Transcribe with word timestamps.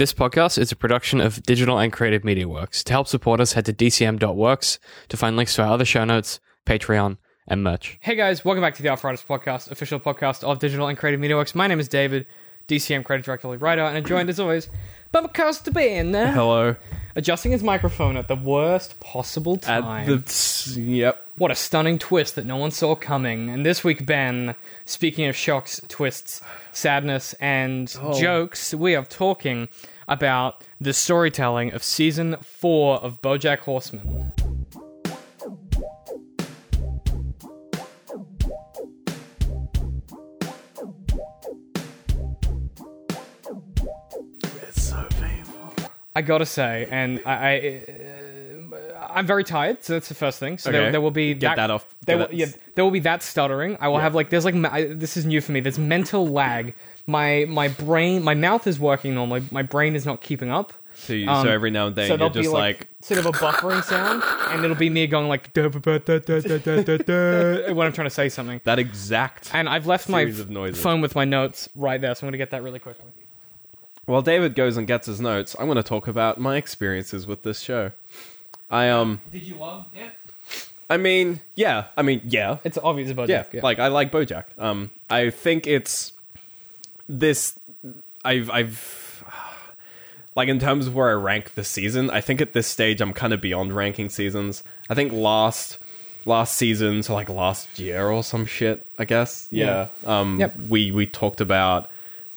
This 0.00 0.14
podcast 0.14 0.56
is 0.56 0.72
a 0.72 0.76
production 0.76 1.20
of 1.20 1.42
Digital 1.42 1.78
and 1.78 1.92
Creative 1.92 2.24
Media 2.24 2.48
Works. 2.48 2.82
To 2.84 2.92
help 2.94 3.06
support 3.06 3.38
us, 3.38 3.52
head 3.52 3.66
to 3.66 3.74
dcm.works 3.74 4.78
to 5.10 5.16
find 5.18 5.36
links 5.36 5.56
to 5.56 5.62
our 5.62 5.74
other 5.74 5.84
show 5.84 6.06
notes, 6.06 6.40
Patreon, 6.64 7.18
and 7.46 7.62
merch. 7.62 7.98
Hey 8.00 8.14
guys, 8.14 8.42
welcome 8.42 8.62
back 8.62 8.74
to 8.76 8.82
the 8.82 8.88
Arthritis 8.88 9.22
Podcast, 9.22 9.70
official 9.70 10.00
podcast 10.00 10.42
of 10.42 10.58
Digital 10.58 10.88
and 10.88 10.96
Creative 10.96 11.20
Media 11.20 11.36
Works. 11.36 11.54
My 11.54 11.66
name 11.66 11.78
is 11.78 11.86
David, 11.86 12.26
DCM 12.66 13.04
Creative 13.04 13.26
Director, 13.26 13.48
lead 13.48 13.60
writer, 13.60 13.82
and 13.82 13.98
I'm 13.98 14.06
joined 14.06 14.30
as 14.30 14.40
always 14.40 14.70
by 15.12 15.20
my 15.20 15.28
co-host 15.28 15.70
Ben, 15.70 16.14
Hello. 16.14 16.76
adjusting 17.14 17.52
his 17.52 17.62
microphone 17.62 18.16
at 18.16 18.26
the 18.26 18.36
worst 18.36 18.98
possible 19.00 19.58
time. 19.58 19.84
At 19.84 20.06
time. 20.06 20.24
the 20.24 20.80
yep. 20.80 21.29
What 21.40 21.50
a 21.50 21.54
stunning 21.54 21.98
twist 21.98 22.34
that 22.34 22.44
no 22.44 22.58
one 22.58 22.70
saw 22.70 22.94
coming. 22.94 23.48
And 23.48 23.64
this 23.64 23.82
week, 23.82 24.04
Ben, 24.04 24.54
speaking 24.84 25.24
of 25.26 25.34
shocks, 25.34 25.80
twists, 25.88 26.42
sadness, 26.70 27.32
and 27.40 27.90
Oh. 27.98 28.12
jokes, 28.20 28.74
we 28.74 28.94
are 28.94 29.06
talking 29.06 29.70
about 30.06 30.62
the 30.78 30.92
storytelling 30.92 31.72
of 31.72 31.82
season 31.82 32.36
four 32.42 32.98
of 32.98 33.22
Bojack 33.22 33.60
Horseman. 33.60 34.32
It's 44.62 44.82
so 44.82 45.06
painful. 45.20 45.72
I 46.14 46.22
gotta 46.22 46.46
say, 46.46 46.86
and 46.90 47.20
I, 47.24 47.32
I 47.32 47.56
uh, 47.56 48.19
I'm 49.14 49.26
very 49.26 49.44
tired, 49.44 49.82
so 49.84 49.92
that's 49.94 50.08
the 50.08 50.14
first 50.14 50.38
thing. 50.38 50.58
So 50.58 50.70
there, 50.70 50.82
Okay. 50.82 50.90
there 50.92 51.00
will 51.00 51.10
be 51.10 51.34
Get 51.34 51.56
that 51.56 51.70
off. 51.70 51.84
There, 52.06 52.16
Get 52.16 52.18
will, 52.18 52.26
that- 52.28 52.36
yeah, 52.36 52.46
there 52.74 52.84
will 52.84 52.90
be 52.90 53.00
that 53.00 53.22
stuttering. 53.22 53.76
I 53.80 53.88
will 53.88 53.98
have 53.98 54.14
like 54.14 54.30
there's 54.30 54.44
like 54.44 54.54
ma- 54.54 54.70
I, 54.72 54.84
this 54.92 55.16
is 55.16 55.24
new 55.26 55.40
for 55.40 55.52
me. 55.52 55.60
There's 55.60 55.78
mental 55.78 56.26
lag. 56.28 56.74
My 57.06 57.46
my 57.48 57.68
brain, 57.68 58.22
my 58.22 58.34
mouth 58.34 58.66
is 58.66 58.78
working 58.78 59.14
normally. 59.14 59.42
My 59.50 59.62
brain 59.62 59.94
is 59.94 60.04
not 60.06 60.20
keeping 60.20 60.50
up. 60.50 60.72
So, 60.94 61.14
you, 61.14 61.28
Um, 61.30 61.46
so 61.46 61.50
every 61.50 61.70
now 61.70 61.86
and 61.86 61.96
then 61.96 62.04
so 62.08 62.12
you're 62.12 62.18
there'll 62.18 62.32
just 62.34 62.48
be 62.50 62.52
like, 62.52 62.86
sort 63.00 63.18
of 63.20 63.24
a 63.24 63.32
buffering 63.32 63.82
sound, 63.82 64.22
and 64.50 64.62
it'll 64.62 64.76
be 64.76 64.90
me 64.90 65.06
going 65.06 65.28
like 65.28 65.50
da, 65.54 65.68
ba, 65.68 65.80
ba, 65.80 65.98
da, 65.98 66.18
da, 66.18 66.40
da, 66.40 66.58
da, 66.58 66.82
da, 66.82 66.96
da, 66.98 67.72
when 67.72 67.86
I'm 67.86 67.92
trying 67.94 68.06
to 68.06 68.10
say 68.14 68.28
something. 68.28 68.60
that 68.64 68.78
exact. 68.78 69.50
And 69.54 69.66
I've 69.66 69.86
left 69.86 70.10
my 70.10 70.20
Series 70.24 70.40
of 70.40 70.50
noises. 70.50 70.82
phone 70.82 71.00
with 71.00 71.14
my 71.14 71.24
notes 71.24 71.70
right 71.74 71.98
there, 72.00 72.14
so 72.14 72.26
I'm 72.26 72.28
gonna 72.30 72.36
get 72.38 72.50
that 72.50 72.62
really 72.62 72.78
quickly. 72.80 73.10
While 74.04 74.22
David 74.22 74.54
goes 74.54 74.76
and 74.76 74.86
gets 74.86 75.06
his 75.06 75.20
notes, 75.20 75.54
I'm 75.58 75.66
going 75.66 75.76
to 75.76 75.82
talk 75.84 76.08
about 76.08 76.40
my 76.40 76.56
experiences 76.56 77.28
with 77.28 77.44
this 77.44 77.60
show. 77.60 77.92
I 78.70 78.88
um, 78.90 79.20
Did 79.32 79.42
you 79.42 79.56
love 79.56 79.86
it? 79.94 80.12
I 80.88 80.96
mean, 80.96 81.40
yeah, 81.54 81.86
I 81.96 82.02
mean, 82.02 82.22
yeah, 82.24 82.58
It's 82.64 82.76
obvious 82.76 83.10
about 83.10 83.28
yeah, 83.28 83.44
yeah. 83.52 83.60
like 83.62 83.78
I 83.78 83.86
like 83.86 84.10
BoJack. 84.10 84.44
Um, 84.58 84.90
I 85.08 85.30
think 85.30 85.66
it's 85.66 86.12
this. 87.08 87.58
I've 88.24 88.50
I've 88.50 89.24
like 90.34 90.48
in 90.48 90.58
terms 90.58 90.88
of 90.88 90.94
where 90.94 91.10
I 91.10 91.14
rank 91.14 91.54
the 91.54 91.64
season. 91.64 92.10
I 92.10 92.20
think 92.20 92.40
at 92.40 92.52
this 92.54 92.66
stage 92.66 93.00
I'm 93.00 93.12
kind 93.12 93.32
of 93.32 93.40
beyond 93.40 93.74
ranking 93.74 94.08
seasons. 94.08 94.64
I 94.88 94.94
think 94.94 95.12
last 95.12 95.78
last 96.24 96.56
season, 96.56 97.02
so 97.04 97.14
like 97.14 97.28
last 97.28 97.78
year 97.78 98.08
or 98.08 98.24
some 98.24 98.44
shit. 98.44 98.84
I 98.98 99.04
guess. 99.04 99.46
Yeah. 99.50 99.88
Um. 100.04 100.40
Yep. 100.40 100.56
We 100.68 100.90
we 100.90 101.06
talked 101.06 101.40
about 101.40 101.88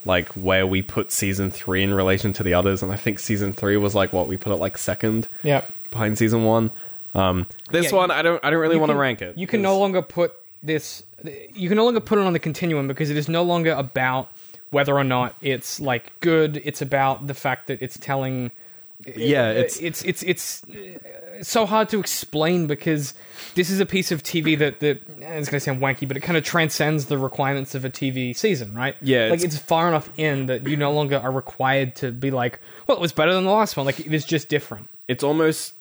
like 0.05 0.29
where 0.29 0.67
we 0.67 0.81
put 0.81 1.11
season 1.11 1.49
three 1.49 1.81
in 1.81 1.93
relation 1.93 2.33
to 2.33 2.43
the 2.43 2.53
others, 2.53 2.83
and 2.83 2.91
I 2.91 2.97
think 2.97 3.19
season 3.19 3.51
three 3.53 3.77
was 3.77 3.95
like 3.95 4.13
what 4.13 4.27
we 4.27 4.37
put 4.37 4.53
it 4.53 4.57
like 4.57 4.77
second 4.77 5.27
yeah. 5.43 5.63
Behind 5.93 6.17
season 6.17 6.43
one. 6.43 6.71
Um, 7.15 7.47
this 7.71 7.91
Yeah, 7.91 7.97
one 7.97 8.11
I 8.11 8.21
don't 8.21 8.43
I 8.43 8.49
don't 8.49 8.59
really 8.59 8.77
want 8.77 8.91
to 8.91 8.97
rank 8.97 9.21
it. 9.21 9.37
You 9.37 9.47
can 9.47 9.59
'cause- 9.59 9.63
no 9.63 9.77
longer 9.79 10.01
put 10.01 10.33
this. 10.61 11.03
You 11.53 11.69
can 11.69 11.77
no 11.77 11.85
longer 11.85 11.99
put 12.01 12.17
it 12.19 12.25
on 12.25 12.33
the 12.33 12.39
continuum 12.39 12.87
because 12.87 13.09
it 13.09 13.17
is 13.17 13.29
no 13.29 13.43
longer 13.43 13.71
about 13.71 14.29
whether 14.71 14.93
or 14.97 15.03
not 15.03 15.35
it's 15.41 15.79
like 15.79 16.11
good. 16.19 16.61
It's 16.65 16.81
about 16.81 17.27
the 17.27 17.33
fact 17.33 17.67
that 17.67 17.81
it's 17.81 17.97
telling. 17.97 18.51
Yeah, 19.15 19.51
it's 19.51 19.79
It's 19.79 20.01
it's 20.03 20.23
it's 20.23 20.63
uh, 20.63 21.43
so 21.43 21.65
hard 21.65 21.89
to 21.89 21.99
explain 21.99 22.67
because 22.67 23.13
this 23.53 23.69
is 23.69 23.79
a 23.81 23.85
piece 23.85 24.11
of 24.13 24.23
TV 24.23 24.57
that 24.59 24.79
that 24.79 25.01
eh, 25.21 25.33
it's 25.37 25.49
going 25.49 25.57
to 25.57 25.59
sound 25.59 25.81
wanky, 25.81 26.07
but 26.07 26.15
it 26.15 26.21
kind 26.21 26.37
of 26.37 26.43
transcends 26.43 27.07
the 27.07 27.17
requirements 27.17 27.75
of 27.75 27.83
a 27.85 27.89
TV 27.89 28.33
season, 28.35 28.73
right? 28.73 28.95
Yeah, 29.01 29.25
like 29.25 29.39
it's- 29.39 29.55
it's 29.55 29.57
far 29.57 29.87
enough 29.89 30.09
in 30.17 30.45
that 30.47 30.65
you 30.67 30.77
no 30.77 30.91
longer 30.93 31.17
are 31.17 31.31
required 31.31 31.95
to 31.97 32.11
be 32.11 32.31
like, 32.31 32.59
well, 32.87 32.95
it 32.97 33.01
was 33.01 33.11
better 33.11 33.33
than 33.33 33.43
the 33.43 33.51
last 33.51 33.75
one. 33.75 33.85
Like 33.85 33.99
it 33.99 34.13
is 34.13 34.25
just 34.25 34.47
different. 34.49 34.87
it's 35.09 35.23
almost 35.23 35.73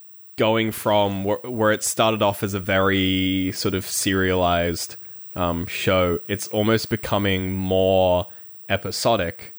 going 0.43 0.73
from 0.73 1.23
where, 1.23 1.37
where 1.45 1.71
it 1.71 1.85
started 1.85 2.21
off 2.21 2.43
as 2.43 2.53
a 2.53 2.59
very 2.59 3.53
sort 3.55 3.75
of 3.75 3.87
serialized 3.87 4.97
um, 5.37 5.67
show. 5.67 6.19
It's 6.27 6.49
almost 6.49 6.91
becoming 6.91 7.53
more 7.53 8.27
episodic, 8.69 9.55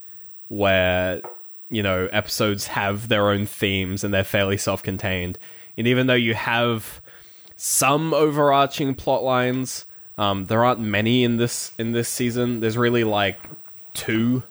where 0.49 1.21
you 1.69 1.81
know 1.81 2.09
episodes 2.11 2.67
have 2.67 3.07
their 3.07 3.29
own 3.29 3.45
themes 3.45 4.03
and 4.03 4.13
they're 4.13 4.25
fairly 4.25 4.57
self-contained. 4.57 5.37
And 5.77 5.87
even 5.87 6.07
though 6.07 6.15
you 6.15 6.33
have 6.33 6.99
some 7.55 8.13
overarching 8.13 8.93
plot 8.93 9.23
lines, 9.23 9.85
um, 10.17 10.47
there 10.47 10.65
aren't 10.65 10.81
many 10.81 11.23
in 11.23 11.37
this 11.37 11.71
in 11.77 11.93
this 11.93 12.09
season. 12.09 12.59
There's 12.59 12.77
really 12.77 13.05
like 13.05 13.39
two 13.93 14.43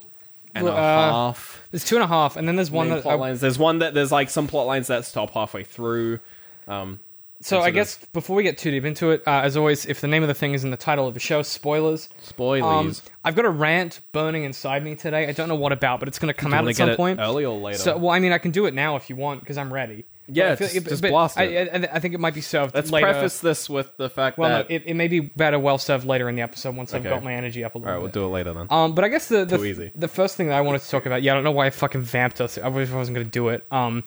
and 0.55 0.67
a 0.69 0.73
Uh, 0.73 0.77
half 0.77 1.63
There's 1.71 1.85
two 1.85 1.97
and 1.97 2.05
a 2.05 2.09
half, 2.09 2.37
and 2.37 2.47
then 2.47 2.57
there's 2.57 2.71
one 2.71 2.89
that 2.91 3.03
plot 3.03 3.15
I- 3.15 3.19
lines. 3.19 3.41
There's 3.41 3.59
one 3.59 3.79
that 3.81 3.95
there's 3.95 4.13
like 4.13 4.29
some 4.31 4.47
plot 4.47 4.67
lines 4.67 4.87
that 4.89 5.05
stop 5.05 5.31
halfway 5.31 5.65
through. 5.65 6.21
Um, 6.69 6.99
So 7.41 7.59
I 7.61 7.69
of- 7.69 7.75
guess 7.75 7.99
before 8.13 8.37
we 8.37 8.45
get 8.45 8.57
too 8.57 8.71
deep 8.71 8.85
into 8.85 9.11
it, 9.11 9.23
uh, 9.27 9.41
as 9.43 9.57
always, 9.57 9.85
if 9.87 10.01
the 10.01 10.07
name 10.07 10.23
of 10.23 10.29
the 10.29 10.35
thing 10.35 10.55
is 10.55 10.63
in 10.63 10.71
the 10.71 10.77
title 10.77 11.09
of 11.09 11.15
the 11.15 11.21
show, 11.21 11.43
spoilers. 11.43 12.09
spoilers. 12.21 13.01
Um, 13.01 13.13
I've 13.25 13.35
got 13.35 13.45
a 13.47 13.51
rant 13.51 14.01
burning 14.13 14.45
inside 14.45 14.85
me 14.85 14.95
today. 14.95 15.27
I 15.29 15.33
don't 15.33 15.49
know 15.49 15.57
what 15.57 15.73
about, 15.73 15.99
but 15.99 16.07
it's 16.09 16.21
going 16.21 16.33
to 16.33 16.39
come 16.41 16.55
out 16.55 16.69
at 16.69 16.77
some 16.77 16.95
point. 16.95 17.19
early 17.21 17.45
or 17.45 17.59
later? 17.59 17.79
So, 17.79 17.97
well, 17.97 18.11
I 18.13 18.21
mean, 18.21 18.31
I 18.33 18.39
can 18.39 18.53
do 18.53 18.67
it 18.67 18.75
now 18.75 18.95
if 18.97 19.11
you 19.11 19.17
want 19.17 19.41
because 19.41 19.59
I'm 19.59 19.73
ready. 19.73 20.05
Yeah, 20.35 20.45
But 20.45 20.53
I 20.53 20.57
feel- 20.57 20.69
just- 20.83 20.89
just 20.89 21.03
blast 21.03 21.39
I, 21.39 21.43
it. 21.45 21.71
I, 21.91 21.97
I 21.97 22.01
think 22.01 22.15
it 22.15 22.21
might 22.21 22.35
be 22.35 22.41
served 22.41 22.75
Let's 22.75 22.91
later. 22.91 23.07
preface 23.07 23.41
this 23.41 23.69
with 23.71 23.97
the 23.97 24.09
fact 24.09 24.39
well, 24.39 24.49
that. 24.49 24.71
no, 24.71 24.75
it, 24.77 24.83
it 24.87 24.95
may 24.95 25.09
be 25.09 25.21
better 25.21 25.59
well 25.59 25.79
served 25.79 26.05
later 26.07 26.29
in 26.29 26.37
the 26.37 26.43
episode 26.43 26.75
once 26.77 26.95
I've 26.95 27.05
got 27.05 27.23
my 27.23 27.35
energy 27.35 27.65
up 27.65 27.75
a 27.75 27.79
all 27.79 27.81
little 27.83 27.95
right, 27.95 28.03
we'll 28.03 28.11
do 28.13 28.25
it 28.25 28.29
later 28.29 28.53
then. 28.53 28.67
Um, 28.71 28.95
but 28.95 29.05
I 29.05 29.09
guess 29.09 29.29
the 29.29 29.45
the, 29.45 29.59
Too 29.59 29.65
easy. 29.65 29.93
the 29.95 30.09
first 30.09 30.37
thing 30.37 30.49
that 30.49 30.55
I 30.57 30.61
wanted 30.63 30.81
to 30.83 30.89
talk 30.91 31.07
about, 31.07 31.23
yeah, 31.23 31.33
I 31.33 31.35
don't 31.35 31.45
know 31.45 31.51
why 31.53 31.67
I 31.67 31.71
fucking 31.71 32.03
vamped 32.03 32.41
us. 32.41 32.59
I 32.59 32.69
wish 32.69 32.91
I 32.91 32.97
wasn't 32.97 33.15
going 33.17 33.27
to 33.27 33.31
do 33.31 33.49
it. 33.49 33.67
Um, 33.71 34.05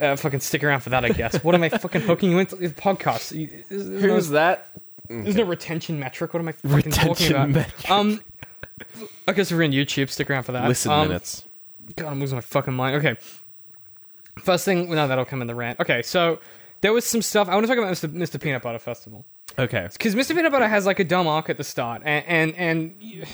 uh, 0.00 0.16
fucking 0.16 0.40
stick 0.40 0.64
around 0.64 0.80
for 0.80 0.90
that, 0.90 1.04
I 1.04 1.10
guess. 1.10 1.42
what 1.44 1.54
am 1.54 1.62
I 1.62 1.68
fucking 1.68 2.00
hooking 2.02 2.30
you 2.30 2.38
into 2.38 2.56
the 2.56 2.68
podcast? 2.68 3.32
You- 3.38 3.48
there's 3.68 3.86
no- 3.88 3.98
Who's 4.14 4.28
that? 4.30 4.70
There's 5.08 5.36
no 5.36 5.44
retention 5.44 6.00
metric. 6.00 6.32
What 6.34 6.40
am 6.40 6.48
I 6.48 6.52
fucking 6.52 6.92
talking 6.92 7.30
about? 7.30 7.50
metric. 7.50 7.90
Um, 7.90 8.22
I 9.28 9.32
guess 9.32 9.52
we're 9.52 9.62
on 9.64 9.70
YouTube, 9.72 10.08
stick 10.10 10.30
around 10.30 10.44
for 10.44 10.52
that. 10.52 10.66
Listen 10.68 10.90
Um, 10.90 11.08
minutes. 11.08 11.44
God, 11.96 12.08
I'm 12.08 12.20
losing 12.20 12.36
my 12.36 12.40
fucking 12.42 12.72
mind. 12.74 12.96
Okay. 12.96 13.16
First 14.38 14.64
thing, 14.64 14.90
no, 14.90 15.06
that'll 15.08 15.24
come 15.24 15.42
in 15.42 15.46
the 15.46 15.54
rant. 15.54 15.80
Okay, 15.80 16.02
so 16.02 16.38
there 16.80 16.92
was 16.92 17.04
some 17.04 17.22
stuff. 17.22 17.48
I 17.48 17.54
want 17.54 17.64
to 17.66 17.68
talk 17.68 17.78
about 17.78 17.92
Mr. 17.92 18.08
Mr. 18.12 18.40
Peanut 18.40 18.62
Butter 18.62 18.78
Festival 18.78 19.24
Okay. 19.58 19.88
because 19.92 20.14
Mr. 20.14 20.34
Peanut 20.34 20.50
Butter 20.52 20.68
has 20.68 20.86
like 20.86 20.98
a 20.98 21.04
dumb 21.04 21.26
arc 21.26 21.50
at 21.50 21.56
the 21.58 21.64
start, 21.64 22.02
and 22.04 22.24
and, 22.26 22.54
and 22.56 23.26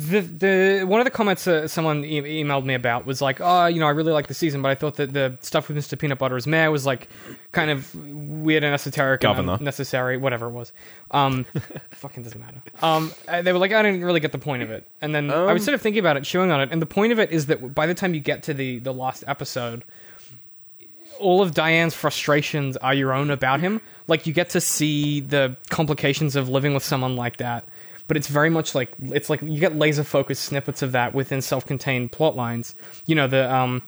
the 0.00 0.20
the 0.22 0.84
one 0.84 0.98
of 1.00 1.04
the 1.04 1.10
comments 1.12 1.46
uh, 1.46 1.68
someone 1.68 2.04
e- 2.04 2.42
emailed 2.42 2.64
me 2.64 2.74
about 2.74 3.06
was 3.06 3.22
like, 3.22 3.40
oh, 3.40 3.66
you 3.66 3.78
know, 3.78 3.86
I 3.86 3.90
really 3.90 4.10
like 4.12 4.26
the 4.26 4.34
season, 4.34 4.60
but 4.60 4.70
I 4.70 4.74
thought 4.74 4.96
that 4.96 5.12
the 5.12 5.38
stuff 5.40 5.68
with 5.68 5.76
Mr. 5.76 5.96
Peanut 5.96 6.18
Butter 6.18 6.30
Butter's 6.34 6.48
mayor 6.48 6.72
was 6.72 6.84
like 6.84 7.08
kind 7.52 7.70
of 7.70 7.94
weird 7.94 8.64
and 8.64 8.74
esoteric, 8.74 9.20
Governor. 9.20 9.52
and 9.52 9.60
unnecessary, 9.60 10.16
whatever 10.16 10.46
it 10.46 10.50
was. 10.50 10.72
Um, 11.12 11.46
fucking 11.92 12.24
doesn't 12.24 12.40
matter. 12.40 12.60
Um, 12.82 13.12
they 13.44 13.52
were 13.52 13.60
like, 13.60 13.72
I 13.72 13.82
didn't 13.82 14.04
really 14.04 14.18
get 14.20 14.32
the 14.32 14.38
point 14.38 14.64
of 14.64 14.70
it, 14.72 14.84
and 15.00 15.14
then 15.14 15.30
I 15.30 15.52
was 15.52 15.62
Um. 15.62 15.66
sort 15.66 15.74
of 15.76 15.80
thinking 15.80 16.00
about 16.00 16.16
it, 16.16 16.24
chewing 16.24 16.50
on 16.50 16.60
it, 16.60 16.70
and 16.72 16.82
the 16.82 16.86
point 16.86 17.12
of 17.12 17.20
it 17.20 17.30
is 17.30 17.46
that 17.46 17.72
by 17.72 17.86
the 17.86 17.94
time 17.94 18.14
you 18.14 18.20
get 18.20 18.42
to 18.44 18.54
the 18.54 18.80
the 18.80 18.92
last 18.92 19.22
episode 19.28 19.84
all 21.18 21.42
of 21.42 21.54
Diane's 21.54 21.94
frustrations 21.94 22.76
are 22.76 22.94
your 22.94 23.12
own 23.12 23.30
about 23.30 23.60
him. 23.60 23.80
Like 24.06 24.26
you 24.26 24.32
get 24.32 24.50
to 24.50 24.60
see 24.60 25.20
the 25.20 25.56
complications 25.70 26.36
of 26.36 26.48
living 26.48 26.74
with 26.74 26.84
someone 26.84 27.16
like 27.16 27.38
that, 27.38 27.64
but 28.06 28.16
it's 28.16 28.28
very 28.28 28.50
much 28.50 28.74
like 28.74 28.92
it's 29.00 29.28
like 29.28 29.42
you 29.42 29.60
get 29.60 29.76
laser 29.76 30.04
focused 30.04 30.44
snippets 30.44 30.82
of 30.82 30.92
that 30.92 31.14
within 31.14 31.42
self 31.42 31.66
contained 31.66 32.12
plot 32.12 32.36
lines. 32.36 32.74
You 33.06 33.14
know 33.14 33.28
the 33.28 33.52
um. 33.54 33.82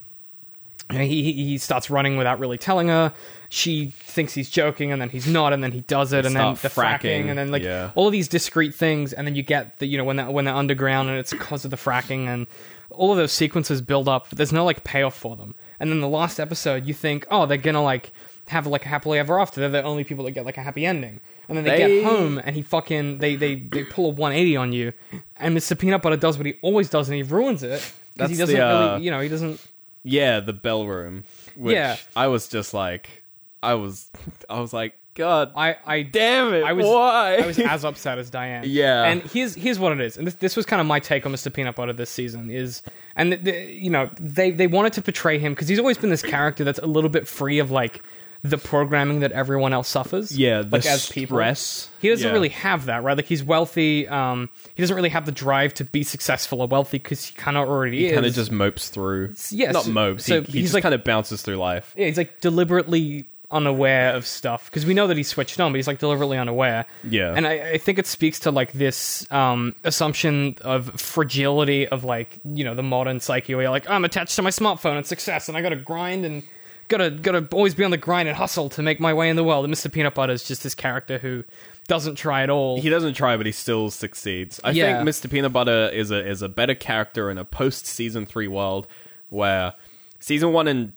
He, 0.90 1.32
he 1.32 1.58
starts 1.58 1.88
running 1.88 2.16
without 2.16 2.40
really 2.40 2.58
telling 2.58 2.88
her. 2.88 3.12
She 3.48 3.90
thinks 3.90 4.34
he's 4.34 4.50
joking, 4.50 4.90
and 4.90 5.00
then 5.00 5.08
he's 5.08 5.24
not, 5.28 5.52
and 5.52 5.62
then 5.62 5.70
he 5.70 5.82
does 5.82 6.12
it, 6.12 6.26
and 6.26 6.34
then 6.34 6.54
the 6.54 6.68
fracking, 6.68 6.98
fracking, 6.98 7.28
and 7.28 7.38
then 7.38 7.52
like 7.52 7.62
yeah. 7.62 7.92
all 7.94 8.08
of 8.08 8.12
these 8.12 8.26
discrete 8.26 8.74
things, 8.74 9.12
and 9.12 9.24
then 9.24 9.36
you 9.36 9.44
get 9.44 9.78
the 9.78 9.86
you 9.86 9.96
know 9.96 10.02
when 10.02 10.16
they're 10.16 10.28
when 10.28 10.46
they're 10.46 10.54
underground, 10.54 11.08
and 11.08 11.16
it's 11.16 11.30
because 11.30 11.64
of 11.64 11.70
the 11.70 11.76
fracking, 11.76 12.26
and 12.26 12.48
all 12.90 13.12
of 13.12 13.18
those 13.18 13.30
sequences 13.30 13.80
build 13.80 14.08
up. 14.08 14.30
But 14.30 14.38
there's 14.38 14.52
no 14.52 14.64
like 14.64 14.82
payoff 14.82 15.16
for 15.16 15.36
them. 15.36 15.54
And 15.80 15.90
then 15.90 16.00
the 16.00 16.08
last 16.08 16.38
episode, 16.38 16.86
you 16.86 16.94
think, 16.94 17.26
oh, 17.30 17.46
they're 17.46 17.56
gonna 17.58 17.82
like 17.82 18.12
have 18.48 18.66
like 18.66 18.84
a 18.84 18.88
happily 18.88 19.18
ever 19.18 19.40
after. 19.40 19.60
They're 19.60 19.70
the 19.70 19.82
only 19.82 20.04
people 20.04 20.24
that 20.26 20.32
get 20.32 20.44
like 20.44 20.58
a 20.58 20.62
happy 20.62 20.84
ending. 20.86 21.20
And 21.48 21.56
then 21.56 21.64
they, 21.64 21.70
They- 21.70 22.00
get 22.02 22.04
home, 22.04 22.40
and 22.44 22.54
he 22.54 22.62
fucking 22.62 23.18
they 23.18 23.34
they 23.34 23.56
they 23.56 23.82
pull 23.84 24.06
a 24.06 24.10
180 24.10 24.56
on 24.56 24.72
you, 24.72 24.92
and 25.36 25.56
Mr. 25.56 25.76
Peanut 25.76 26.00
Butter 26.02 26.16
does 26.16 26.36
what 26.36 26.46
he 26.46 26.54
always 26.62 26.88
does, 26.90 27.08
and 27.08 27.16
he 27.16 27.22
ruins 27.24 27.62
it 27.64 27.92
because 28.14 28.30
he 28.30 28.36
doesn't 28.36 28.54
the, 28.54 28.62
uh, 28.64 28.90
really, 28.92 29.04
you 29.06 29.10
know, 29.10 29.20
he 29.20 29.28
doesn't. 29.28 29.60
Yeah, 30.04 30.38
the 30.40 30.52
bell 30.52 30.86
room. 30.86 31.24
Which 31.56 31.74
Yeah. 31.74 31.96
I 32.14 32.28
was 32.28 32.46
just 32.48 32.72
like, 32.72 33.24
I 33.62 33.74
was, 33.74 34.10
I 34.48 34.60
was 34.60 34.72
like, 34.72 34.94
god. 35.14 35.52
I, 35.56 35.76
I 35.86 36.02
Damn 36.02 36.54
it. 36.54 36.62
I 36.64 36.72
was 36.72 36.86
Why? 36.86 37.36
I 37.42 37.46
was 37.46 37.58
as 37.58 37.84
upset 37.84 38.18
as 38.18 38.30
Diane. 38.30 38.64
Yeah. 38.66 39.04
And 39.04 39.22
here's 39.22 39.54
here's 39.54 39.78
what 39.78 39.92
it 39.92 40.00
is, 40.00 40.16
and 40.16 40.26
this, 40.26 40.34
this 40.34 40.56
was 40.56 40.66
kind 40.66 40.80
of 40.80 40.86
my 40.86 41.00
take 41.00 41.26
on 41.26 41.32
Mr. 41.32 41.52
Peanut 41.52 41.74
Butter 41.76 41.92
this 41.92 42.10
season 42.10 42.50
is, 42.50 42.82
and 43.16 43.32
the, 43.32 43.36
the, 43.36 43.72
you 43.72 43.90
know 43.90 44.10
they 44.20 44.50
they 44.50 44.66
wanted 44.66 44.92
to 44.94 45.02
portray 45.02 45.38
him 45.38 45.52
because 45.52 45.68
he's 45.68 45.78
always 45.78 45.98
been 45.98 46.10
this 46.10 46.22
character 46.22 46.64
that's 46.64 46.78
a 46.78 46.86
little 46.86 47.10
bit 47.10 47.26
free 47.28 47.58
of 47.58 47.70
like 47.70 48.02
the 48.42 48.56
programming 48.56 49.20
that 49.20 49.32
everyone 49.32 49.74
else 49.74 49.86
suffers. 49.86 50.34
yeah, 50.38 50.62
the 50.62 50.68
like 50.70 50.86
as 50.86 51.10
people. 51.10 51.36
stress. 51.36 51.90
He 52.00 52.08
doesn't 52.08 52.26
Yeah. 52.26 52.32
really 52.32 52.48
have 52.48 52.86
that, 52.86 53.02
right? 53.02 53.14
Like 53.14 53.26
he's 53.26 53.44
wealthy. 53.44 54.08
Um, 54.08 54.48
he 54.74 54.82
doesn't 54.82 54.96
really 54.96 55.10
have 55.10 55.26
the 55.26 55.32
drive 55.32 55.74
to 55.74 55.84
be 55.84 56.02
successful 56.04 56.62
or 56.62 56.66
wealthy 56.66 56.96
because 56.96 57.22
he 57.26 57.34
kind 57.34 57.58
of 57.58 57.68
already 57.68 58.06
is. 58.06 58.14
kind 58.14 58.24
of 58.24 58.32
just 58.32 58.50
mopes 58.50 58.88
through. 58.88 59.34
yes, 59.50 59.74
not 59.74 59.86
mopes. 59.88 60.24
so 60.24 60.40
he 60.40 60.46
he 60.46 60.52
he's 60.60 60.68
just 60.68 60.74
like- 60.74 60.82
kind 60.84 60.94
of 60.94 61.04
bounces 61.04 61.42
through 61.42 61.56
life. 61.56 61.92
yeah, 61.98 62.06
he's 62.06 62.16
like 62.16 62.40
deliberately 62.40 63.26
unaware 63.52 64.14
of 64.14 64.26
stuff 64.26 64.66
because 64.70 64.86
we 64.86 64.94
know 64.94 65.06
that 65.06 65.16
he's 65.16 65.28
switched 65.28 65.58
on, 65.60 65.72
but 65.72 65.76
he's 65.76 65.86
like 65.86 65.98
deliberately 65.98 66.38
unaware. 66.38 66.86
Yeah. 67.08 67.34
and 67.36 67.46
I, 67.46 67.72
I 67.72 67.78
think 67.78 67.98
it 67.98 68.06
speaks 68.06 68.38
to 68.40 68.50
like 68.50 68.72
this 68.72 69.30
um, 69.32 69.74
assumption 69.84 70.56
of 70.62 71.00
fragility 71.00 71.86
of 71.88 72.04
like 72.04 72.38
you 72.44 72.64
know 72.64 72.74
the 72.74 72.82
modern 72.82 73.20
psyche 73.20 73.54
where 73.54 73.62
you're 73.64 73.70
like 73.70 73.88
I'm 73.90 74.04
attached 74.04 74.36
to 74.36 74.42
my 74.42 74.50
smartphone 74.50 74.96
and 74.96 75.06
success, 75.06 75.48
and 75.48 75.56
I 75.58 75.62
got 75.62 75.70
to 75.70 75.76
grind 75.76 76.24
and 76.24 76.42
gotta 76.88 77.10
gotta 77.10 77.46
always 77.52 77.74
be 77.74 77.84
on 77.84 77.90
the 77.90 77.96
grind 77.96 78.28
and 78.28 78.36
hustle 78.36 78.68
to 78.70 78.82
make 78.82 78.98
my 79.00 79.12
way 79.14 79.28
in 79.30 79.36
the 79.36 79.44
world. 79.44 79.64
And 79.64 79.72
Mr. 79.74 79.90
Peanut 79.92 80.14
Butter 80.14 80.32
is 80.32 80.44
just 80.44 80.62
this 80.62 80.74
character 80.74 81.18
who 81.18 81.44
doesn't 81.88 82.16
try 82.16 82.42
at 82.42 82.50
all. 82.50 82.80
He 82.80 82.88
doesn't 82.88 83.14
try, 83.14 83.36
but 83.36 83.46
he 83.46 83.52
still 83.52 83.90
succeeds. 83.90 84.60
I 84.62 84.70
Yeah. 84.70 84.96
think 85.02 85.08
Mr. 85.08 85.30
Peanut 85.30 85.52
Butter 85.52 85.88
is 85.92 86.10
a 86.10 86.24
is 86.26 86.42
a 86.42 86.48
better 86.48 86.74
character 86.74 87.30
in 87.30 87.38
a 87.38 87.44
post 87.44 87.86
season 87.86 88.26
three 88.26 88.48
world 88.48 88.86
where 89.28 89.74
season 90.20 90.52
one 90.52 90.68
and 90.68 90.92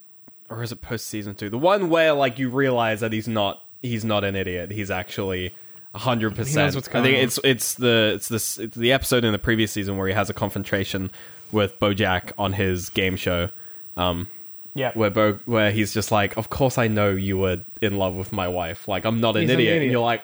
or 0.53 0.63
is 0.63 0.71
it 0.71 0.81
post 0.81 1.07
season 1.07 1.35
two? 1.35 1.49
The 1.49 1.57
one 1.57 1.89
where 1.89 2.13
like 2.13 2.39
you 2.39 2.49
realize 2.49 2.99
that 2.99 3.11
he's 3.11 3.27
not 3.27 3.63
he's 3.81 4.05
not 4.05 4.23
an 4.23 4.35
idiot. 4.35 4.71
He's 4.71 4.91
actually 4.91 5.53
hundred 5.95 6.35
percent. 6.35 6.73
what's 6.75 6.87
I 6.89 7.01
think 7.03 7.17
on. 7.17 7.23
it's 7.23 7.39
it's 7.43 7.73
the 7.75 8.13
it's 8.15 8.29
this 8.29 8.57
it's 8.59 8.75
the 8.75 8.91
episode 8.91 9.23
in 9.23 9.31
the 9.31 9.39
previous 9.39 9.71
season 9.71 9.97
where 9.97 10.07
he 10.07 10.13
has 10.13 10.29
a 10.29 10.33
confrontation 10.33 11.11
with 11.51 11.79
BoJack 11.79 12.31
on 12.37 12.53
his 12.53 12.89
game 12.89 13.15
show. 13.15 13.49
Um, 13.95 14.27
yeah, 14.73 14.91
where 14.95 15.11
Bo, 15.11 15.33
where 15.45 15.71
he's 15.71 15.93
just 15.93 16.11
like, 16.11 16.35
"Of 16.35 16.49
course 16.49 16.77
I 16.79 16.87
know 16.87 17.11
you 17.11 17.37
were 17.37 17.59
in 17.81 17.97
love 17.97 18.15
with 18.15 18.33
my 18.33 18.47
wife. 18.47 18.87
Like 18.87 19.05
I'm 19.05 19.19
not 19.19 19.35
an 19.35 19.43
He's 19.43 19.51
an 19.51 19.59
idiot." 19.59 19.69
idiot. 19.69 19.83
And 19.83 19.91
you're 19.91 20.01
like, 20.01 20.23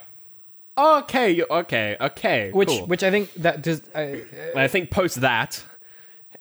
"Okay, 0.76 1.44
okay, 1.44 1.98
okay." 2.02 2.52
which 2.52 2.70
cool. 2.70 2.88
which 2.88 3.04
I 3.04 3.12
think 3.12 3.32
that 3.36 3.62
does. 3.62 3.82
Uh, 3.94 4.16
I 4.56 4.68
think 4.68 4.90
post 4.90 5.22
that, 5.22 5.64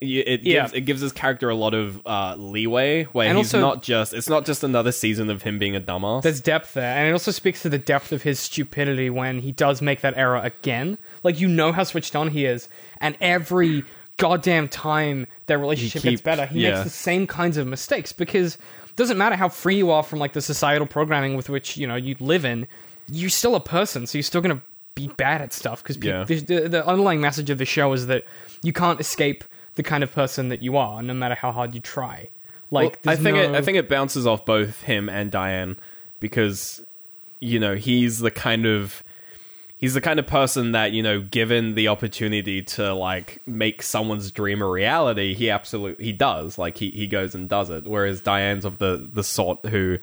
it 0.01 0.41
Yeah. 0.43 0.63
gives 0.63 0.73
it 0.75 0.81
gives 0.83 1.01
his 1.01 1.13
character 1.13 1.49
a 1.51 1.55
lot 1.55 1.75
of 1.75 2.01
uh, 2.07 2.35
leeway 2.39 3.05
where 3.05 3.29
And 3.29 3.37
he's 3.39 3.53
also- 3.55 3.61
not 3.61 3.83
just 3.83 4.15
it's 4.15 4.29
not 4.29 4.47
just 4.47 4.63
another 4.63 4.93
season 4.93 5.31
of 5.31 5.43
him 5.43 5.59
being 5.59 5.75
a 5.77 5.81
dumbass. 5.81 6.23
There's 6.23 6.41
depth 6.41 6.75
there, 6.75 6.97
and 6.97 7.09
it 7.09 7.13
also 7.13 7.31
speaks 7.31 7.63
to 7.63 7.69
the 7.69 7.79
depth 7.79 8.13
of 8.13 8.23
his 8.23 8.39
stupidity 8.39 9.11
when 9.11 9.41
he 9.41 9.53
does 9.53 9.83
make 9.83 10.01
that 10.03 10.15
error 10.17 10.37
again. 10.39 10.99
Like 11.23 11.41
you 11.41 11.49
know 11.49 11.73
how 11.73 11.85
switched 11.85 12.15
on 12.17 12.29
he 12.31 12.45
is, 12.45 12.69
and 13.01 13.17
every 13.21 13.85
goddamn 14.17 14.69
time 14.69 15.27
their 15.47 15.59
relationship 15.59 16.03
keep- 16.03 16.11
gets 16.13 16.23
better, 16.23 16.47
he 16.47 16.61
yeah. 16.61 16.71
makes 16.73 16.85
the 16.85 16.91
same 16.91 17.27
kinds 17.27 17.57
of 17.57 17.67
mistakes 17.67 18.13
because 18.13 18.55
it 18.57 18.97
doesn't 18.97 19.17
matter 19.19 19.37
how 19.37 19.49
free 19.49 19.77
you 19.77 19.91
are 19.91 20.03
from 20.03 20.19
like 20.19 20.33
the 20.33 20.41
societal 20.43 20.87
programming 20.87 21.37
with 21.37 21.49
which 21.49 21.77
you 21.77 21.87
know 21.87 21.95
you 21.97 22.17
live 22.21 22.45
in, 22.45 22.67
you're 23.11 23.31
still 23.31 23.55
a 23.55 23.61
person, 23.61 24.07
so 24.07 24.19
you're 24.19 24.23
still 24.25 24.41
gonna 24.41 24.61
be 24.95 25.07
bad 25.17 25.41
at 25.41 25.53
stuff 25.53 25.81
because 25.83 25.97
Yeah. 26.03 26.25
the, 26.25 26.67
the 26.69 26.85
underlying 26.85 27.21
message 27.21 27.51
of 27.51 27.59
the 27.59 27.65
show 27.65 27.93
is 27.93 28.09
that 28.09 28.25
you 28.65 28.73
can't 28.73 28.99
escape 28.99 29.45
the 29.79 29.83
kind 29.83 30.05
of 30.05 30.13
person 30.13 30.51
that 30.51 30.61
you 30.61 30.77
are, 30.77 31.03
no 31.03 31.15
matter 31.15 31.35
how 31.35 31.53
hard 31.53 31.75
you 31.75 31.81
try. 31.81 32.29
Like 32.71 32.99
Well, 33.05 33.15
I 33.15 33.17
think 33.17 33.39
it, 33.39 33.51
I 33.55 33.63
think 33.63 33.79
it 33.79 33.89
bounces 33.89 34.27
off 34.27 34.45
both 34.45 34.83
him 34.83 35.09
and 35.09 35.31
Diane 35.31 35.79
because 36.21 36.83
you 37.41 37.59
know 37.59 37.77
he's 37.77 38.19
the 38.19 38.31
kind 38.31 38.67
of 38.67 39.03
he's 39.79 39.95
the 39.95 40.01
kind 40.01 40.19
of 40.19 40.27
person 40.27 40.73
that 40.73 40.93
you 40.93 41.03
know 41.03 41.21
given 41.23 41.77
the 41.77 41.89
opportunity 41.89 42.61
to 42.63 42.93
like 42.93 43.41
make 43.47 43.83
someone's 43.83 44.31
dream 44.33 44.61
a 44.61 44.69
reality 44.69 45.33
he 45.35 45.49
absolutely 45.49 46.05
he 46.05 46.13
does 46.13 46.59
like 46.59 46.77
he, 46.77 46.91
he 46.91 47.07
goes 47.07 47.35
and 47.35 47.49
does 47.49 47.71
it 47.71 47.87
whereas 47.87 48.21
Diane's 48.21 48.65
of 48.65 48.79
the 48.79 49.09
the 49.15 49.23
sort 49.23 49.65
who 49.67 49.99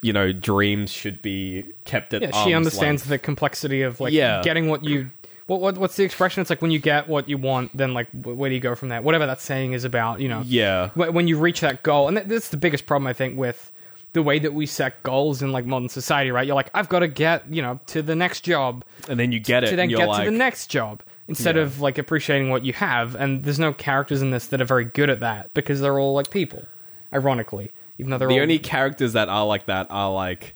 you 0.00 0.12
know 0.12 0.32
dreams 0.32 0.90
should 0.92 1.20
be 1.20 1.64
kept 1.84 2.14
at 2.14 2.22
yeah, 2.22 2.44
she 2.44 2.54
understands 2.54 3.02
length. 3.02 3.08
the 3.10 3.18
complexity 3.18 3.82
of 3.82 4.00
like 4.00 4.12
Yeah. 4.12 4.40
getting 4.42 4.68
what 4.68 4.84
you 4.84 5.10
what, 5.48 5.60
what 5.60 5.78
what's 5.78 5.96
the 5.96 6.04
expression? 6.04 6.40
It's 6.40 6.50
like 6.50 6.62
when 6.62 6.70
you 6.70 6.78
get 6.78 7.08
what 7.08 7.28
you 7.28 7.36
want 7.38 7.76
then 7.76 7.92
like 7.94 8.08
where 8.12 8.48
do 8.48 8.54
you 8.54 8.60
go 8.60 8.74
from 8.76 8.88
there? 8.90 9.02
Whatever 9.02 9.26
that 9.26 9.40
saying 9.40 9.72
is 9.72 9.84
about 9.84 10.20
you 10.20 10.28
know. 10.28 10.42
Yeah. 10.46 10.90
When 10.94 11.26
you 11.26 11.38
reach 11.38 11.60
that 11.62 11.82
goal 11.82 12.06
and 12.06 12.16
that's 12.16 12.50
the 12.50 12.56
biggest 12.56 12.86
problem 12.86 13.06
i 13.08 13.12
think 13.12 13.36
with 13.36 13.72
the 14.14 14.22
way 14.22 14.38
that 14.38 14.54
we 14.54 14.64
set 14.64 15.02
goals 15.02 15.42
in 15.42 15.50
like 15.52 15.66
modern 15.66 15.88
society 15.88 16.30
right? 16.30 16.46
You're 16.46 16.54
like 16.56 16.70
i've 16.74 16.88
got 16.88 17.00
to 17.00 17.08
get 17.08 17.52
you 17.52 17.60
know 17.62 17.80
to 17.88 18.02
the 18.02 18.14
next 18.14 18.42
job. 18.42 18.84
And 19.08 19.18
then 19.18 19.32
you 19.32 19.40
get 19.40 19.64
it 19.64 19.70
to 19.70 19.76
then 19.76 19.88
get 19.88 20.06
like 20.08 20.24
to 20.24 20.30
the 20.30 20.36
next 20.36 20.68
job 20.68 21.02
instead 21.26 21.56
Yeah. 21.56 21.62
of 21.62 21.80
like 21.80 21.98
appreciating 21.98 22.48
what 22.50 22.64
you 22.64 22.72
have 22.74 23.14
and 23.14 23.42
there's 23.44 23.58
no 23.58 23.72
characters 23.72 24.22
in 24.22 24.30
this 24.30 24.46
that 24.46 24.60
are 24.60 24.64
very 24.66 24.84
good 24.84 25.10
at 25.10 25.20
that 25.20 25.52
because 25.54 25.80
they're 25.80 25.98
all 25.98 26.14
like 26.14 26.30
people 26.30 26.64
ironically 27.12 27.70
even 27.98 28.10
though 28.10 28.18
they're 28.18 28.28
the 28.28 28.34
all 28.34 28.42
only 28.42 28.58
characters 28.58 29.12
that 29.14 29.28
are 29.28 29.44
like 29.46 29.66
that 29.66 29.86
are 29.90 30.12
like 30.12 30.54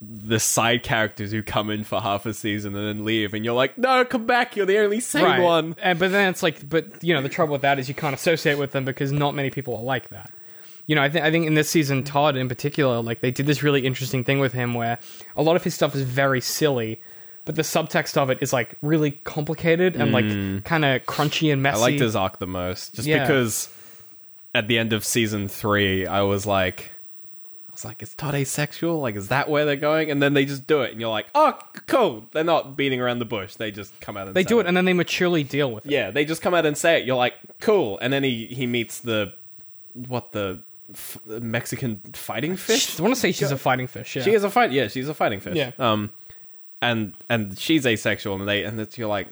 the 0.00 0.38
side 0.38 0.82
characters 0.82 1.32
who 1.32 1.42
come 1.42 1.70
in 1.70 1.84
for 1.84 2.00
half 2.00 2.26
a 2.26 2.34
season 2.34 2.76
and 2.76 2.86
then 2.86 3.04
leave, 3.04 3.34
and 3.34 3.44
you're 3.44 3.54
like, 3.54 3.78
no, 3.78 4.04
come 4.04 4.26
back, 4.26 4.56
you're 4.56 4.66
the 4.66 4.78
only 4.78 5.00
sane 5.00 5.42
one. 5.42 5.76
And, 5.82 5.98
but 5.98 6.10
then 6.10 6.30
it's 6.30 6.42
like, 6.42 6.68
but 6.68 7.02
you 7.02 7.14
know, 7.14 7.22
the 7.22 7.28
trouble 7.28 7.52
with 7.52 7.62
that 7.62 7.78
is 7.78 7.88
you 7.88 7.94
can't 7.94 8.14
associate 8.14 8.58
with 8.58 8.72
them 8.72 8.84
because 8.84 9.12
not 9.12 9.34
many 9.34 9.50
people 9.50 9.76
are 9.76 9.82
like 9.82 10.08
that. 10.10 10.30
You 10.86 10.94
know, 10.94 11.02
I 11.02 11.08
think 11.08 11.24
I 11.24 11.30
think 11.30 11.46
in 11.46 11.54
this 11.54 11.70
season, 11.70 12.04
Todd 12.04 12.36
in 12.36 12.48
particular, 12.48 13.00
like 13.00 13.20
they 13.20 13.30
did 13.30 13.46
this 13.46 13.62
really 13.62 13.86
interesting 13.86 14.22
thing 14.22 14.38
with 14.38 14.52
him 14.52 14.74
where 14.74 14.98
a 15.36 15.42
lot 15.42 15.56
of 15.56 15.64
his 15.64 15.74
stuff 15.74 15.94
is 15.94 16.02
very 16.02 16.42
silly, 16.42 17.00
but 17.46 17.54
the 17.54 17.62
subtext 17.62 18.16
of 18.18 18.28
it 18.28 18.38
is 18.42 18.52
like 18.52 18.76
really 18.82 19.12
complicated 19.12 19.96
and 19.96 20.12
like 20.12 20.26
hmm. 20.26 20.58
kind 20.58 20.84
of 20.84 21.02
crunchy 21.04 21.52
and 21.52 21.62
messy. 21.62 21.78
I 21.78 21.80
liked 21.80 22.00
his 22.00 22.14
arc 22.14 22.38
the 22.38 22.46
most, 22.46 22.96
just 22.96 23.08
Yeah. 23.08 23.22
because 23.22 23.70
at 24.54 24.68
the 24.68 24.78
end 24.78 24.92
of 24.92 25.04
season 25.04 25.48
three, 25.48 26.06
I 26.06 26.22
was 26.22 26.46
like, 26.46 26.90
was 27.74 27.84
like, 27.84 28.02
is 28.02 28.14
Todd 28.14 28.34
asexual? 28.34 29.00
Like, 29.00 29.16
is 29.16 29.28
that 29.28 29.48
where 29.48 29.64
they're 29.64 29.76
going? 29.76 30.10
And 30.10 30.22
then 30.22 30.34
they 30.34 30.44
just 30.44 30.66
do 30.66 30.82
it, 30.82 30.92
and 30.92 31.00
you're 31.00 31.10
like, 31.10 31.26
oh, 31.34 31.58
cool. 31.86 32.24
They're 32.32 32.42
not 32.42 32.76
beating 32.76 33.00
around 33.00 33.18
the 33.18 33.24
bush. 33.24 33.54
They 33.54 33.70
just 33.70 34.00
come 34.00 34.16
out 34.16 34.28
and 34.28 34.30
it. 34.30 34.34
They 34.34 34.44
do 34.44 34.60
it 34.60 34.66
and 34.66 34.76
then 34.76 34.84
they 34.84 34.92
maturely 34.92 35.44
deal 35.44 35.70
with 35.70 35.86
it. 35.86 35.92
Yeah, 35.92 36.10
they 36.10 36.24
just 36.24 36.40
come 36.42 36.54
out 36.54 36.64
and 36.66 36.76
say 36.76 36.98
it. 36.98 37.06
You're 37.06 37.16
like, 37.16 37.34
cool. 37.60 37.98
And 38.00 38.12
then 38.12 38.24
he 38.24 38.46
he 38.46 38.66
meets 38.66 39.00
the 39.00 39.34
what 39.92 40.32
the 40.32 40.60
f- 40.92 41.18
Mexican 41.26 42.00
fighting 42.12 42.56
fish. 42.56 42.98
I 42.98 43.02
want 43.02 43.14
to 43.14 43.20
say 43.20 43.32
she's 43.32 43.50
a 43.50 43.58
fighting 43.58 43.86
fish. 43.86 44.16
Yeah. 44.16 44.22
She 44.22 44.32
is 44.32 44.44
a 44.44 44.50
fight. 44.50 44.72
Yeah, 44.72 44.88
she's 44.88 45.08
a 45.08 45.14
fighting 45.14 45.40
fish. 45.40 45.56
Yeah. 45.56 45.72
Um, 45.78 46.10
and 46.80 47.12
and 47.28 47.58
she's 47.58 47.86
asexual, 47.86 48.36
and 48.36 48.48
they 48.48 48.64
and 48.64 48.80
it's, 48.80 48.98
you're 48.98 49.08
like, 49.08 49.28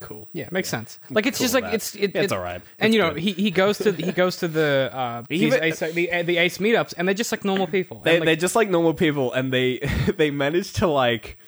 cool. 0.00 0.28
Yeah, 0.32 0.48
makes 0.50 0.68
sense. 0.68 0.98
Like 1.10 1.26
it's 1.26 1.38
Cool 1.38 1.44
just 1.44 1.54
with 1.54 1.62
like 1.64 1.70
that. 1.72 1.76
it's 1.76 1.94
it, 1.94 2.14
It's 2.14 2.32
it- 2.32 2.36
alright. 2.36 2.62
And 2.78 2.88
It's 2.88 2.94
you 2.94 3.00
know 3.02 3.10
good. 3.14 3.20
he, 3.22 3.32
he 3.32 3.50
goes 3.50 3.78
to 3.78 3.92
he 3.92 4.12
goes 4.12 4.36
to 4.38 4.48
the 4.48 4.90
uh 4.92 5.22
these 5.28 5.42
Even- 5.42 5.62
ace, 5.62 5.78
the, 5.80 5.92
the 6.22 6.36
ace 6.38 6.58
meetups 6.58 6.94
and 6.96 7.06
they're 7.08 7.14
just 7.14 7.32
like 7.32 7.44
normal 7.44 7.66
people. 7.66 8.00
They 8.00 8.12
And, 8.16 8.20
like, 8.20 8.26
they're 8.26 8.36
just 8.36 8.56
like 8.56 8.68
normal 8.70 8.94
people, 8.94 9.32
and 9.32 9.52
they 9.52 9.78
they 10.16 10.30
managed 10.30 10.76
to 10.76 10.86
like. 10.86 11.38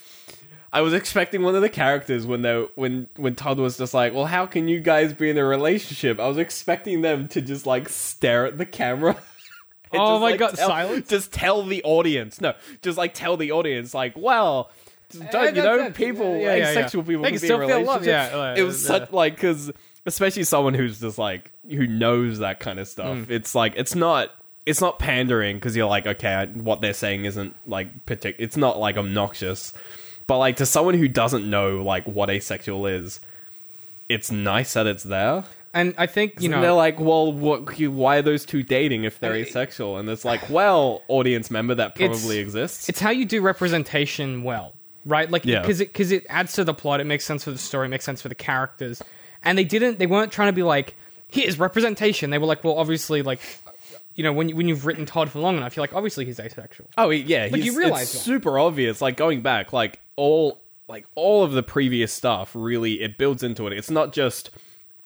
I 0.73 0.83
was 0.83 0.95
expecting 0.95 1.43
one 1.43 1.57
of 1.57 1.63
the 1.63 1.69
characters 1.69 2.27
when 2.27 2.43
they 2.43 2.65
when 2.77 3.09
when 3.17 3.35
Todd 3.35 3.59
was 3.59 3.77
just 3.77 3.93
like, 3.93 4.15
"Well, 4.15 4.27
how 4.27 4.47
can 4.47 4.69
you 4.69 4.79
guys 4.81 5.13
be 5.13 5.29
in 5.29 5.37
a 5.37 5.45
relationship?" 5.45 6.21
I 6.21 6.29
was 6.29 6.39
expecting 6.39 7.03
them 7.03 7.27
to 7.29 7.41
just 7.43 7.67
like 7.67 7.89
stare 7.89 8.47
at 8.47 8.57
the 8.57 8.65
camera. 8.67 9.17
and 9.93 10.01
Oh 10.01 10.21
my 10.21 10.37
God, 10.37 10.57
silence? 10.57 11.09
Just 11.09 11.33
tell 11.33 11.65
the 11.65 11.83
audience, 11.83 12.41
no, 12.41 12.55
just 12.83 12.97
like 12.97 13.15
tell 13.15 13.37
the 13.37 13.51
audience, 13.51 13.95
like, 13.95 14.13
"Well, 14.17 14.71
don't 15.31 15.57
you 15.57 15.63
know 15.63 15.91
people, 15.91 16.37
Yeah, 16.39 16.55
yeah, 16.57 16.69
asexual 16.71 17.03
people 17.05 17.23
They 17.23 17.31
can 17.31 17.39
still 17.39 17.61
in 17.61 17.69
feel 17.69 17.83
love, 17.83 18.03
relationships?" 18.03 18.35
yeah, 18.35 18.55
it 18.57 18.63
was 18.63 18.85
such 18.85 19.13
like 19.13 19.35
because 19.35 19.71
especially 20.07 20.45
someone 20.45 20.75
who's 20.75 21.01
just 21.01 21.19
like 21.19 21.53
who 21.69 21.87
knows 21.87 22.39
that 22.39 22.61
kind 22.61 22.79
of 22.81 22.89
stuff. 22.89 23.17
Mm. 23.19 23.31
It's 23.31 23.55
like 23.55 23.75
it's 23.77 23.95
not 23.95 24.31
it's 24.67 24.81
not 24.81 24.99
pandering 24.99 25.57
because 25.57 25.77
you're 25.77 25.89
like 25.89 26.07
okay, 26.07 26.33
I, 26.33 26.47
what 26.47 26.81
they're 26.81 26.93
saying 26.95 27.25
isn't 27.25 27.55
like 27.67 28.07
partic- 28.07 28.37
It's 28.39 28.57
not 28.57 28.79
like 28.79 28.97
obnoxious, 28.97 29.73
but 30.27 30.39
like 30.39 30.57
to 30.57 30.67
someone 30.67 30.95
who 30.95 31.09
doesn't 31.09 31.49
know 31.49 31.83
like 31.83 32.05
what 32.05 32.31
asexual 32.31 32.87
is, 32.87 33.21
it's 34.09 34.31
nice 34.31 34.75
that 34.75 34.87
it's 34.87 35.03
there. 35.05 35.45
and 35.73 35.95
I 35.99 36.07
think 36.07 36.41
you 36.43 36.49
know 36.49 36.61
they're 36.61 36.73
like, 36.73 36.99
well, 36.99 37.33
what? 37.33 37.79
Why 37.81 38.17
are 38.17 38.23
those 38.23 38.45
two 38.45 38.63
dating 38.63 39.05
if 39.05 39.19
they're 39.21 39.35
asexual? 39.37 39.99
And 39.99 40.09
it's 40.09 40.25
like, 40.25 40.51
well, 40.51 41.03
audience 41.09 41.51
member, 41.51 41.75
that 41.77 41.93
It's- 42.01 42.21
probably 42.21 42.39
exists. 42.39 42.89
it's 42.89 43.01
how 43.01 43.11
you 43.11 43.25
do 43.25 43.41
representation 43.41 44.43
well, 44.43 44.75
right? 45.05 45.31
Like 45.31 45.45
Yeah. 45.45 45.61
because 45.61 45.81
it 45.81 45.93
because 45.93 46.13
it 46.13 46.27
adds 46.29 46.55
to 46.55 46.65
the 46.65 46.75
plot. 46.75 47.01
It 47.01 47.05
makes 47.05 47.25
sense 47.25 47.45
for 47.45 47.51
the 47.51 47.59
story. 47.59 47.87
It 47.87 47.91
makes 47.91 48.05
sense 48.05 48.23
for 48.23 48.29
the 48.29 48.35
characters. 48.35 49.03
And 49.43 49.57
they 49.57 49.65
didn't. 49.65 49.99
They 49.99 50.07
weren't 50.07 50.33
trying 50.33 50.49
to 50.49 50.53
be 50.53 50.63
like 50.63 50.97
here's 51.29 51.59
representation. 51.59 52.31
They 52.31 52.39
were 52.39 52.47
like, 52.47 52.65
well, 52.65 52.77
obviously, 52.79 53.23
like 53.23 53.41
you 54.15 54.25
know, 54.25 54.33
when 54.33 54.49
you, 54.49 54.57
when 54.57 54.69
you've 54.69 54.85
written 54.85 55.07
Todd 55.07 55.31
for 55.31 55.39
long 55.39 55.57
enough, 55.57 55.77
you're 55.77 55.83
like, 55.83 55.95
obviously 55.95 56.25
he's 56.25 56.39
asexual. 56.41 56.89
Oh 56.99 57.11
yeah, 57.11 57.47
he's, 57.49 57.65
you 57.65 57.79
realize 57.79 58.03
it's 58.03 58.13
that. 58.13 58.19
super 58.19 58.59
obvious. 58.59 59.01
Like 59.01 59.17
going 59.17 59.41
back, 59.41 59.73
like 59.73 60.01
all 60.17 60.61
like 60.89 61.07
all 61.15 61.45
of 61.45 61.53
the 61.53 61.63
previous 61.63 62.13
stuff, 62.13 62.51
really, 62.55 63.01
it 63.01 63.17
builds 63.17 63.43
into 63.43 63.67
it. 63.67 63.73
It's 63.73 63.91
not 63.91 64.13
just 64.13 64.51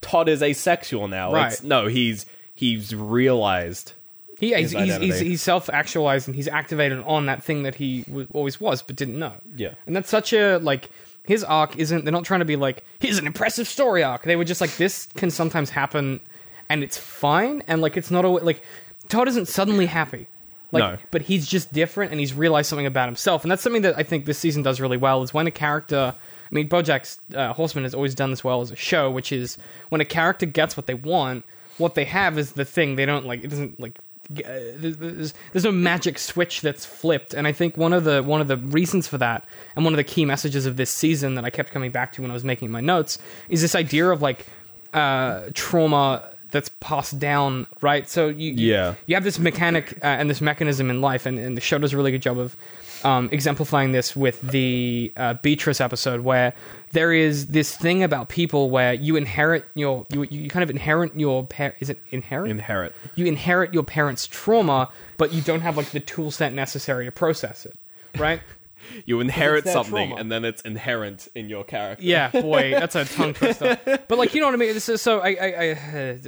Todd 0.01 0.29
is 0.29 0.43
asexual 0.43 1.09
now. 1.09 1.33
Right. 1.33 1.53
It's, 1.53 1.63
no, 1.63 1.87
he's 1.87 2.27
he's 2.55 2.95
realized 2.95 3.93
He, 4.39 4.53
he's, 4.55 4.73
he's, 4.73 4.97
he's, 4.97 5.19
he's 5.21 5.43
self-actualized 5.43 6.27
and 6.29 6.35
he's 6.35 6.49
activated 6.49 6.99
on 7.07 7.27
that 7.27 7.43
thing 7.45 7.63
that 7.63 7.77
he 7.77 8.03
w- 8.03 8.27
always 8.33 8.61
was 8.61 8.83
but 8.83 8.97
didn't 8.97 9.19
know. 9.19 9.33
Yeah. 9.57 9.75
and 9.87 9.95
that's 9.95 10.09
such 10.11 10.33
a 10.33 10.59
like 10.59 10.91
his 11.25 11.43
arc 11.45 11.77
isn't. 11.77 12.05
They're 12.05 12.13
not 12.13 12.25
trying 12.25 12.41
to 12.41 12.45
be 12.45 12.57
like 12.57 12.85
here's 13.01 13.19
an 13.19 13.27
impressive 13.27 13.67
story 13.69 14.03
arc. 14.03 14.25
They 14.25 14.37
were 14.37 14.45
just 14.45 14.61
like 14.61 14.77
this 14.77 15.07
can 15.17 15.31
sometimes 15.31 15.71
happen, 15.71 16.21
and 16.69 16.83
it's 16.83 16.99
fine. 16.99 17.63
And 17.69 17.81
like 17.81 17.97
it's 17.97 18.11
not 18.11 18.25
always 18.25 18.45
like 18.45 18.63
Todd 19.09 19.29
isn't 19.29 19.47
suddenly 19.49 19.87
happy. 19.87 20.27
Like, 20.73 20.83
No. 20.83 20.99
but 21.13 21.23
he's 21.23 21.47
just 21.47 21.73
different, 21.73 22.11
and 22.11 22.19
he's 22.19 22.35
realized 22.35 22.69
something 22.69 22.85
about 22.87 23.07
himself, 23.07 23.43
and 23.45 23.51
that's 23.51 23.63
something 23.63 23.83
that 23.83 23.97
I 23.97 24.03
think 24.03 24.27
this 24.27 24.39
season 24.39 24.65
does 24.65 24.81
really 24.81 24.97
well. 24.97 25.23
Is 25.23 25.33
when 25.33 25.47
a 25.47 25.53
character, 25.53 26.15
I 26.17 26.55
mean, 26.55 26.69
BoJack's 26.69 27.21
uh, 27.35 27.53
Horseman 27.53 27.85
has 27.85 27.95
always 27.95 28.15
done 28.17 28.31
this 28.31 28.43
well 28.43 28.61
as 28.61 28.73
a 28.73 28.77
show, 28.77 29.09
which 29.09 29.31
is 29.31 29.57
when 29.91 30.01
a 30.01 30.05
character 30.05 30.47
gets 30.47 30.77
what 30.77 30.87
they 30.89 30.95
want, 30.95 31.45
what 31.79 31.95
they 31.95 32.05
have 32.07 32.39
is 32.39 32.53
the 32.53 32.65
thing 32.65 32.97
they 32.97 33.07
don't 33.07 33.25
like. 33.25 33.45
It 33.45 33.49
doesn't 33.51 33.79
like. 33.79 33.99
Uh, 34.31 34.43
there's, 34.77 35.35
there's 35.53 35.65
no 35.65 35.73
magic 35.73 36.19
switch 36.19 36.63
that's 36.63 36.87
flipped, 36.87 37.35
and 37.35 37.47
I 37.47 37.53
think 37.53 37.77
one 37.77 37.93
of 37.93 38.05
the 38.05 38.23
one 38.23 38.41
of 38.41 38.49
the 38.49 38.57
reasons 38.57 39.07
for 39.07 39.19
that, 39.19 39.45
and 39.77 39.85
one 39.85 39.93
of 39.93 39.99
the 39.99 40.05
key 40.05 40.25
messages 40.25 40.65
of 40.67 40.77
this 40.77 40.91
season 40.91 41.35
that 41.35 41.45
I 41.45 41.51
kept 41.51 41.71
coming 41.71 41.91
back 41.91 42.13
to 42.13 42.23
when 42.23 42.31
I 42.31 42.35
was 42.35 42.45
making 42.45 42.71
my 42.71 42.81
notes, 42.81 43.19
is 43.49 43.61
this 43.61 43.75
idea 43.75 44.09
of 44.09 44.23
like 44.23 44.47
uh, 44.95 45.43
trauma 45.53 46.34
that's 46.55 46.71
passed 46.81 47.19
down, 47.19 47.67
right? 47.83 48.09
So 48.09 48.29
you, 48.29 48.53
you- 48.53 48.73
Yeah. 48.73 48.95
you 49.07 49.15
have 49.17 49.25
this 49.25 49.39
mechanic 49.39 49.99
uh, 50.03 50.07
and 50.07 50.31
this 50.31 50.41
mechanism 50.41 50.89
in 50.89 51.03
life, 51.03 51.27
and, 51.27 51.39
and 51.39 51.55
the 51.57 51.61
show 51.61 51.77
does 51.79 51.93
a 51.93 51.97
really 51.99 52.11
good 52.13 52.23
job 52.23 52.39
of 52.39 52.57
um, 53.05 53.29
exemplifying 53.33 53.93
this 53.93 54.17
with 54.17 54.41
the 54.41 55.13
uh, 55.19 55.35
Beatrice 55.35 55.79
episode, 55.83 56.21
where 56.21 56.55
there 56.93 57.13
is 57.13 57.49
this 57.49 57.77
thing 57.77 58.03
about 58.03 58.29
people 58.31 58.71
where 58.71 58.95
you 58.95 59.17
inherit 59.17 59.67
your 59.75 60.07
you, 60.11 60.23
you 60.31 60.49
kind 60.49 60.63
of 60.63 60.71
inherit 60.71 61.15
your 61.15 61.45
par- 61.45 61.75
is 61.81 61.91
it 61.91 61.99
inherit 62.11 62.51
Inherit. 62.51 62.95
you 63.15 63.27
inherit 63.27 63.75
your 63.75 63.83
parents' 63.83 64.27
trauma, 64.27 64.89
but 65.19 65.33
you 65.35 65.43
don't 65.43 65.61
have 65.61 65.77
like 65.77 65.91
the 65.91 66.01
tool 66.01 66.31
set 66.31 66.55
necessary 66.55 67.05
to 67.05 67.13
process 67.13 67.67
it, 67.67 67.77
right? 68.19 68.41
You 69.07 69.21
inherit 69.21 69.67
something, 69.67 70.09
trauma. 70.09 70.17
and 70.17 70.31
then 70.31 70.45
it's 70.45 70.63
inherent 70.63 71.29
in 71.35 71.49
your 71.49 71.65
character. 71.65 72.05
Yeah, 72.05 72.31
boy, 72.31 72.71
that's 72.79 72.95
a 72.95 73.05
tongue 73.05 73.35
twister. 73.35 73.79
But 73.85 74.19
like, 74.19 74.35
you 74.35 74.41
know 74.41 74.47
what 74.47 74.55
I 74.55 74.59
mean? 74.59 74.73
This 74.73 74.89
is, 74.89 75.03
so 75.03 75.21
I, 75.21 75.29
I, 75.29 75.47
I, 75.47 75.71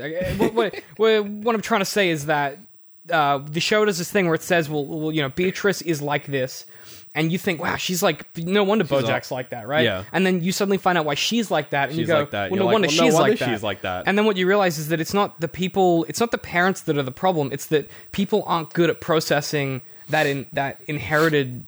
I 0.02 0.34
what, 0.36 0.54
what, 0.54 0.82
what, 0.96 1.24
what 1.26 1.54
I'm 1.54 1.62
trying 1.62 1.80
to 1.80 1.86
say 1.86 2.10
is 2.10 2.26
that 2.26 2.58
uh, 3.10 3.38
the 3.38 3.60
show 3.60 3.84
does 3.84 3.98
this 3.98 4.10
thing 4.10 4.26
where 4.26 4.34
it 4.34 4.42
says, 4.42 4.68
well, 4.68 4.84
well, 4.84 5.12
you 5.12 5.22
know, 5.22 5.28
Beatrice 5.28 5.82
is 5.82 6.02
like 6.02 6.26
this. 6.26 6.66
And 7.14 7.32
you 7.32 7.38
think, 7.38 7.62
wow, 7.62 7.76
she's 7.76 8.02
like, 8.02 8.26
no 8.36 8.62
wonder 8.62 8.84
Bojack's 8.84 9.30
like 9.30 9.48
that, 9.48 9.66
right? 9.66 9.84
Yeah. 9.84 10.04
And 10.12 10.26
then 10.26 10.42
you 10.42 10.52
suddenly 10.52 10.76
find 10.76 10.98
out 10.98 11.06
why 11.06 11.14
she's 11.14 11.50
like 11.50 11.70
that, 11.70 11.88
and 11.88 11.98
you 11.98 12.04
go, 12.04 12.20
like 12.20 12.30
that. 12.32 12.50
well, 12.50 12.58
no 12.58 12.66
like, 12.66 12.72
wonder 12.74 12.88
well, 12.88 12.96
no 12.96 13.04
she's 13.04 13.14
wonder 13.14 13.30
like 13.30 13.38
that. 13.38 13.48
she's 13.48 13.62
like 13.62 13.80
that. 13.80 14.04
And 14.06 14.18
then 14.18 14.26
what 14.26 14.36
you 14.36 14.46
realize 14.46 14.76
is 14.76 14.88
that 14.88 15.00
it's 15.00 15.14
not 15.14 15.40
the 15.40 15.48
people, 15.48 16.04
it's 16.10 16.20
not 16.20 16.30
the 16.30 16.36
parents 16.36 16.82
that 16.82 16.98
are 16.98 17.02
the 17.02 17.10
problem. 17.10 17.48
It's 17.52 17.66
that 17.66 17.88
people 18.12 18.44
aren't 18.46 18.74
good 18.74 18.90
at 18.90 19.00
processing 19.00 19.80
that 20.10 20.26
in 20.26 20.46
that 20.52 20.80
inherited 20.86 21.64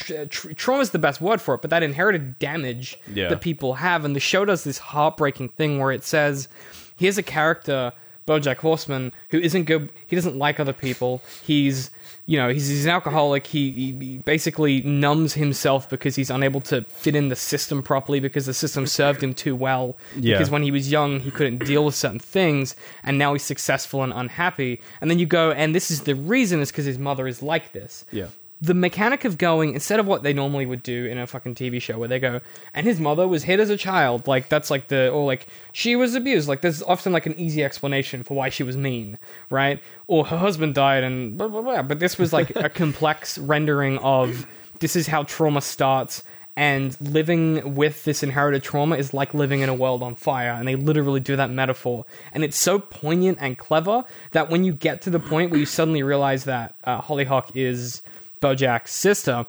uh, 0.00 0.24
tr- 0.28 0.48
tr- 0.48 0.52
trauma 0.52 0.80
is 0.82 0.90
the 0.90 0.98
best 0.98 1.20
word 1.20 1.40
for 1.40 1.54
it, 1.54 1.60
but 1.62 1.70
that 1.70 1.82
inherited 1.82 2.38
damage 2.38 2.98
Yeah. 3.12 3.28
that 3.28 3.40
people 3.40 3.74
have. 3.74 4.04
And 4.04 4.14
the 4.16 4.20
show 4.20 4.44
does 4.44 4.64
this 4.64 4.78
heartbreaking 4.78 5.50
thing 5.50 5.78
where 5.78 5.92
it 5.92 6.04
says, 6.04 6.48
here's 6.96 7.18
a 7.18 7.22
character, 7.22 7.92
BoJack 8.26 8.58
Horseman, 8.58 9.12
who 9.30 9.38
isn't 9.38 9.64
good. 9.64 9.90
He 10.06 10.14
doesn't 10.16 10.36
like 10.36 10.60
other 10.60 10.72
people. 10.74 11.22
He's 11.42 11.90
you 12.26 12.36
know 12.36 12.50
he's, 12.50 12.68
he's 12.68 12.84
an 12.84 12.90
alcoholic. 12.90 13.46
He, 13.46 13.70
he, 13.70 13.92
he 13.92 14.18
basically 14.18 14.82
numbs 14.82 15.32
himself 15.32 15.88
because 15.88 16.14
he's 16.14 16.28
unable 16.28 16.60
to 16.62 16.82
fit 16.84 17.16
in 17.16 17.28
the 17.28 17.36
system 17.36 17.82
properly 17.82 18.20
because 18.20 18.44
the 18.44 18.52
system 18.52 18.86
served 18.86 19.22
him 19.22 19.32
too 19.32 19.56
well. 19.56 19.96
Yeah. 20.14 20.34
Because 20.34 20.50
when 20.50 20.62
he 20.62 20.70
was 20.70 20.90
young, 20.92 21.20
he 21.20 21.30
couldn't 21.30 21.64
deal 21.64 21.86
with 21.86 21.94
certain 21.94 22.18
things, 22.18 22.76
and 23.02 23.16
now 23.16 23.32
he's 23.32 23.44
successful 23.44 24.02
and 24.02 24.12
unhappy. 24.12 24.78
And 25.00 25.10
then 25.10 25.18
you 25.18 25.24
go, 25.24 25.52
and 25.52 25.74
this 25.74 25.90
is 25.90 26.02
the 26.02 26.14
reason 26.14 26.60
is 26.60 26.70
because 26.70 26.84
his 26.84 26.98
mother 26.98 27.26
is 27.26 27.42
like 27.42 27.72
this 27.72 28.04
Yeah. 28.12 28.26
The 28.60 28.74
mechanic 28.74 29.24
of 29.24 29.38
going 29.38 29.72
instead 29.74 30.00
of 30.00 30.06
what 30.06 30.22
they 30.22 30.32
normally 30.32 30.66
would 30.66 30.82
do 30.82 31.06
in 31.06 31.16
a 31.16 31.26
fucking 31.26 31.54
TV 31.54 31.80
show 31.80 31.96
where 31.98 32.08
they 32.08 32.18
go 32.18 32.40
and 32.74 32.86
his 32.86 32.98
mother 32.98 33.28
was 33.28 33.44
hit 33.44 33.60
as 33.60 33.70
a 33.70 33.76
child 33.76 34.26
like 34.26 34.48
that's 34.48 34.70
like 34.70 34.88
the 34.88 35.08
or 35.10 35.26
like 35.26 35.46
she 35.72 35.94
was 35.94 36.14
abused. 36.14 36.48
Like 36.48 36.60
there's 36.60 36.82
often 36.82 37.12
like 37.12 37.26
an 37.26 37.38
easy 37.38 37.62
explanation 37.62 38.22
for 38.22 38.34
why 38.34 38.48
she 38.48 38.62
was 38.62 38.76
mean 38.76 39.18
right? 39.50 39.80
Or 40.06 40.24
her 40.26 40.38
husband 40.38 40.74
died 40.74 41.04
and 41.04 41.38
blah 41.38 41.48
blah 41.48 41.62
blah. 41.62 41.82
But 41.82 42.00
this 42.00 42.18
was 42.18 42.32
like 42.32 42.54
a 42.56 42.68
complex 42.68 43.38
rendering 43.38 43.98
of 43.98 44.46
this 44.80 44.96
is 44.96 45.06
how 45.06 45.22
trauma 45.24 45.60
starts 45.60 46.22
and 46.56 47.00
living 47.00 47.76
with 47.76 48.04
this 48.04 48.24
inherited 48.24 48.64
trauma 48.64 48.96
is 48.96 49.14
like 49.14 49.32
living 49.32 49.60
in 49.60 49.68
a 49.68 49.74
world 49.74 50.02
on 50.02 50.16
fire. 50.16 50.50
And 50.50 50.66
they 50.66 50.74
literally 50.74 51.20
do 51.20 51.36
that 51.36 51.50
metaphor. 51.50 52.04
And 52.32 52.42
it's 52.42 52.56
so 52.56 52.80
poignant 52.80 53.38
and 53.40 53.56
clever 53.56 54.02
that 54.32 54.50
when 54.50 54.64
you 54.64 54.72
get 54.72 55.02
to 55.02 55.10
the 55.10 55.20
point 55.20 55.52
where 55.52 55.60
you 55.60 55.66
suddenly 55.66 56.02
realize 56.02 56.44
that 56.44 56.74
uh, 56.82 57.00
hollyhock 57.00 57.54
is 57.54 58.02
bojack's 58.40 58.92
sister 58.92 59.46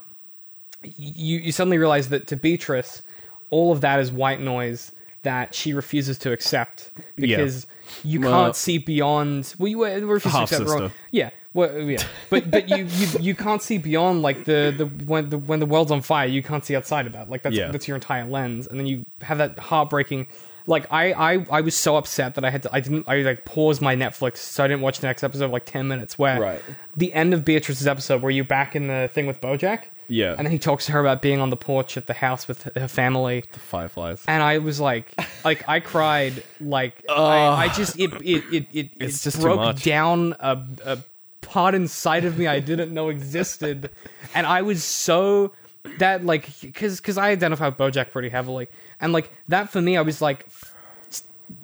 you, 0.84 1.39
you 1.39 1.51
suddenly 1.51 1.77
realize 1.77 2.10
that 2.10 2.27
to 2.27 2.36
beatrice 2.36 3.01
all 3.50 3.72
of 3.72 3.81
that 3.81 4.00
is 4.00 4.12
white 4.12 4.39
noise 4.39 4.91
that 5.24 5.53
she 5.53 5.74
refuses 5.74 6.17
to 6.17 6.31
accept 6.31 6.91
because 7.15 7.67
you 8.03 8.22
can't 8.22 8.55
see 8.55 8.77
beyond 8.77 9.53
well 9.58 9.67
you 9.67 9.84
refuse 10.08 10.34
to 10.34 10.41
accept 10.41 10.69
wrong 10.69 10.91
yeah 11.12 11.29
well, 11.51 11.79
yeah, 11.79 12.03
but 12.29 12.51
but 12.51 12.69
you, 12.69 12.86
you 12.86 13.08
you 13.19 13.36
can't 13.36 13.62
see 13.62 13.79
beyond 13.79 14.22
like 14.22 14.46
the, 14.46 14.74
the 14.77 14.86
when 15.05 15.29
the 15.31 15.38
when 15.39 15.60
the 15.60 15.65
world's 15.65 15.91
on 15.91 16.01
fire, 16.01 16.27
you 16.27 16.43
can't 16.43 16.63
see 16.63 16.75
outside 16.75 17.08
of 17.08 17.13
that. 17.13 17.27
Like 17.29 17.41
that's 17.41 17.55
Yeah. 17.55 17.72
that's 17.72 17.88
your 17.88 17.96
entire 17.96 18.25
lens, 18.25 18.67
and 18.67 18.79
then 18.79 18.86
you 18.86 19.05
have 19.22 19.39
that 19.39 19.58
heartbreaking. 19.58 20.27
Like 20.70 20.86
I, 20.94 21.12
I 21.34 21.46
I 21.50 21.62
was 21.62 21.76
so 21.76 21.98
upset 21.98 22.36
that 22.36 22.46
I 22.46 22.50
had 22.52 22.64
to 22.64 22.70
I 22.72 22.80
didn't 22.80 23.06
I 23.10 23.22
like 23.24 23.44
paused 23.44 23.82
my 23.82 23.96
Netflix 23.96 24.38
so 24.38 24.64
I 24.64 24.68
didn't 24.68 24.82
watch 24.82 25.00
the 25.00 25.08
next 25.08 25.24
episode 25.24 25.46
of 25.46 25.52
like 25.52 25.66
ten 25.66 25.88
minutes. 25.88 26.18
Where 26.20 26.40
Right. 26.40 26.62
the 26.96 27.12
end 27.14 27.34
of 27.34 27.44
Beatrice's 27.44 27.88
episode, 27.88 28.22
where 28.22 28.32
you're 28.32 28.46
back 28.46 28.76
in 28.76 28.88
the 28.88 29.10
thing 29.12 29.26
with 29.26 29.42
BoJack, 29.42 29.86
Yeah. 30.08 30.36
and 30.38 30.46
then 30.46 30.52
he 30.52 30.60
talks 30.60 30.86
to 30.86 30.92
her 30.92 31.00
about 31.00 31.22
being 31.24 31.40
on 31.42 31.50
the 31.50 31.58
porch 31.58 31.98
at 31.98 32.06
the 32.08 32.14
house 32.14 32.48
with 32.48 32.64
her 32.76 32.88
family, 32.88 33.46
The 33.52 33.60
Fireflies. 33.60 34.24
and 34.28 34.44
I 34.44 34.60
was 34.60 34.80
like, 34.80 35.12
like 35.44 35.68
I 35.68 35.80
cried, 35.80 36.44
like 36.62 37.04
I, 37.10 37.66
I 37.66 37.68
just 37.70 38.00
it 38.00 38.14
it 38.22 38.44
it 38.54 38.66
it, 38.72 38.90
It's 39.00 39.22
it 39.22 39.24
just 39.24 39.38
too 39.38 39.42
broke 39.44 39.60
much. 39.60 39.84
down 39.84 40.36
a, 40.40 40.62
a 40.86 40.98
part 41.42 41.74
inside 41.74 42.26
of 42.26 42.38
me 42.38 42.46
I 42.46 42.60
didn't 42.60 42.94
know 42.94 43.10
existed, 43.10 43.90
and 44.36 44.46
I 44.46 44.62
was 44.62 44.84
so 44.84 45.52
that 45.98 46.25
like 46.25 46.48
because 46.62 47.00
because 47.01 47.17
I 47.17 47.31
identify 47.31 47.67
with 47.67 47.77
BoJack 47.77 48.12
pretty 48.12 48.29
heavily, 48.29 48.67
and 49.01 49.12
like 49.13 49.31
that 49.48 49.69
for 49.69 49.81
me, 49.81 49.98
I 49.98 50.01
was 50.01 50.22
like. 50.22 50.46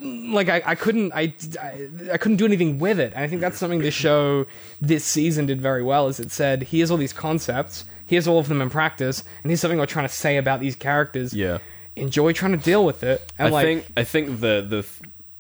Like 0.02 0.50
I, 0.50 0.64
I 0.66 0.74
couldn't 0.74 1.12
I, 1.14 1.32
I 1.62 1.88
I 2.14 2.18
couldn't 2.18 2.38
do 2.38 2.46
anything 2.46 2.80
with 2.80 3.00
it. 3.00 3.14
And 3.14 3.24
I 3.24 3.28
think 3.28 3.40
that's 3.40 3.60
something 3.60 3.80
the 3.82 3.92
show 3.92 4.48
this 4.82 5.06
season 5.06 5.46
did 5.46 5.62
very 5.62 5.84
well. 5.84 6.08
Is 6.08 6.20
it 6.20 6.32
said 6.32 6.64
here's 6.64 6.90
all 6.90 6.98
these 6.98 7.14
concepts, 7.14 7.86
here's 8.04 8.28
all 8.28 8.40
of 8.40 8.48
them 8.48 8.64
in 8.64 8.72
practice, 8.72 9.24
and 9.44 9.52
here's 9.52 9.62
something 9.62 9.78
we're 9.78 9.86
trying 9.86 10.08
to 10.08 10.14
say 10.14 10.38
about 10.38 10.60
these 10.60 10.76
characters 10.76 11.36
Yeah. 11.36 11.60
enjoy 11.96 12.34
trying 12.34 12.54
to 12.54 12.58
deal 12.58 12.84
with 12.84 13.04
it. 13.04 13.32
And 13.38 13.50
I 13.50 13.52
like, 13.52 13.64
think 13.66 13.86
I 13.96 14.04
think 14.06 14.40
the 14.40 14.66
the 14.68 14.88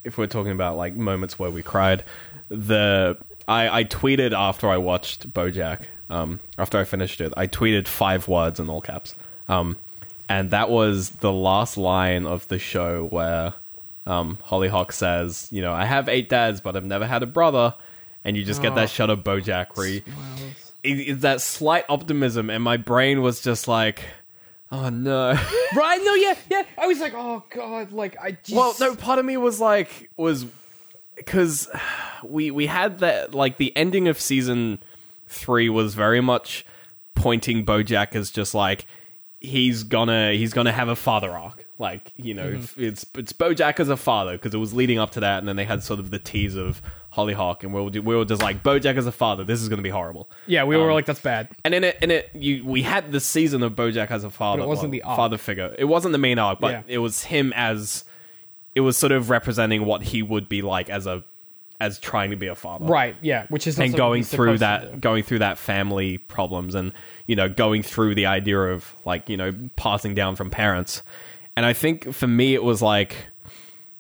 if 0.04 0.20
we're 0.20 0.28
talking 0.28 0.52
about 0.52 0.78
like 0.78 0.94
moments 0.96 1.40
where 1.40 1.50
we 1.50 1.64
cried, 1.64 2.04
the 2.50 3.18
I 3.48 3.80
I 3.80 3.84
tweeted 3.84 4.32
after 4.32 4.70
I 4.70 4.78
watched 4.78 5.34
BoJack, 5.34 5.86
um, 6.10 6.40
after 6.58 6.78
I 6.78 6.84
finished 6.84 7.22
it, 7.22 7.34
I 7.38 7.48
tweeted 7.48 7.88
five 7.88 8.28
words 8.28 8.60
in 8.60 8.70
all 8.70 8.82
caps, 8.82 9.16
um, 9.48 9.78
and 10.30 10.52
that 10.52 10.70
was 10.70 11.12
the 11.12 11.32
last 11.32 11.78
line 11.78 12.26
of 12.26 12.48
the 12.48 12.60
show 12.60 13.06
where 13.06 13.54
um, 14.08 14.38
Hollyhock 14.44 14.92
says, 14.92 15.48
you 15.52 15.62
know, 15.62 15.74
I 15.74 15.86
have 15.86 16.08
eight 16.10 16.30
dads, 16.30 16.62
but 16.62 16.76
I've 16.76 16.86
never 16.86 17.08
had 17.08 17.24
a 17.24 17.28
brother, 17.28 17.74
and 18.24 18.36
you 18.38 18.44
just 18.44 18.62
get 18.62 18.74
Oh. 18.74 18.76
that 18.76 18.90
shot 18.90 19.10
of 19.10 19.20
BoJack 19.24 19.68
he- 19.86 20.04
it- 20.84 21.10
it's 21.10 21.22
that 21.22 21.42
slight 21.42 21.86
optimism, 21.90 22.50
and 22.50 22.64
my 22.64 22.78
brain 22.78 23.22
was 23.22 23.42
just 23.42 23.68
like. 23.68 24.02
Oh 24.72 24.90
no! 24.90 25.30
right? 25.76 26.02
No, 26.04 26.16
yeah, 26.16 26.36
yeah. 26.50 26.64
I 26.78 26.88
was 26.88 27.00
like, 27.00 27.14
oh 27.16 27.44
god, 27.52 27.92
like 27.92 28.18
I 28.20 28.32
just, 28.32 28.52
Well, 28.56 28.74
no, 28.80 28.96
part 28.96 29.20
of 29.20 29.26
me 29.26 29.38
was 29.38 29.60
like 29.62 30.10
was 30.18 30.46
because 31.16 31.70
we 32.24 32.50
we 32.52 32.66
had 32.66 33.00
that 33.00 33.34
like 33.36 33.58
the 33.58 33.76
ending 33.78 34.08
of 34.08 34.20
season 34.20 34.80
three 35.28 35.70
was 35.70 35.96
very 35.96 36.22
much 36.22 36.66
pointing 37.16 37.66
BoJack 37.66 38.16
as 38.16 38.32
just 38.32 38.54
like 38.54 38.86
he's 39.42 39.84
gonna 39.84 40.34
he's 40.34 40.54
gonna 40.54 40.72
have 40.72 40.88
a 40.88 40.96
father 40.96 41.32
arc. 41.32 41.66
Like 41.78 42.14
you 42.16 42.34
know, 42.34 42.52
Mm-hmm. 42.52 42.84
it's 42.84 43.06
it's 43.16 43.34
BoJack 43.34 43.80
as 43.80 43.90
a 43.90 43.98
father 43.98 44.34
because 44.34 44.54
it 44.54 44.58
was 44.58 44.74
leading 44.74 44.98
up 45.00 45.12
to 45.12 45.20
that, 45.22 45.40
and 45.40 45.48
then 45.48 45.56
they 45.56 45.66
had 45.66 45.84
sort 45.84 46.00
of 46.00 46.10
the 46.10 46.20
tease 46.20 46.56
of 46.56 46.82
Hollyhock, 47.10 47.64
and 47.64 47.74
we 47.74 47.82
were 47.82 47.90
we 48.02 48.16
were 48.16 48.24
just 48.26 48.42
like 48.42 48.64
BoJack 48.64 48.96
as 48.98 49.08
a 49.08 49.12
father. 49.12 49.44
This 49.44 49.62
is 49.62 49.68
gonna 49.70 49.82
be 49.82 49.90
horrible. 49.90 50.30
yeah, 50.48 50.64
we 50.64 50.78
were 50.78 50.90
um, 50.90 50.94
like, 50.94 51.06
that's 51.06 51.20
bad. 51.20 51.50
And 51.66 51.74
in 51.74 51.84
it, 51.84 51.98
in 52.02 52.12
it, 52.12 52.30
you 52.34 52.64
we 52.66 52.82
had 52.84 53.12
the 53.12 53.20
season 53.20 53.62
of 53.62 53.74
BoJack 53.74 54.10
as 54.10 54.24
a 54.24 54.30
father. 54.30 54.60
But 54.60 54.66
it 54.66 54.68
wasn't 54.70 54.92
the 54.94 55.04
arc. 55.04 55.18
father 55.18 55.38
figure. 55.38 55.76
It 55.78 55.86
wasn't 55.86 56.14
the 56.14 56.18
main 56.18 56.40
arc, 56.40 56.60
but 56.60 56.72
Yeah. 56.72 56.82
it 56.88 56.98
was 57.00 57.24
him 57.26 57.52
as 57.56 58.06
it 58.74 58.82
was 58.82 58.96
sort 58.98 59.12
of 59.12 59.30
representing 59.30 59.86
what 59.86 60.04
he 60.04 60.22
would 60.22 60.48
be 60.50 60.62
like 60.62 60.90
as 60.90 61.06
a 61.08 61.24
as 61.80 62.00
trying 62.00 62.30
to 62.30 62.36
be 62.36 62.48
a 62.48 62.56
father, 62.56 62.86
Right? 62.86 63.16
Yeah, 63.22 63.46
which 63.50 63.68
is 63.68 63.80
And 63.80 63.96
going 63.96 64.24
through 64.24 64.60
that, 64.60 65.02
going 65.02 65.24
through 65.24 65.40
that 65.40 65.58
family 65.58 66.18
problems, 66.18 66.76
and 66.76 66.94
you 67.28 67.36
know, 67.36 67.50
going 67.50 67.84
through 67.84 68.16
the 68.16 68.26
idea 68.26 68.60
of 68.60 68.94
like 69.06 69.30
you 69.30 69.38
know 69.38 69.54
passing 69.76 70.16
down 70.16 70.36
from 70.36 70.50
parents. 70.50 71.04
And 71.58 71.66
I 71.66 71.74
think 71.74 72.14
for 72.14 72.28
me, 72.28 72.54
it 72.54 72.64
was 72.64 72.82
like 72.82 73.28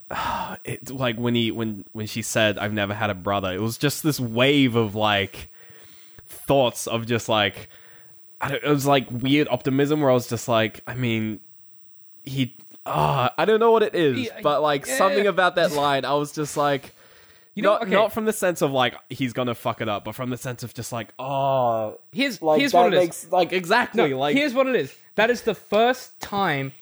it 0.63 0.89
like 0.91 1.17
when 1.17 1.36
he 1.36 1.51
when 1.51 1.86
when 1.94 2.08
she 2.08 2.22
said 2.22 2.58
I've 2.58 2.74
never 2.74 2.94
had 2.94 3.10
a 3.10 3.15
brother, 3.15 3.53
it 3.53 3.62
was 3.62 3.77
just 3.77 4.03
this 4.03 4.20
wave 4.20 4.75
of 4.75 4.96
like 4.96 5.50
thoughts 6.27 6.88
of 6.88 7.05
just 7.05 7.29
like 7.29 7.70
I 8.41 8.50
don't, 8.50 8.63
it 8.63 8.70
was 8.70 8.86
like 8.86 9.08
weird 9.10 9.48
optimism 9.50 10.01
where 10.01 10.12
I 10.12 10.13
was 10.13 10.27
just 10.27 10.48
like, 10.48 10.82
I 10.86 10.94
mean, 10.96 11.39
he. 12.24 12.55
ah, 12.86 13.34
I 13.38 13.46
don't 13.46 13.60
know 13.60 13.72
what 13.72 13.84
it 13.84 13.96
is, 13.96 14.29
but 14.44 14.62
like 14.62 14.86
yeah. 14.86 14.98
something 14.98 15.27
about 15.27 15.55
that 15.55 15.72
line, 15.72 16.05
I 16.05 16.13
was 16.13 16.32
just 16.32 16.58
like, 16.58 16.94
You 17.56 17.64
know, 17.64 17.72
not 17.74 17.82
okay. 17.84 17.92
not 17.92 18.14
from 18.14 18.26
the 18.26 18.34
sense 18.34 18.62
of 18.62 18.72
like 18.72 18.96
he's 19.10 19.32
gonna 19.34 19.56
fuck 19.56 19.80
it 19.82 19.88
up, 19.90 20.04
but 20.04 20.14
from 20.14 20.30
the 20.30 20.38
sense 20.38 20.62
of 20.62 20.74
just 20.74 20.92
like, 20.92 21.14
oh, 21.18 21.98
Here's 22.12 22.42
like 22.42 22.60
here's 22.60 22.74
what 22.74 22.94
it 22.94 22.98
is. 22.98 23.00
makes 23.00 23.32
like 23.32 23.54
exactly 23.54 24.10
No, 24.10 24.20
like 24.20 24.36
here's 24.36 24.54
what 24.54 24.68
it 24.68 24.76
is. 24.76 24.94
That 25.16 25.30
is 25.30 25.44
the 25.44 25.56
first 25.56 26.20
time 26.20 26.74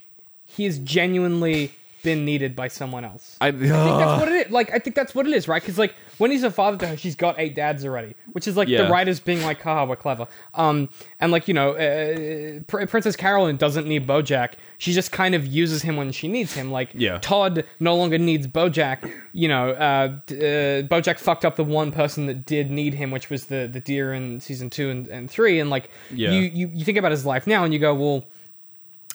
he 0.46 0.66
has 0.66 0.80
genuinely 0.80 1.74
been 2.02 2.26
needed 2.26 2.56
by 2.56 2.68
someone 2.68 3.06
else. 3.06 3.38
I, 3.40 3.48
I 3.48 3.52
think 3.52 3.70
that's 3.70 4.20
what 4.22 4.28
it 4.30 4.48
is. 4.48 4.52
Like, 4.52 4.74
I 4.74 4.80
think 4.80 4.96
that's 4.96 5.16
what 5.16 5.28
it 5.28 5.34
is, 5.34 5.48
right? 5.48 5.62
Because 5.62 5.78
like 5.78 5.96
when 6.18 6.32
he's 6.32 6.44
a 6.44 6.52
father 6.52 6.78
to 6.78 6.88
her, 6.88 6.98
she's 6.98 7.16
got 7.16 7.36
eight 7.40 7.56
dads 7.56 7.84
already, 7.86 8.16
which 8.34 8.48
is 8.48 8.56
like 8.58 8.68
Yeah. 8.68 8.84
the 8.84 8.90
writers 8.90 9.20
being 9.20 9.42
like, 9.42 9.62
"Haha, 9.62 9.86
we're 9.86 9.96
clever." 9.96 10.28
Um, 10.54 10.90
and 11.20 11.32
like 11.32 11.48
you 11.48 11.54
know, 11.54 11.72
uh, 11.72 12.60
Pr- 12.68 12.86
Princess 12.86 13.16
Carolyn 13.16 13.58
doesn't 13.58 13.88
need 13.88 14.08
BoJack. 14.08 14.54
She 14.78 14.94
just 14.94 15.12
kind 15.12 15.34
of 15.36 15.46
uses 15.46 15.82
him 15.82 15.96
when 15.96 16.12
she 16.12 16.28
needs 16.28 16.54
him. 16.54 16.72
Like 16.72 16.90
Yeah. 16.94 17.18
Todd 17.22 17.64
no 17.80 17.96
longer 17.96 18.18
needs 18.18 18.48
BoJack. 18.48 19.12
You 19.34 19.48
know, 19.48 19.70
uh, 19.72 20.10
uh, 20.30 20.84
BoJack 20.84 21.20
fucked 21.20 21.46
up 21.46 21.56
the 21.56 21.64
one 21.64 21.92
person 21.92 22.26
that 22.28 22.46
did 22.46 22.70
need 22.72 22.94
him, 22.94 23.12
which 23.12 23.30
was 23.30 23.46
the 23.46 23.70
the 23.72 23.80
deer 23.80 24.14
in 24.14 24.40
season 24.40 24.70
two 24.70 24.90
and, 24.90 25.08
and 25.08 25.30
three. 25.32 25.60
And 25.60 25.70
like 25.70 25.90
Yeah. 26.14 26.32
you, 26.32 26.42
you 26.54 26.72
you 26.74 26.86
think 26.86 26.98
about 26.98 27.12
his 27.12 27.26
life 27.26 27.48
now, 27.48 27.64
and 27.64 27.74
you 27.74 27.80
go, 27.80 27.94
well 27.94 28.26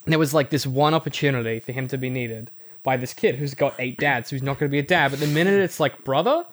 there 0.06 0.18
was 0.18 0.32
like 0.32 0.48
this 0.48 0.66
one 0.66 0.94
opportunity 0.94 1.60
for 1.60 1.72
him 1.72 1.86
to 1.88 1.98
be 1.98 2.08
needed 2.08 2.50
by 2.82 2.96
this 2.96 3.12
kid 3.12 3.34
who's 3.34 3.52
got 3.54 3.74
eight 3.78 3.98
dads, 3.98 4.30
who's 4.30 4.42
not 4.42 4.58
going 4.58 4.70
to 4.70 4.72
be 4.72 4.78
a 4.78 4.82
dad. 4.82 5.10
But 5.10 5.20
the 5.20 5.26
minute 5.26 5.52
it's 5.60 5.78
like 5.78 6.02
brother, 6.04 6.46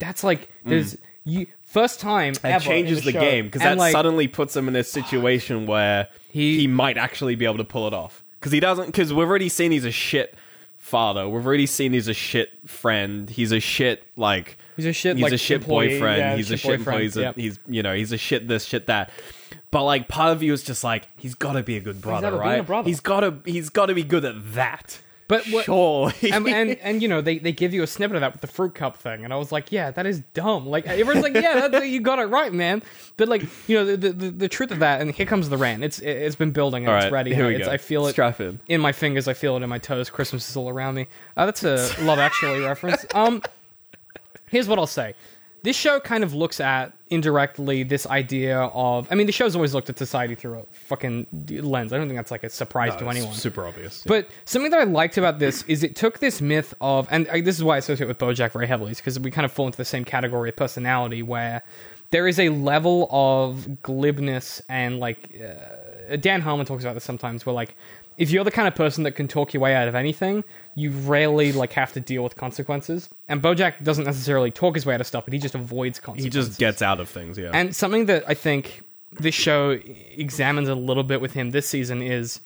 that's 0.00 0.24
like 0.24 0.48
there's 0.64 0.96
you 1.24 1.46
first 1.62 2.00
time. 2.00 2.32
That 2.34 2.52
ever 2.52 2.64
changes 2.64 2.98
in 3.00 3.04
the 3.04 3.12
show. 3.12 3.20
game 3.20 3.44
because 3.44 3.62
And, 3.62 3.78
that 3.78 3.82
like, 3.82 3.92
suddenly 3.92 4.26
puts 4.26 4.56
him 4.56 4.66
in 4.66 4.74
a 4.74 4.82
situation 4.82 5.66
where 5.66 6.08
He- 6.30 6.58
he, 6.60 6.66
might 6.66 6.98
actually 6.98 7.36
be 7.36 7.44
able 7.44 7.58
to 7.58 7.64
pull 7.64 7.86
it 7.86 7.94
off. 7.94 8.24
Because 8.40 8.50
he 8.52 8.58
doesn't. 8.60 8.86
Because 8.86 9.12
we've 9.12 9.28
already 9.28 9.48
seen 9.50 9.70
he's 9.70 9.84
a 9.84 9.90
shit 9.92 10.34
father. 10.78 11.28
We've 11.28 11.46
already 11.46 11.66
seen 11.66 11.92
he's 11.92 12.08
a 12.08 12.14
shit 12.14 12.50
friend. 12.68 13.28
He's 13.30 13.52
a 13.52 13.60
shit 13.60 14.02
like. 14.16 14.56
He's 14.76 14.86
a 14.86 14.92
shit, 14.94 15.16
He's 15.16 15.22
like, 15.22 15.32
a 15.34 15.36
shit 15.38 15.60
employee. 15.60 15.88
boyfriend. 15.90 16.18
Yeah, 16.18 16.36
he's 16.36 16.50
a 16.50 16.56
shit 16.56 16.60
shit 16.60 16.78
boyfriend. 16.80 16.86
employee. 16.88 17.02
He's, 17.04 17.16
a, 17.16 17.20
Yep. 17.20 17.36
he's 17.36 17.58
you 17.68 17.82
know 17.82 17.94
he's 17.94 18.12
a 18.12 18.18
shit 18.18 18.48
this 18.48 18.64
shit 18.64 18.86
that. 18.86 19.10
But 19.70 19.84
like 19.84 20.08
part 20.08 20.32
of 20.32 20.42
you 20.42 20.52
is 20.54 20.64
just 20.64 20.82
like 20.82 21.06
he's 21.16 21.34
got 21.34 21.52
to 21.52 21.62
be 21.62 21.76
a 21.76 21.80
good 21.80 22.00
brother, 22.00 22.22
never 22.28 22.38
been 22.38 22.46
right? 22.46 22.60
a 22.60 22.62
brother. 22.64 22.88
He's 22.88 23.00
got 23.00 23.20
to 23.20 23.34
he's 23.44 23.68
got 23.68 23.86
to 23.86 23.94
be 23.94 24.02
good 24.02 24.24
at 24.24 24.54
that. 24.54 25.00
But 25.30 25.46
what- 25.46 25.64
sure, 25.64 26.12
and, 26.32 26.46
and 26.48 26.70
and 26.82 27.00
you 27.00 27.06
know 27.08 27.20
they, 27.20 27.38
they 27.38 27.52
give 27.52 27.72
you 27.72 27.84
a 27.84 27.86
snippet 27.86 28.16
of 28.16 28.20
that 28.22 28.32
with 28.32 28.40
the 28.40 28.48
fruit 28.48 28.74
cup 28.74 28.96
thing, 28.96 29.22
and 29.24 29.32
I 29.32 29.36
was 29.36 29.52
like, 29.52 29.70
yeah, 29.70 29.92
that 29.92 30.04
is 30.04 30.20
dumb. 30.34 30.66
Like 30.66 30.86
everyone's 30.88 31.22
like, 31.22 31.34
yeah, 31.34 31.68
that's, 31.68 31.86
you 31.86 32.00
got 32.00 32.18
it 32.18 32.24
right, 32.24 32.52
man. 32.52 32.82
But 33.16 33.28
like 33.28 33.42
you 33.68 33.76
know 33.76 33.84
the, 33.96 33.96
the 34.12 34.30
the 34.30 34.48
truth 34.48 34.72
of 34.72 34.80
that, 34.80 35.00
and 35.00 35.12
here 35.12 35.26
comes 35.26 35.48
the 35.48 35.56
rant. 35.56 35.84
It's 35.84 36.00
it's 36.00 36.34
been 36.34 36.50
building 36.50 36.84
and 36.84 36.92
All 36.96 37.00
it's 37.02 37.12
ready. 37.12 37.32
here 37.32 37.46
we 37.46 37.54
It's- 37.54 37.68
go. 37.68 37.72
I 37.72 37.76
feel 37.76 38.06
it 38.08 38.12
Strap 38.12 38.40
in. 38.40 38.58
in 38.66 38.80
my 38.80 38.90
fingers. 38.90 39.28
I 39.28 39.34
feel 39.34 39.56
it 39.56 39.62
in 39.62 39.68
my 39.68 39.78
toes. 39.78 40.10
Christmas 40.10 40.50
is 40.50 40.56
all 40.56 40.68
around 40.68 40.96
me. 40.96 41.06
Uh, 41.36 41.46
that's 41.46 41.62
a 41.62 41.76
Love 42.02 42.18
Actually 42.18 42.60
reference. 42.60 43.06
Um, 43.14 43.40
here's 44.48 44.66
what 44.66 44.80
I'll 44.80 44.86
say. 44.88 45.14
This 45.62 45.76
show 45.76 46.00
kind 46.00 46.24
of 46.24 46.32
looks 46.32 46.58
at 46.60 46.92
indirectly 47.08 47.82
this 47.82 48.06
idea 48.06 48.58
of. 48.58 49.06
I 49.10 49.14
mean, 49.14 49.26
the 49.26 49.32
show's 49.32 49.54
always 49.54 49.74
looked 49.74 49.90
at 49.90 49.98
society 49.98 50.34
through 50.34 50.60
a 50.60 50.62
fucking 50.72 51.26
lens. 51.48 51.92
I 51.92 51.98
don't 51.98 52.06
think 52.08 52.16
that's 52.18 52.30
like 52.30 52.44
a 52.44 52.48
surprise 52.48 52.96
to 52.96 53.08
anyone. 53.08 53.34
super 53.34 53.66
obvious. 53.66 54.04
But 54.06 54.28
something 54.44 54.70
that 54.70 54.80
I 54.80 54.84
liked 54.84 55.18
about 55.18 55.38
this 55.38 55.62
is 55.64 55.82
it 55.82 55.96
took 55.96 56.18
this 56.20 56.40
myth 56.40 56.72
of, 56.80 57.08
and 57.10 57.28
I, 57.28 57.40
this 57.42 57.56
is 57.56 57.64
why 57.64 57.74
I 57.74 57.78
associate 57.78 58.06
with 58.06 58.18
BoJack 58.18 58.52
very 58.52 58.66
heavily, 58.66 58.92
is 58.92 58.98
because 58.98 59.20
we 59.20 59.30
kind 59.30 59.44
of 59.44 59.52
fall 59.52 59.66
into 59.66 59.78
the 59.78 59.84
same 59.84 60.04
category 60.04 60.48
of 60.48 60.56
personality 60.56 61.22
where 61.22 61.62
there 62.10 62.26
is 62.26 62.40
a 62.40 62.48
level 62.48 63.08
of 63.10 63.68
glibness 63.82 64.62
and 64.68 64.98
like 64.98 65.38
uh, 65.40 66.16
Dan 66.16 66.40
Harmon 66.40 66.66
talks 66.66 66.84
about 66.84 66.94
this 66.94 67.04
sometimes, 67.04 67.44
where 67.46 67.54
like 67.54 67.76
if 68.20 68.30
you're 68.30 68.44
the 68.44 68.50
kind 68.50 68.68
of 68.68 68.74
person 68.74 69.04
that 69.04 69.12
can 69.12 69.26
talk 69.26 69.54
your 69.54 69.62
way 69.62 69.74
out 69.74 69.88
of 69.88 69.94
anything, 69.94 70.44
you 70.74 70.90
rarely 70.90 71.52
like 71.52 71.72
have 71.72 71.90
to 71.94 72.00
deal 72.00 72.22
with 72.22 72.36
consequences. 72.36 73.08
And 73.28 73.42
BoJack 73.42 73.82
doesn't 73.82 74.04
necessarily 74.04 74.50
talk 74.50 74.74
his 74.74 74.84
way 74.84 74.92
out 74.92 75.00
of 75.00 75.06
stuff, 75.06 75.24
but 75.24 75.32
he 75.32 75.40
just 75.40 75.54
avoids 75.54 75.98
consequences. 75.98 76.24
he 76.24 76.48
just 76.48 76.60
gets 76.60 76.82
out 76.82 77.00
of 77.00 77.08
things. 77.08 77.38
Yeah, 77.38 77.50
And 77.54 77.74
something 77.74 78.04
that 78.06 78.24
I 78.28 78.34
think 78.34 78.82
this 79.12 79.34
show 79.34 79.70
examines 79.70 80.68
a 80.68 80.74
little 80.74 81.02
bit 81.02 81.22
with 81.22 81.32
him 81.32 81.50
this 81.52 81.66
season 81.66 82.02
is 82.02 82.40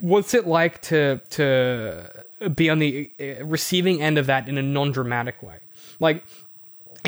what's 0.00 0.34
it 0.34 0.46
like 0.46 0.82
to 0.82 1.22
to 1.30 2.24
be 2.54 2.68
on 2.68 2.78
the 2.78 3.10
uh, 3.18 3.46
receiving 3.46 4.02
end 4.02 4.18
of 4.18 4.26
that 4.26 4.50
in 4.50 4.58
a 4.58 4.62
non-dramatic 4.62 5.42
way. 5.42 5.60
Like 5.98 6.24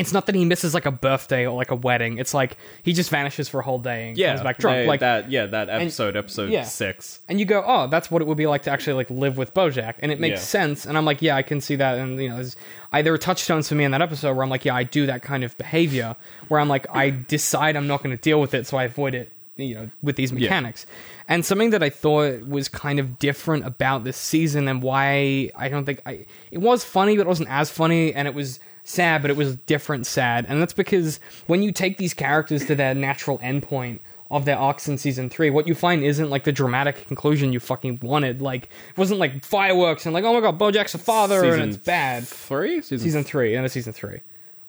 it's 0.01 0.11
not 0.11 0.25
that 0.25 0.35
he 0.35 0.43
misses 0.43 0.73
like 0.73 0.85
a 0.85 0.91
birthday 0.91 1.45
or 1.47 1.55
like 1.55 1.71
a 1.71 1.75
wedding. 1.75 2.17
It's 2.17 2.33
like 2.33 2.57
he 2.83 2.91
just 2.93 3.09
vanishes 3.09 3.47
for 3.47 3.59
a 3.59 3.63
whole 3.63 3.79
day 3.79 4.09
and 4.09 4.17
yeah, 4.17 4.31
comes 4.33 4.41
back 4.43 4.57
drunk. 4.57 4.75
they- 4.77 4.87
like 4.87 4.99
that. 4.99 5.31
Yeah, 5.31 5.45
that 5.45 5.69
episode, 5.69 6.17
episode 6.17 6.49
yeah. 6.51 6.63
six. 6.63 7.19
and 7.29 7.39
you 7.39 7.45
go, 7.45 7.63
oh, 7.65 7.87
that's 7.87 8.11
what 8.11 8.21
it 8.21 8.27
would 8.27 8.37
be 8.37 8.47
like 8.47 8.63
to 8.63 8.71
actually 8.71 8.93
like 8.93 9.09
live 9.09 9.37
with 9.37 9.53
BoJack, 9.53 9.95
and 9.99 10.11
it 10.11 10.19
makes 10.19 10.39
Yeah. 10.39 10.45
sense. 10.45 10.85
And 10.85 10.97
I'm 10.97 11.05
like, 11.05 11.21
yeah, 11.21 11.35
I 11.35 11.43
can 11.43 11.61
see 11.61 11.75
that. 11.77 11.97
And 11.97 12.19
you 12.21 12.29
know, 12.29 12.35
there's, 12.35 12.55
I, 12.91 13.01
there 13.01 13.13
were 13.13 13.17
touchstones 13.17 13.69
for 13.69 13.75
me 13.75 13.83
in 13.85 13.91
that 13.91 14.01
episode 14.01 14.33
where 14.35 14.43
I'm 14.43 14.49
like, 14.49 14.65
yeah, 14.65 14.75
I 14.75 14.83
do 14.83 15.05
that 15.05 15.21
kind 15.21 15.43
of 15.43 15.57
behavior 15.57 16.15
where 16.49 16.59
I'm 16.59 16.67
like, 16.67 16.87
I 16.93 17.11
decide 17.11 17.75
I'm 17.77 17.87
not 17.87 18.03
going 18.03 18.15
to 18.15 18.21
deal 18.21 18.41
with 18.41 18.53
it, 18.53 18.67
so 18.67 18.77
I 18.77 18.83
avoid 18.85 19.15
it. 19.15 19.31
You 19.57 19.75
know, 19.75 19.89
with 20.01 20.15
these 20.15 20.31
mechanics, 20.33 20.87
and 21.27 21.45
something 21.45 21.69
that 21.71 21.83
I 21.83 21.89
thought 21.91 22.47
was 22.47 22.67
kind 22.67 22.99
of 22.99 23.19
different 23.19 23.65
about 23.67 24.05
this 24.05 24.17
season 24.17 24.67
and 24.67 24.81
why 24.81 25.51
I 25.55 25.67
don't 25.69 25.85
think 25.85 26.01
I 26.05 26.25
it 26.49 26.57
was 26.59 26.83
funny, 26.83 27.15
but 27.15 27.23
it 27.23 27.27
wasn't 27.27 27.49
as 27.49 27.69
funny, 27.69 28.11
and 28.13 28.27
it 28.27 28.33
was 28.33 28.59
sad, 28.91 29.21
but 29.21 29.31
it 29.31 29.37
was 29.37 29.55
different 29.55 30.05
sad, 30.05 30.45
and 30.47 30.61
that's 30.61 30.73
because 30.73 31.19
when 31.47 31.63
you 31.63 31.71
take 31.71 31.97
these 31.97 32.13
characters 32.13 32.65
to 32.65 32.75
their 32.75 32.93
natural 32.93 33.39
endpoint 33.39 33.99
of 34.29 34.45
their 34.45 34.57
arcs 34.57 34.87
in 34.87 34.97
season 34.97 35.29
three, 35.29 35.49
what 35.49 35.67
you 35.67 35.75
find 35.75 36.03
isn't 36.03 36.29
like 36.29 36.45
the 36.45 36.51
dramatic 36.53 37.05
conclusion 37.07 37.51
you 37.51 37.59
fucking 37.59 37.99
wanted. 38.01 38.41
Like, 38.41 38.63
it 38.89 38.97
wasn't 38.97 39.19
like 39.19 39.43
fireworks 39.43 40.05
and 40.05 40.13
like, 40.13 40.23
oh 40.23 40.33
my 40.33 40.39
god, 40.39 40.57
Bojack's 40.57 40.93
a 40.95 40.97
father 40.97 41.41
Season 41.41 41.59
and 41.61 41.73
it's 41.73 41.83
bad. 41.83 42.25
Three 42.27 42.81
season. 42.81 42.99
Season 42.99 43.23
three, 43.25 43.55
end 43.57 43.65
of 43.65 43.71
season 43.73 43.91
three, 43.91 44.21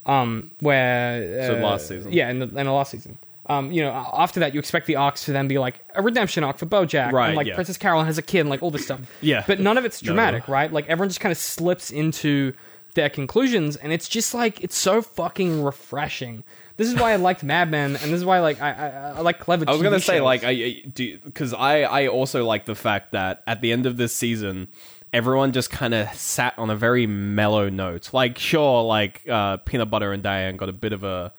um, 0.06 0.50
where 0.60 1.46
So 1.46 1.56
uh, 1.58 1.60
last 1.60 1.86
season. 1.88 2.12
yeah, 2.12 2.28
in 2.30 2.40
the, 2.40 2.46
in 2.48 2.54
the 2.66 2.72
last 2.72 2.90
season. 2.90 3.18
Um, 3.46 3.72
you 3.72 3.82
know, 3.82 3.90
after 4.14 4.40
that, 4.40 4.54
you 4.54 4.60
expect 4.60 4.86
the 4.86 4.96
arcs 4.96 5.24
to 5.24 5.32
then 5.32 5.48
be 5.48 5.58
like 5.58 5.80
a 5.96 6.02
redemption 6.02 6.44
arc 6.44 6.58
for 6.58 6.66
Bojack, 6.66 7.10
Right, 7.12 7.28
And 7.28 7.36
like 7.36 7.46
yeah. 7.48 7.54
Princess 7.54 7.76
Carolyn 7.76 8.06
has 8.06 8.16
a 8.18 8.22
kid, 8.22 8.40
and 8.40 8.48
like 8.50 8.62
all 8.62 8.70
this 8.70 8.84
stuff. 8.84 9.00
Yeah. 9.20 9.44
but 9.46 9.58
none 9.60 9.76
of 9.78 9.84
it's 9.84 10.02
No. 10.02 10.06
dramatic, 10.08 10.46
right? 10.48 10.72
Like 10.72 10.88
everyone 10.88 11.08
just 11.08 11.20
kind 11.20 11.32
of 11.32 11.38
slips 11.38 11.90
into 11.90 12.52
their 12.94 13.10
conclusions, 13.10 13.76
and 13.76 13.92
it's 13.92 14.08
just 14.08 14.34
like 14.34 14.60
it's 14.62 14.76
so 14.76 15.02
fucking 15.02 15.62
refreshing. 15.62 16.44
This 16.76 16.88
is 16.88 16.94
why 16.94 17.12
I 17.12 17.16
liked 17.16 17.44
Mad 17.44 17.70
Men, 17.70 17.96
and 17.96 18.12
this 18.12 18.12
is 18.12 18.24
why 18.24 18.40
like 18.40 18.60
I 18.60 18.72
I, 18.72 18.88
I 19.16 19.20
like 19.20 19.38
clever. 19.38 19.64
I 19.68 19.72
was 19.72 19.80
TV 19.80 19.84
gonna 19.84 20.00
say 20.00 20.16
shows. 20.16 20.24
like 20.24 20.44
I 20.44 20.82
do 20.92 21.18
because 21.18 21.52
I 21.54 21.82
I 21.82 22.06
also 22.08 22.44
like 22.44 22.66
the 22.66 22.74
fact 22.74 23.12
that 23.12 23.42
at 23.46 23.60
the 23.60 23.72
end 23.72 23.86
of 23.86 23.96
this 23.96 24.14
season, 24.14 24.68
everyone 25.12 25.52
just 25.52 25.70
kind 25.70 25.94
of 25.94 26.12
sat 26.14 26.58
on 26.58 26.70
a 26.70 26.76
very 26.76 27.06
mellow 27.06 27.68
note. 27.68 28.12
Like 28.12 28.38
sure, 28.38 28.82
like 28.82 29.28
uh, 29.28 29.58
peanut 29.58 29.90
butter 29.90 30.12
and 30.12 30.22
Diane 30.22 30.56
got 30.56 30.68
a 30.68 30.72
bit 30.72 30.92
of 30.92 31.04
a 31.04 31.32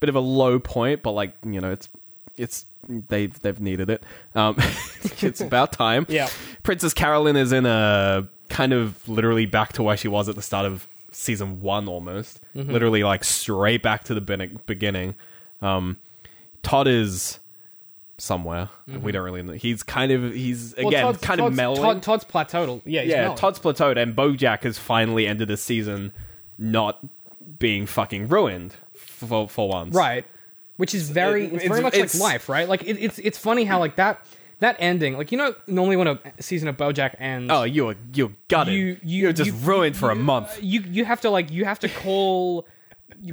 bit 0.00 0.08
of 0.08 0.14
a 0.14 0.20
low 0.20 0.58
point, 0.58 1.02
but 1.02 1.12
like 1.12 1.34
you 1.44 1.60
know 1.60 1.70
it's 1.70 1.88
it's 2.36 2.64
they 2.88 3.26
they've 3.26 3.60
needed 3.60 3.90
it. 3.90 4.02
Um, 4.34 4.56
it's 5.20 5.40
about 5.40 5.72
time. 5.72 6.06
Yeah. 6.08 6.28
Princess 6.62 6.94
Carolyn 6.94 7.36
is 7.36 7.52
in 7.52 7.66
a 7.66 8.28
kind 8.48 8.72
of 8.72 9.08
literally 9.08 9.46
back 9.46 9.74
to 9.74 9.82
where 9.82 9.96
she 9.96 10.08
was 10.08 10.28
at 10.28 10.34
the 10.34 10.42
start 10.42 10.66
of 10.66 10.88
season 11.18 11.60
one 11.60 11.88
almost. 11.88 12.40
Mm-hmm. 12.54 12.70
Literally 12.70 13.02
like 13.02 13.24
straight 13.24 13.82
back 13.82 14.04
to 14.04 14.14
the 14.14 14.20
bin- 14.20 14.60
beginning. 14.66 15.14
Um, 15.60 15.96
Todd 16.62 16.86
is 16.86 17.40
somewhere. 18.18 18.68
We 18.86 19.12
don't 19.12 19.22
really 19.24 19.42
know. 19.42 19.52
He's 19.52 19.82
kind 19.82 20.12
of 20.12 20.32
he's 20.32 20.72
Mm-hmm. 20.74 20.82
Well, 20.82 20.88
again 20.88 21.02
Todd's- 21.04 21.18
kind 21.20 21.38
Todd's, 21.40 21.52
of 21.52 21.56
mellowing. 21.56 21.82
Todd, 21.82 22.02
Todd's 22.02 22.24
plateaued. 22.24 22.82
Yeah, 22.84 23.02
yeah, 23.02 23.16
mellowing. 23.22 23.36
Todd's 23.38 23.58
plateaued, 23.58 23.96
and 24.00 24.14
BoJack 24.16 24.62
has 24.62 24.78
finally 24.78 25.26
ended 25.26 25.48
the 25.48 25.56
season 25.56 26.12
not 26.56 27.04
being 27.58 27.86
fucking 27.86 28.28
ruined 28.28 28.74
for 28.94 29.48
for 29.48 29.68
once. 29.68 29.94
right 29.94 30.24
which 30.76 30.94
is 30.94 31.10
very 31.10 31.44
It- 31.46 31.54
it's, 31.54 31.54
it's- 31.64 31.68
very 31.68 31.82
much 31.82 31.94
it's- 31.94 32.14
like 32.20 32.32
life 32.32 32.48
right 32.48 32.68
like 32.68 32.82
it, 32.84 32.96
it's 33.00 33.18
it's 33.18 33.38
funny 33.38 33.64
how 33.64 33.78
like 33.80 33.96
that 33.96 34.24
that 34.60 34.76
ending 34.78 35.16
like 35.16 35.30
you 35.32 35.38
know 35.38 35.54
normally 35.66 35.96
when 35.96 36.08
a 36.08 36.18
season 36.40 36.68
of 36.68 36.76
bojack 36.76 37.14
ends 37.20 37.50
Oh, 37.52 37.62
you're 37.62 37.94
you're 38.12 38.32
gutted. 38.48 38.74
you, 38.74 38.98
you 39.02 39.28
are 39.28 39.32
just 39.32 39.48
you- 39.50 39.56
ruined 39.56 39.96
for 39.96 40.10
a 40.10 40.14
month. 40.14 40.58
you 40.62 40.80
you 40.82 41.04
have 41.04 41.20
to 41.22 41.30
like 41.30 41.50
you 41.52 41.64
have 41.64 41.78
to 41.80 41.88
call 41.88 42.66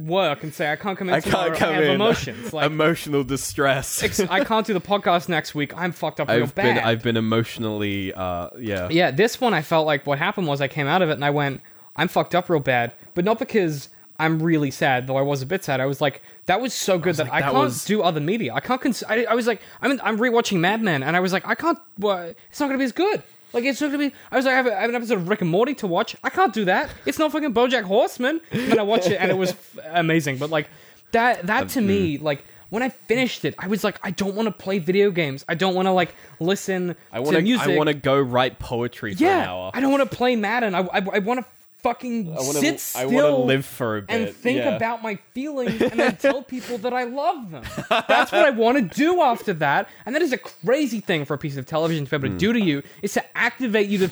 work 0.00 0.42
and 0.42 0.54
say 0.54 0.72
i 0.72 0.74
can't 0.76 0.98
come 0.98 1.08
in 1.08 1.14
I 1.14 1.20
can't 1.20 1.54
come 1.54 1.68
I 1.70 1.72
have 1.74 1.84
in. 1.84 1.90
emotions 1.92 2.52
like 2.52 2.66
Emotional 2.66 3.22
distress. 3.24 4.02
ex- 4.02 4.20
i 4.20 4.42
can't 4.42 4.66
do 4.66 4.72
the 4.72 4.80
podcast 4.80 5.28
next 5.28 5.54
week 5.54 5.76
i'm 5.76 5.92
fucked 5.92 6.18
up 6.18 6.28
real 6.28 6.44
I've 6.44 6.54
bad 6.54 6.74
been 6.76 6.84
I've 6.84 7.02
been 7.02 7.16
emotionally 7.16 8.12
uh 8.14 8.48
yeah. 8.58 8.88
yeah 8.90 9.10
this 9.10 9.40
one 9.40 9.52
i 9.54 9.62
felt 9.62 9.86
like 9.86 10.06
what 10.06 10.18
happened 10.18 10.46
was 10.46 10.60
i 10.60 10.66
came 10.68 10.86
out 10.86 11.02
of 11.02 11.10
it 11.10 11.12
and 11.12 11.24
i 11.24 11.30
went 11.30 11.60
i'm 11.94 12.08
fucked 12.08 12.34
up 12.34 12.48
real 12.48 12.58
bad 12.58 12.92
but 13.14 13.24
not 13.24 13.38
because 13.38 13.88
I'm 14.18 14.42
really 14.42 14.70
sad, 14.70 15.06
though 15.06 15.16
I 15.16 15.22
was 15.22 15.42
a 15.42 15.46
bit 15.46 15.62
sad. 15.64 15.80
I 15.80 15.86
was 15.86 16.00
like, 16.00 16.22
that 16.46 16.60
was 16.60 16.72
so 16.74 16.98
good 16.98 17.16
that 17.16 17.24
like, 17.24 17.32
I 17.32 17.40
that 17.40 17.52
can't 17.52 17.64
was- 17.64 17.84
do 17.84 18.02
other 18.02 18.20
media. 18.20 18.54
I 18.54 18.60
can't. 18.60 18.80
Cons- 18.80 19.04
I, 19.08 19.24
I 19.24 19.34
was 19.34 19.46
like, 19.46 19.60
I'm 19.82 20.00
I'm 20.02 20.18
rewatching 20.18 20.58
Mad 20.58 20.82
Men, 20.82 21.02
and 21.02 21.16
I 21.16 21.20
was 21.20 21.32
like, 21.32 21.46
I 21.46 21.54
can't. 21.54 21.78
Well, 21.98 22.32
it's 22.50 22.60
not 22.60 22.66
going 22.66 22.78
to 22.78 22.82
be 22.82 22.84
as 22.84 22.92
good. 22.92 23.22
Like 23.52 23.64
it's 23.64 23.80
not 23.80 23.90
gonna 23.92 24.08
be. 24.10 24.14
I 24.30 24.36
was 24.36 24.44
like, 24.44 24.52
I 24.54 24.56
have, 24.56 24.66
a, 24.66 24.76
I 24.76 24.80
have 24.80 24.90
an 24.90 24.96
episode 24.96 25.14
of 25.14 25.28
Rick 25.28 25.40
and 25.40 25.48
Morty 25.50 25.72
to 25.76 25.86
watch. 25.86 26.16
I 26.22 26.30
can't 26.30 26.52
do 26.52 26.64
that. 26.66 26.90
It's 27.06 27.18
not 27.18 27.32
fucking 27.32 27.54
BoJack 27.54 27.84
Horseman. 27.84 28.40
And 28.50 28.78
I 28.78 28.82
watched 28.82 29.06
it, 29.06 29.16
and 29.16 29.30
it 29.30 29.36
was 29.38 29.50
f- 29.76 29.78
amazing. 29.92 30.36
But 30.38 30.50
like 30.50 30.68
that, 31.12 31.46
that 31.46 31.68
to 31.70 31.80
me, 31.80 32.18
like 32.18 32.44
when 32.68 32.82
I 32.82 32.88
finished 32.90 33.44
it, 33.44 33.54
I 33.58 33.68
was 33.68 33.84
like, 33.84 33.98
I 34.02 34.10
don't 34.10 34.34
want 34.34 34.46
to 34.46 34.52
play 34.52 34.78
video 34.80 35.10
games. 35.10 35.44
I 35.48 35.54
don't 35.54 35.74
want 35.74 35.86
to 35.86 35.92
like 35.92 36.14
listen 36.40 36.96
I 37.12 37.18
to 37.18 37.22
want 37.22 37.36
to. 37.36 37.42
music. 37.42 37.68
I 37.68 37.76
want 37.76 37.86
to 37.86 37.94
go 37.94 38.20
write 38.20 38.58
poetry 38.58 39.14
for 39.14 39.22
an 39.22 39.30
yeah, 39.30 39.50
hour. 39.50 39.70
I 39.72 39.80
don't 39.80 39.92
want 39.92 40.10
to 40.10 40.14
play 40.16 40.36
Madden. 40.36 40.74
I, 40.74 40.80
I, 40.80 40.98
I 41.14 41.18
want 41.20 41.40
to 41.40 41.46
fucking 41.86 42.32
I 42.32 42.40
wanna- 42.40 42.52
sit 42.60 42.74
I 42.74 43.06
still. 43.06 43.10
wanna 43.10 43.36
live 43.44 43.64
for 43.64 43.98
a 43.98 44.02
bit 44.02 44.14
and 44.14 44.34
think 44.34 44.58
yeah. 44.58 44.76
about 44.76 45.02
my 45.02 45.16
feelings, 45.34 45.80
and 45.80 45.98
then 46.00 46.16
tell 46.26 46.42
people 46.42 46.78
that 46.78 46.92
I 46.92 47.04
love 47.04 47.50
them. 47.50 47.64
That's 48.08 48.32
what 48.32 48.44
I 48.44 48.50
want 48.64 48.76
to 48.78 48.82
do 48.96 49.20
after 49.20 49.52
that, 49.54 49.88
and 50.04 50.14
that 50.14 50.22
is 50.22 50.32
a 50.32 50.38
crazy 50.38 51.00
thing 51.00 51.24
for 51.24 51.34
a 51.34 51.38
piece 51.38 51.56
of 51.56 51.66
television 51.66 52.04
to 52.06 52.10
be 52.10 52.16
able 52.16 52.28
to 52.28 52.32
Hmm. 52.32 52.38
do 52.46 52.52
to 52.52 52.60
you. 52.60 52.82
Is 53.02 53.12
to 53.14 53.24
activate 53.36 53.88
you 53.88 53.98
to 53.98 54.08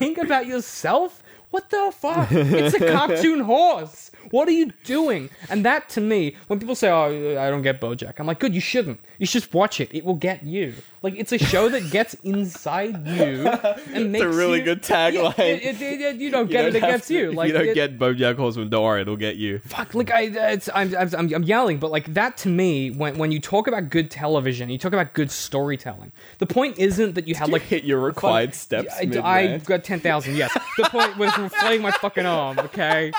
think 0.00 0.18
about 0.18 0.46
yourself. 0.46 1.22
What 1.50 1.70
the 1.70 1.90
fuck? 1.96 2.28
It's 2.30 2.74
a 2.74 2.92
cartoon 2.92 3.40
horse. 3.54 4.10
What 4.30 4.48
are 4.48 4.52
you 4.52 4.70
doing? 4.84 5.30
And 5.48 5.64
that 5.64 5.88
to 5.90 6.00
me, 6.02 6.36
when 6.48 6.58
people 6.60 6.74
say, 6.74 6.90
"Oh, 6.90 7.06
I 7.40 7.48
don't 7.48 7.62
get 7.62 7.80
BoJack," 7.80 8.18
I'm 8.20 8.26
like, 8.26 8.38
"Good, 8.38 8.54
you 8.54 8.60
shouldn't. 8.60 9.00
You 9.18 9.24
should 9.24 9.40
just 9.42 9.54
watch 9.54 9.80
it. 9.80 9.88
It 9.94 10.04
will 10.04 10.20
get 10.28 10.42
you. 10.42 10.74
Like 11.02 11.14
it's 11.16 11.30
a 11.32 11.38
show 11.38 11.68
that 11.68 11.90
gets 11.90 12.14
inside 12.24 13.06
you 13.06 13.46
and 13.92 14.10
makes 14.12 14.24
it's 14.24 14.34
a 14.34 14.36
really 14.36 14.58
you- 14.58 14.64
good 14.64 14.86
Yeah, 14.88 15.10
tagline. 15.10 15.38
it- 15.38 15.80
it- 15.80 16.00
it- 16.00 16.16
you 16.16 16.30
don't 16.30 16.46
You 16.46 16.52
get 16.52 16.62
don't 16.62 16.68
it, 16.74 16.74
it 16.76 16.80
gets 16.80 17.06
to- 17.08 17.14
you. 17.14 17.32
Like 17.32 17.48
you 17.48 17.54
don't 17.54 17.74
get 17.74 17.98
BoJack 17.98 18.36
Horseman, 18.36 18.68
don't 18.68 18.82
worry, 18.84 19.02
it'll 19.02 19.16
get 19.16 19.36
you. 19.36 19.60
fuck 19.60 19.94
like 19.94 20.10
I 20.10 20.22
it's 20.54 20.68
I'm, 20.74 20.94
I'm 20.96 21.32
I'm 21.34 21.42
yelling 21.44 21.78
but 21.78 21.90
like 21.90 22.12
that 22.14 22.36
to 22.38 22.48
me 22.48 22.90
when 22.90 23.16
when 23.18 23.30
you 23.32 23.40
talk 23.40 23.66
about 23.68 23.90
good 23.90 24.10
television 24.10 24.70
you 24.70 24.78
talk 24.78 24.92
about 24.92 25.12
good 25.14 25.30
storytelling 25.30 26.10
the 26.38 26.46
point 26.46 26.78
isn't 26.78 27.14
that 27.14 27.28
you 27.28 27.34
had 27.34 27.48
you 27.48 27.52
like 27.52 27.62
hit 27.62 27.84
your 27.84 27.98
fun- 28.00 28.06
required 28.06 28.54
steps 28.54 28.94
I. 29.00 29.54
I 29.54 29.58
got 29.58 29.84
10,000 29.84 30.34
yes 30.36 30.52
the 30.76 30.84
point 30.84 31.16
was 31.16 31.36
inflating 31.38 31.82
my 31.82 31.90
fucking 31.92 32.26
arm 32.26 32.58
okay 32.58 33.12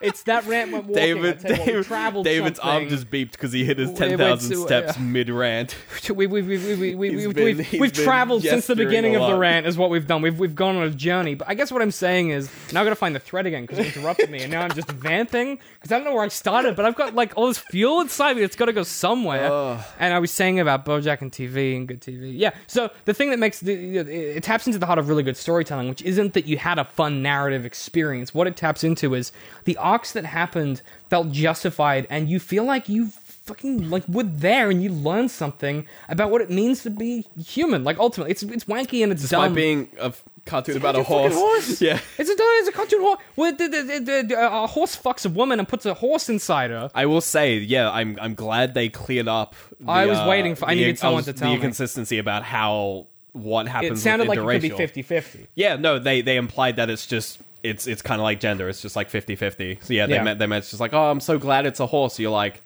it's 0.00 0.22
that 0.24 0.46
rant 0.46 0.72
went 0.72 0.84
walking 0.86 0.94
David, 0.94 1.38
I 1.38 1.40
tell 1.40 1.50
you 1.50 1.56
what, 1.56 1.66
we 1.66 1.72
David 1.72 1.84
traveled 1.86 2.24
David's 2.24 2.58
arm 2.60 2.88
just 2.88 3.10
beeped 3.10 3.32
because 3.32 3.52
he 3.52 3.64
hit 3.64 3.78
his 3.78 3.92
ten 3.92 4.20
uh, 4.20 4.36
steps 4.36 4.98
mid 4.98 5.28
rant. 5.30 5.76
We, 6.08 6.26
we, 6.26 6.42
we, 6.42 6.56
we, 6.58 6.74
we, 6.74 6.94
we, 6.94 7.26
we've, 7.26 7.34
been- 7.34 7.56
we've, 7.58 7.80
we've 7.80 7.92
traveled 7.92 8.42
since 8.42 8.66
the 8.66 8.76
beginning 8.76 9.16
of 9.16 9.28
the 9.30 9.36
rant 9.36 9.66
is 9.66 9.76
what 9.76 9.90
we've 9.90 10.06
done. 10.06 10.22
We've, 10.22 10.38
we've 10.38 10.54
gone 10.54 10.76
on 10.76 10.82
a 10.84 10.90
journey 10.90 11.34
but 11.34 11.48
i 11.48 11.54
guess 11.54 11.70
what 11.70 11.82
i'm 11.82 11.90
saying 11.90 12.30
is 12.30 12.50
now 12.72 12.80
I've 12.80 12.86
gotta 12.86 12.96
find 12.96 13.14
the 13.14 13.20
thread 13.20 13.46
again 13.46 13.62
because 13.66 13.78
you 13.78 13.84
interrupted 13.84 14.30
me 14.30 14.42
and 14.42 14.50
now 14.50 14.62
i'm 14.62 14.72
just 14.72 14.90
vamping 14.90 15.58
because 15.74 15.92
i 15.92 15.96
don't 15.96 16.04
know 16.04 16.14
where 16.14 16.24
i 16.24 16.28
started 16.28 16.76
but 16.76 16.84
i've 16.84 16.94
got 16.94 17.14
like 17.14 17.32
all 17.36 17.46
this 17.48 17.58
fuel 17.58 18.00
inside 18.00 18.36
me 18.36 18.42
it's 18.42 18.56
gotta 18.56 18.72
go 18.72 18.82
somewhere. 18.82 19.78
And 19.98 20.14
i 20.14 20.18
was 20.18 20.30
saying 20.30 20.60
about 20.60 20.84
bojack 20.84 21.20
and 21.20 21.30
tv 21.30 21.76
and 21.76 21.86
good 21.88 22.00
tv 22.00 22.32
yeah 22.36 22.50
so 22.66 22.90
the 23.04 23.14
thing 23.14 23.30
that 23.30 23.38
makes 23.38 23.60
the, 23.60 23.98
it, 23.98 24.08
it 24.08 24.42
taps 24.42 24.66
into 24.66 24.78
the 24.78 24.86
heart 24.86 24.98
of 24.98 25.08
really 25.08 25.22
good 25.22 25.36
storytelling 25.36 25.88
which 25.88 26.02
isn't 26.02 26.32
that 26.34 26.46
you 26.46 26.56
had 26.58 26.78
a 26.78 26.84
fun 26.84 27.22
narrative 27.22 27.64
experience. 27.64 28.34
What 28.34 28.46
it 28.46 28.56
taps 28.56 28.82
into 28.84 29.14
is 29.14 29.32
the 29.68 29.76
arcs 29.76 30.10
that 30.16 30.24
happened 30.40 30.76
felt 31.10 31.26
justified 31.30 32.06
and 32.10 32.28
you 32.32 32.38
feel 32.40 32.64
like 32.64 32.88
you 32.88 33.08
fucking 33.48 33.88
like 33.90 34.06
were 34.08 34.22
there 34.48 34.68
and 34.70 34.82
you 34.82 34.90
learned 34.90 35.30
something 35.30 35.86
about 36.08 36.30
what 36.30 36.40
it 36.42 36.50
means 36.50 36.82
to 36.82 36.90
be 36.90 37.26
human. 37.54 37.84
Like 37.84 37.98
ultimately, 37.98 38.30
it's 38.32 38.42
it's 38.42 38.64
wanky 38.64 39.02
and 39.02 39.10
it's 39.12 39.30
By 39.30 39.46
dumb. 39.46 39.54
being 39.54 39.80
a 39.98 40.06
f- 40.16 40.22
cartoon 40.46 40.76
it's 40.76 40.82
about 40.82 40.96
a 40.96 41.00
a 41.00 41.02
horse. 41.02 41.34
horse. 41.34 41.80
Yeah. 41.88 41.98
it's 42.18 42.30
a 42.30 42.34
it's 42.60 42.68
a 42.68 42.72
cartoon 42.72 43.00
horse. 43.02 43.20
Where 43.36 43.52
the, 43.52 43.66
the, 43.68 43.80
the, 44.08 44.24
the, 44.28 44.36
uh, 44.38 44.64
a 44.64 44.66
horse 44.66 44.94
fucks 44.96 45.24
a 45.26 45.28
woman 45.30 45.58
and 45.58 45.66
puts 45.68 45.84
a 45.86 45.94
horse 45.94 46.28
inside 46.28 46.70
her. 46.70 46.90
I 46.94 47.04
will 47.06 47.20
say, 47.20 47.56
yeah, 47.58 47.90
I'm 47.90 48.18
I'm 48.20 48.34
glad 48.34 48.74
they 48.74 48.88
cleared 48.88 49.28
up. 49.28 49.54
The, 49.80 49.90
I 49.90 50.06
was 50.06 50.18
uh, 50.18 50.26
waiting 50.28 50.54
for- 50.54 50.66
I 50.68 50.74
the- 50.74 50.80
needed 50.80 50.98
someone 50.98 51.16
was- 51.16 51.26
to 51.26 51.32
tell 51.34 51.48
the 51.48 51.52
me. 51.52 51.54
inconsistency 51.56 52.18
about 52.18 52.42
how 52.44 53.06
what 53.32 53.68
happens. 53.68 54.00
It 54.00 54.02
sounded 54.02 54.28
with 54.28 54.38
like 54.38 54.56
it 54.56 54.60
could 54.60 54.62
be 54.62 54.70
interracial. 54.70 55.04
50-50. 55.06 55.46
Yeah, 55.54 55.76
no, 55.76 55.98
they 55.98 56.22
they 56.22 56.36
implied 56.36 56.76
that 56.76 56.88
it's 56.90 57.06
just 57.06 57.38
it's 57.68 57.86
it's 57.86 58.02
kind 58.02 58.20
of 58.20 58.24
like 58.24 58.40
gender. 58.40 58.68
It's 58.68 58.82
just 58.82 58.96
like 58.96 59.10
50-50. 59.10 59.82
So 59.84 59.92
yeah, 59.94 60.06
they 60.06 60.14
Yeah. 60.14 60.22
meant 60.22 60.38
they 60.38 60.46
meant 60.46 60.62
it's 60.62 60.70
just 60.70 60.80
like, 60.80 60.92
oh, 60.94 61.10
I'm 61.10 61.20
so 61.20 61.38
glad 61.38 61.66
it's 61.66 61.80
a 61.80 61.86
horse. 61.86 62.18
You're 62.18 62.30
like, 62.30 62.62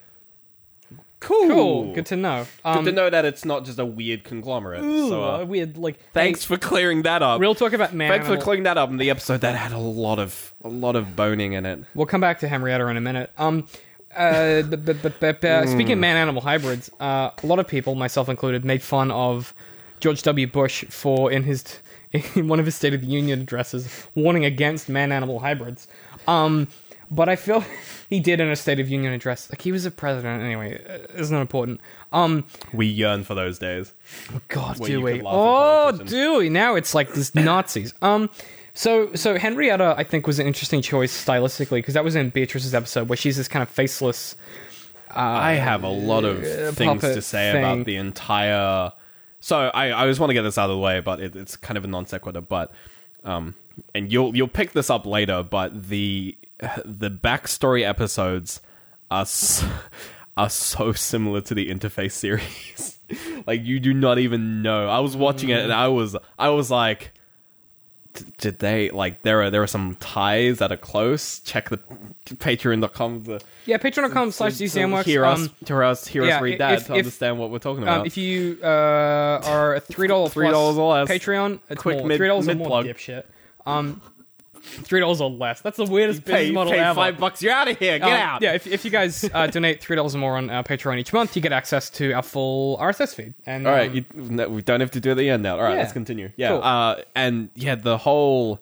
cool, 1.21 1.49
Cool, 1.49 1.95
good 1.95 2.07
to 2.07 2.17
know. 2.17 2.47
Um, 2.65 2.85
Good 2.85 2.91
to 2.91 2.97
know 2.97 3.11
that 3.11 3.25
it's 3.25 3.45
not 3.45 3.65
just 3.65 3.79
a 3.79 3.85
weird 3.85 4.25
conglomerate. 4.25 4.83
ooh, 4.83 5.09
so 5.09 5.23
uh, 5.25 5.45
weird. 5.45 5.77
Like 5.77 5.99
thanks 6.13 6.45
for 6.45 6.57
clearing 6.59 7.03
that 7.03 7.23
up. 7.23 7.41
real 7.41 7.55
talk 7.55 7.73
about 7.73 7.95
man. 7.95 8.11
Thanks 8.11 8.27
for 8.27 8.33
animal- 8.33 8.45
clearing 8.45 8.63
that 8.65 8.77
up 8.79 8.91
in 8.91 8.97
the 8.97 9.11
episode 9.11 9.41
that 9.43 9.55
had 9.55 9.73
a 9.73 9.79
lot 9.79 10.19
of 10.19 10.53
a 10.65 10.69
lot 10.69 10.97
of 10.97 11.15
boning 11.17 11.53
in 11.53 11.65
it. 11.67 11.81
We'll 11.95 12.07
come 12.07 12.21
back 12.21 12.41
to 12.41 12.49
Henrietta 12.49 12.87
in 12.89 12.97
a 12.97 13.01
minute. 13.01 13.31
Um, 13.39 13.67
uh, 14.17 14.61
but, 14.63 14.85
but, 14.85 15.01
but, 15.03 15.21
but, 15.21 15.45
uh, 15.45 15.67
speaking 15.67 15.93
of 15.93 15.99
man 15.99 16.19
animal 16.19 16.43
hybrids, 16.43 16.91
uh, 17.01 17.31
a 17.43 17.47
lot 17.47 17.59
of 17.59 17.67
people, 17.67 17.95
myself 17.95 18.29
included, 18.29 18.63
made 18.63 18.83
fun 18.83 19.11
of 19.11 19.55
George 20.01 20.23
W. 20.25 20.47
Bush 20.47 20.85
for 20.91 21.33
in 21.33 21.45
his 21.45 21.65
in 22.13 22.49
one 22.49 22.59
of 22.61 22.67
his 22.67 22.75
State 22.75 22.95
of 22.95 23.01
the 23.01 23.07
Union 23.07 23.41
addresses 23.41 24.07
warning 24.15 24.45
against 24.45 24.89
man 24.89 25.13
animal 25.13 25.41
hybrids. 25.41 25.89
Um, 26.29 26.69
but 27.11 27.29
I 27.29 27.37
feel 27.37 27.65
he 28.09 28.21
did 28.21 28.41
in 28.41 28.49
a 28.51 28.57
State 28.57 28.81
of 28.81 28.89
Union 28.89 29.13
address. 29.13 29.51
Like 29.51 29.63
he 29.63 29.73
was 29.73 29.85
a 29.85 29.91
president 29.91 30.43
anyway. 30.43 30.83
uh, 30.89 30.99
It's 31.15 31.31
not 31.31 31.41
important. 31.41 31.81
Um, 32.13 32.45
We 32.73 32.87
yearn 32.87 33.25
for 33.25 33.35
those 33.35 33.59
days. 33.59 33.93
God, 34.49 34.77
do 34.83 35.01
we? 35.01 35.17
could 35.19 35.23
laugh 35.25 35.95
at 35.95 36.01
Oh, 36.01 36.05
do 36.05 36.39
we? 36.39 36.49
Now 36.49 36.75
it's 36.75 36.95
like 36.95 37.13
these 37.15 37.35
Nazis. 37.35 37.93
Um, 38.03 38.31
so 38.75 39.15
so 39.15 39.37
Henrietta, 39.39 39.95
I 39.99 40.05
think, 40.05 40.27
was 40.27 40.39
an 40.39 40.47
interesting 40.47 40.81
choice 40.81 41.13
stylistically 41.25 41.79
because 41.79 41.93
that 41.95 42.05
was 42.05 42.17
in 42.17 42.31
Beatrice's 42.31 42.75
episode 42.75 43.09
where 43.09 43.17
she's 43.19 43.37
this 43.37 43.49
kind 43.49 43.63
of 43.63 43.69
faceless. 43.69 44.35
I 45.15 45.53
have 45.55 45.85
a 45.85 45.89
lot 45.91 46.25
of 46.25 46.43
uh, 46.43 46.73
things 46.73 47.03
to 47.03 47.21
say 47.21 47.53
thing. 47.53 47.63
about 47.63 47.85
the 47.85 47.97
entire. 47.97 48.93
So 49.45 49.59
I, 49.75 50.05
I 50.05 50.07
just 50.07 50.21
want 50.21 50.31
to 50.31 50.35
get 50.35 50.43
this 50.43 50.57
out 50.57 50.71
of 50.71 50.77
the 50.77 50.81
way, 50.81 51.01
but 51.01 51.21
it, 51.21 51.35
it's 51.35 51.57
kind 51.57 51.77
of 51.77 51.85
a 51.85 51.89
non 51.89 52.07
sequitur. 52.07 52.41
But 52.41 52.71
um, 53.25 53.57
and 53.93 54.13
you'll 54.13 54.37
you'll 54.37 54.47
pick 54.47 54.71
this 54.71 54.89
up 54.89 55.05
later. 55.05 55.43
But 55.43 55.89
the 55.89 56.39
the 56.85 57.11
backstory 57.11 57.83
episodes 57.83 58.61
are 59.11 59.23
s- 59.23 59.65
are 60.37 60.49
so 60.49 60.93
similar 60.93 61.41
to 61.41 61.55
the 61.55 61.69
interface 61.71 62.13
series. 62.13 63.01
like 63.47 63.65
you 63.65 63.81
do 63.81 63.93
not 63.93 64.21
even 64.21 64.63
know. 64.63 64.89
I 64.89 65.01
was 65.01 65.17
watching 65.17 65.49
it 65.49 65.59
and 65.59 65.73
I 65.73 65.89
was 65.89 66.17
I 66.39 66.49
was 66.51 66.71
like. 66.71 67.13
"D- 68.15 68.25
Did 68.39 68.59
they 68.59 68.91
like 68.91 69.23
there 69.23 69.43
are 69.43 69.51
there 69.51 69.63
are 69.63 69.67
some 69.67 69.97
ties 70.01 70.59
that 70.59 70.71
are 70.73 70.77
close? 70.77 71.41
Check 71.41 71.71
the 71.71 71.79
patreon.com 72.27 73.25
the 73.25 73.41
Yeah, 73.67 73.79
patreon.com 73.79 74.31
slash 74.33 74.55
DCMworks. 74.55 75.05
hear 75.05 75.25
us, 75.25 75.41
um, 75.41 75.51
hear 75.67 75.83
us, 75.83 76.07
hear 76.07 76.25
yeah, 76.25 76.37
us 76.37 76.43
read 76.43 76.53
if- 76.55 76.59
that 76.59 76.73
if- 76.75 76.87
to 76.87 76.93
if- 76.95 76.99
understand 76.99 77.39
what 77.39 77.51
we're 77.51 77.59
talking 77.59 77.83
about. 77.83 78.01
Um, 78.01 78.07
if 78.07 78.17
you 78.17 78.59
uh, 78.63 78.67
are 78.67 79.75
a 79.77 79.81
three 79.93 80.09
dollar 80.09 80.29
$3 80.29 80.77
or 80.79 80.93
less. 80.95 81.09
Patreon, 81.09 81.61
it's 81.71 81.81
Quick 81.81 81.99
more. 81.99 82.07
mid- 82.09 82.17
three 82.19 82.29
dollars 82.29 82.49
or 82.49 82.55
more 82.55 82.83
mid-plug. 82.83 82.97
dipshit. 82.97 83.25
Um, 83.65 84.03
three 84.63 85.01
dollars 85.01 85.21
or 85.21 85.29
less. 85.31 85.61
That's 85.61 85.77
the 85.77 85.85
weirdest 85.85 86.25
business 86.25 86.49
pay, 86.49 86.53
model 86.53 86.73
pay 86.73 86.79
ever. 86.79 86.95
five 86.95 87.19
bucks, 87.19 87.43
you're 87.43 87.53
out 87.53 87.69
of 87.69 87.79
here. 87.79 87.99
Get 87.99 88.07
Um, 88.09 88.13
out. 88.13 88.43
Yeah, 88.43 88.55
if, 88.55 88.67
if 88.67 88.85
you 88.85 88.91
guys 88.91 89.29
uh, 89.35 89.47
donate 89.49 89.83
three 89.83 89.97
dollars 89.97 90.15
or 90.15 90.19
more 90.19 90.37
on 90.37 90.49
uh, 90.51 90.63
Patreon 90.63 90.99
each 90.99 91.13
month, 91.13 91.35
you 91.37 91.43
get 91.43 91.53
access 91.53 91.91
to 91.91 92.13
our 92.13 92.23
full 92.23 92.79
RSS 92.79 93.15
feed. 93.15 93.35
And 93.47 93.67
All 93.67 93.73
right, 93.73 93.91
um, 93.91 93.97
you, 93.97 94.05
no, 94.15 94.49
we 94.49 94.63
don't 94.63 94.81
have 94.81 94.91
to 94.93 95.01
do 95.01 95.11
it 95.11 95.13
at 95.13 95.19
the 95.19 95.29
end 95.31 95.43
now. 95.43 95.57
All 95.57 95.63
right, 95.63 95.73
Yeah. 95.75 95.79
let's 95.81 95.93
continue. 95.93 96.31
Yeah, 96.37 96.49
Cool. 96.51 96.63
uh, 96.63 96.97
and 97.15 97.51
yeah, 97.55 97.75
the 97.75 97.99
whole 97.99 98.61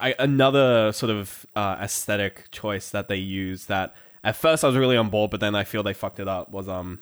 I, 0.00 0.14
another 0.18 0.92
sort 0.92 1.10
of 1.10 1.46
uh, 1.54 1.76
aesthetic 1.80 2.50
choice 2.50 2.90
that 2.90 3.08
they 3.08 3.16
use 3.16 3.66
that 3.66 3.94
at 4.24 4.36
first 4.36 4.64
I 4.64 4.66
was 4.66 4.76
really 4.76 4.96
on 4.96 5.08
board, 5.10 5.30
but 5.30 5.40
then 5.40 5.54
I 5.54 5.64
feel 5.64 5.82
they 5.82 5.94
fucked 5.94 6.20
it 6.20 6.28
up. 6.28 6.50
Was 6.50 6.68
um 6.68 6.98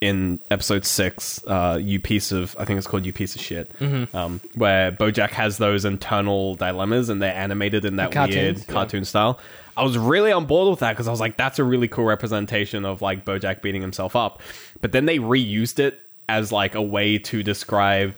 in 0.00 0.40
episode 0.50 0.84
six, 0.86 1.44
uh, 1.46 1.78
you 1.80 2.00
piece 2.00 2.32
of 2.32 2.56
I 2.58 2.64
think 2.64 2.78
it's 2.78 2.86
called 2.86 3.04
you 3.04 3.12
piece 3.12 3.34
of 3.34 3.40
shit, 3.42 3.70
Mm-hmm. 3.78 4.16
um, 4.16 4.40
where 4.54 4.90
BoJack 4.92 5.30
has 5.30 5.58
those 5.58 5.84
internal 5.84 6.54
dilemmas 6.54 7.08
and 7.10 7.20
they're 7.20 7.34
animated 7.34 7.84
in 7.84 7.96
that 7.96 8.10
Cartoons, 8.12 8.34
weird 8.34 8.58
yeah. 8.58 8.64
cartoon 8.72 9.04
style. 9.04 9.38
I 9.76 9.82
was 9.82 9.96
really 9.98 10.32
on 10.32 10.46
board 10.46 10.70
with 10.70 10.80
that 10.80 10.92
because 10.92 11.06
I 11.08 11.10
was 11.10 11.20
like, 11.20 11.36
that's 11.36 11.58
a 11.58 11.64
really 11.64 11.86
cool 11.88 12.04
representation 12.04 12.84
of 12.84 13.02
like 13.02 13.24
BoJack 13.24 13.62
beating 13.62 13.82
himself 13.82 14.16
up. 14.16 14.40
But 14.80 14.92
then 14.92 15.04
they 15.06 15.18
reused 15.18 15.78
it 15.78 16.00
as 16.28 16.50
like 16.52 16.74
a 16.74 16.82
way 16.82 17.18
to 17.18 17.42
describe 17.42 18.14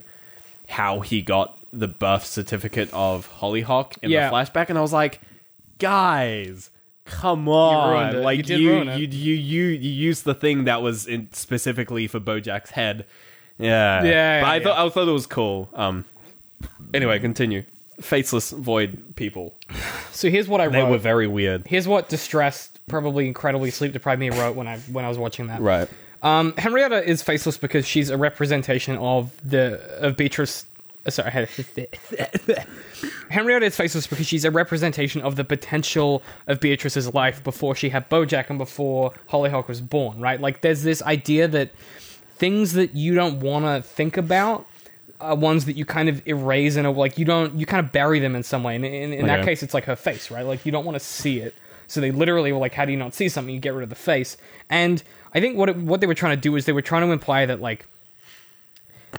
how 0.67 1.01
he 1.01 1.21
got 1.21 1.57
the 1.73 1.87
birth 1.87 2.25
certificate 2.25 2.89
of 2.93 3.27
Hollyhock 3.27 3.95
in 4.01 4.09
Yeah. 4.09 4.29
the 4.29 4.35
flashback, 4.35 4.69
and 4.69 4.77
I 4.77 4.81
was 4.81 4.93
like, 4.93 5.19
guys. 5.79 6.69
Come 7.05 7.49
on! 7.49 8.15
it. 8.15 8.19
Like 8.19 8.47
You 8.47 8.55
you, 8.57 8.83
you, 8.83 8.91
you, 8.93 9.33
you, 9.33 9.63
you 9.65 9.89
used 9.91 10.23
the 10.23 10.33
thing 10.33 10.63
that 10.65 10.81
was 10.81 11.05
in 11.05 11.29
specifically 11.33 12.07
for 12.07 12.19
BoJack's 12.19 12.71
head. 12.71 13.05
Yeah, 13.57 14.03
Yeah, 14.03 14.41
But 14.41 14.47
I 14.47 14.55
yeah, 14.57 14.63
thought 14.63 14.85
I 14.85 14.89
thought 14.89 15.07
it 15.07 15.11
was 15.11 15.27
cool. 15.27 15.69
Um, 15.73 16.05
anyway, 16.93 17.19
continue. 17.19 17.63
Faceless 18.01 18.51
void 18.51 19.15
people. 19.15 19.53
so 20.11 20.29
here's 20.29 20.47
what 20.47 20.61
I 20.61 20.65
wrote. 20.65 20.71
They 20.73 20.83
were 20.83 20.97
very 20.97 21.27
weird. 21.27 21.67
here's 21.67 21.87
what 21.87 22.09
distressed, 22.09 22.79
probably 22.87 23.27
incredibly 23.27 23.69
sleep 23.69 23.93
deprived 23.93 24.19
me 24.19 24.29
wrote 24.29 24.55
when 24.55 24.67
I 24.67 24.77
when 24.79 25.05
I 25.05 25.09
was 25.09 25.17
watching 25.17 25.47
that. 25.47 25.61
Right. 25.61 25.87
Um, 26.23 26.53
Henrietta 26.57 27.03
is 27.07 27.21
faceless 27.21 27.57
because 27.57 27.85
she's 27.85 28.09
a 28.09 28.17
representation 28.17 28.97
of 28.97 29.31
the 29.43 29.81
of 29.99 30.15
Beatrice. 30.15 30.65
Uh, 31.05 31.09
Sorry, 31.09 31.47
Henrietta 33.29 33.65
is 33.65 33.75
faceless 33.75 34.07
because 34.07 34.25
she's 34.27 34.45
a 34.45 34.51
representation 34.51 35.21
of 35.21 35.35
the 35.35 35.43
potential 35.43 36.23
of 36.47 36.59
Beatrice's 36.59 37.13
life 37.13 37.43
before 37.43 37.75
she 37.75 37.89
had 37.89 38.09
BoJack 38.09 38.49
and 38.49 38.57
before 38.57 39.13
Hollyhock 39.27 39.67
was 39.67 39.81
born. 39.81 40.19
Right? 40.19 40.39
Like, 40.39 40.61
there's 40.61 40.83
this 40.83 41.01
idea 41.03 41.47
that 41.49 41.71
things 42.37 42.73
that 42.73 42.95
you 42.95 43.15
don't 43.15 43.39
want 43.39 43.65
to 43.65 43.87
think 43.87 44.17
about 44.17 44.65
are 45.19 45.35
ones 45.35 45.65
that 45.65 45.77
you 45.77 45.85
kind 45.85 46.09
of 46.09 46.25
erase 46.27 46.75
in 46.75 46.85
a 46.85 46.91
like 46.91 47.17
you 47.17 47.23
don't 47.25 47.55
you 47.57 47.65
kind 47.65 47.85
of 47.85 47.91
bury 47.93 48.19
them 48.19 48.35
in 48.35 48.43
some 48.43 48.63
way. 48.63 48.75
And 48.75 48.83
in, 48.85 49.13
in 49.13 49.27
that 49.27 49.39
Okay. 49.39 49.51
case, 49.51 49.63
it's 49.63 49.73
like 49.73 49.85
her 49.85 49.95
face, 49.95 50.29
right? 50.31 50.45
Like 50.45 50.65
you 50.65 50.71
don't 50.71 50.85
want 50.85 50.95
to 50.95 50.99
see 50.99 51.39
it. 51.39 51.53
So 51.87 52.01
they 52.01 52.11
literally 52.11 52.51
were 52.51 52.59
like, 52.59 52.73
"How 52.73 52.85
do 52.85 52.91
you 52.91 52.97
not 52.97 53.13
see 53.13 53.29
something? 53.29 53.53
You 53.53 53.59
get 53.59 53.73
rid 53.73 53.83
of 53.83 53.89
the 53.89 53.95
face." 53.95 54.35
And 54.69 55.03
I 55.33 55.39
think 55.39 55.57
what 55.57 55.69
it, 55.69 55.77
what 55.77 56.01
they 56.01 56.07
were 56.07 56.13
trying 56.15 56.35
to 56.35 56.41
do 56.41 56.55
is 56.55 56.65
they 56.65 56.71
were 56.73 56.81
trying 56.81 57.05
to 57.07 57.11
imply 57.11 57.45
that 57.45 57.61
like 57.61 57.85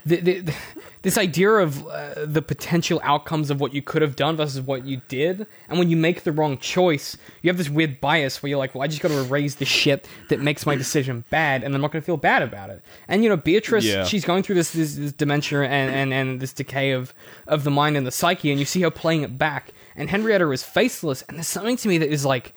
the, 0.07 0.21
the, 0.21 0.55
this 1.03 1.17
idea 1.19 1.51
of 1.51 1.87
uh, 1.87 2.27
the 2.27 2.43
potential 2.43 3.01
outcomes 3.03 3.51
of 3.51 3.61
what 3.61 3.75
you 3.75 3.83
could 3.83 4.03
have 4.03 4.17
done 4.17 4.37
versus 4.37 4.61
what 4.61 4.85
you 4.85 5.01
did, 5.09 5.47
and 5.69 5.79
when 5.79 5.89
you 5.91 5.97
make 5.97 6.25
the 6.25 6.33
wrong 6.33 6.59
choice, 6.59 7.17
you 7.43 7.49
have 7.49 7.59
this 7.59 7.69
weird 7.71 8.01
bias 8.01 8.43
where 8.43 8.51
you're 8.51 8.59
like, 8.59 8.75
"Well, 8.75 8.83
I 8.83 8.87
just 8.87 9.01
got 9.03 9.09
to 9.09 9.19
erase 9.19 9.57
the 9.57 9.65
shit 9.65 10.09
that 10.29 10.41
makes 10.41 10.67
my 10.67 10.75
decision 10.75 11.25
bad, 11.31 11.63
and 11.63 11.75
I'm 11.75 11.81
not 11.81 11.93
going 11.93 12.03
to 12.03 12.07
feel 12.07 12.17
bad 12.17 12.43
about 12.43 12.71
it." 12.71 12.83
And 13.09 13.23
you 13.23 13.29
know, 13.29 13.37
Beatrice, 13.37 13.85
Yeah. 13.85 14.05
she's 14.05 14.25
going 14.25 14.43
through 14.43 14.57
this, 14.57 14.73
this, 14.73 14.97
this 14.97 15.13
dementia 15.13 15.63
and, 15.63 15.95
and, 15.95 16.13
and 16.13 16.41
this 16.41 16.53
decay 16.53 16.91
of 16.93 17.15
of 17.47 17.65
the 17.65 17.71
mind 17.71 17.97
and 17.97 18.07
the 18.07 18.11
psyche, 18.11 18.51
and 18.51 18.59
you 18.59 18.67
see 18.67 18.83
her 18.83 18.91
playing 18.91 19.23
it 19.23 19.39
back. 19.39 19.73
And 19.97 20.11
Henrietta 20.11 20.51
is 20.51 20.63
faceless, 20.63 21.23
and 21.29 21.37
there's 21.39 21.47
something 21.49 21.77
to 21.77 21.89
me 21.89 21.99
that 21.99 22.09
is 22.11 22.25
like 22.25 22.53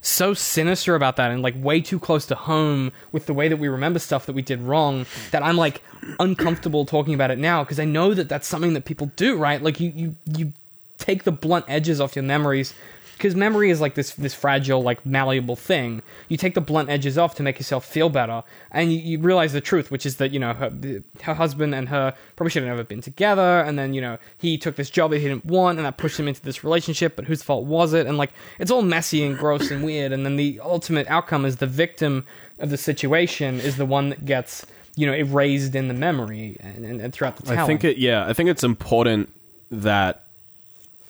so 0.00 0.34
sinister 0.34 0.94
about 0.94 1.16
that 1.16 1.30
and 1.30 1.42
like 1.42 1.54
way 1.56 1.80
too 1.80 1.98
close 1.98 2.26
to 2.26 2.34
home 2.34 2.92
with 3.12 3.26
the 3.26 3.34
way 3.34 3.48
that 3.48 3.56
we 3.56 3.68
remember 3.68 3.98
stuff 3.98 4.26
that 4.26 4.34
we 4.34 4.42
did 4.42 4.60
wrong 4.62 5.06
that 5.30 5.42
I'm 5.42 5.56
like 5.56 5.82
uncomfortable 6.20 6.84
talking 6.84 7.14
about 7.14 7.30
it 7.30 7.38
now 7.38 7.64
because 7.64 7.80
I 7.80 7.84
know 7.84 8.14
that 8.14 8.28
that's 8.28 8.46
something 8.46 8.74
that 8.74 8.84
people 8.84 9.10
do, 9.16 9.36
right? 9.36 9.62
Like 9.62 9.80
you 9.80 9.92
you 9.94 10.16
you 10.36 10.52
take 10.98 11.24
the 11.24 11.32
blunt 11.32 11.64
edges 11.68 12.00
off 12.00 12.16
your 12.16 12.24
memories 12.24 12.74
because 13.18 13.34
memory 13.34 13.70
is 13.70 13.80
like 13.80 13.94
this 13.94 14.14
this 14.14 14.32
fragile 14.32 14.82
like 14.82 15.04
malleable 15.04 15.56
thing 15.56 16.00
you 16.28 16.36
take 16.36 16.54
the 16.54 16.60
blunt 16.60 16.88
edges 16.88 17.18
off 17.18 17.34
to 17.34 17.42
make 17.42 17.58
yourself 17.58 17.84
feel 17.84 18.08
better 18.08 18.42
and 18.70 18.92
you, 18.92 18.98
you 18.98 19.18
realize 19.18 19.52
the 19.52 19.60
truth 19.60 19.90
which 19.90 20.06
is 20.06 20.16
that 20.16 20.30
you 20.30 20.38
know 20.38 20.54
her, 20.54 21.02
her 21.22 21.34
husband 21.34 21.74
and 21.74 21.88
her 21.88 22.14
probably 22.36 22.50
should 22.50 22.62
have 22.62 22.70
never 22.70 22.84
been 22.84 23.02
together 23.02 23.60
and 23.60 23.78
then 23.78 23.92
you 23.92 24.00
know 24.00 24.16
he 24.38 24.56
took 24.56 24.76
this 24.76 24.88
job 24.88 25.10
that 25.10 25.18
he 25.18 25.28
didn't 25.28 25.44
want 25.44 25.78
and 25.78 25.84
that 25.84 25.98
pushed 25.98 26.18
him 26.18 26.28
into 26.28 26.40
this 26.42 26.64
relationship 26.64 27.16
but 27.16 27.26
whose 27.26 27.42
fault 27.42 27.66
was 27.66 27.92
it 27.92 28.06
and 28.06 28.16
like 28.16 28.32
it's 28.58 28.70
all 28.70 28.82
messy 28.82 29.22
and 29.22 29.36
gross 29.36 29.70
and 29.70 29.84
weird 29.84 30.12
and 30.12 30.24
then 30.24 30.36
the 30.36 30.58
ultimate 30.62 31.06
outcome 31.08 31.44
is 31.44 31.56
the 31.56 31.66
victim 31.66 32.24
of 32.58 32.70
the 32.70 32.78
situation 32.78 33.60
is 33.60 33.76
the 33.76 33.86
one 33.86 34.08
that 34.08 34.24
gets 34.24 34.64
you 34.98 35.06
know 35.06 35.14
erased 35.14 35.74
in 35.74 35.88
the 35.88 35.94
memory 35.94 36.56
and, 36.60 36.84
and, 36.84 37.00
and 37.00 37.12
throughout 37.12 37.36
the 37.36 37.44
telling 37.44 37.60
I 37.60 37.66
think 37.66 37.84
it. 37.84 37.98
Yeah, 37.98 38.26
I 38.26 38.32
think 38.32 38.50
it's 38.50 38.64
important 38.64 39.30
that 39.70 40.24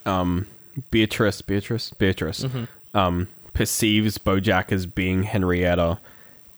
um, 0.04 0.46
Beatrice, 0.90 1.42
Beatrice, 1.42 1.90
Beatrice, 1.90 2.44
um, 2.94 3.28
perceives 3.52 4.18
BoJack 4.18 4.72
as 4.72 4.86
being 4.86 5.24
Henrietta, 5.24 5.98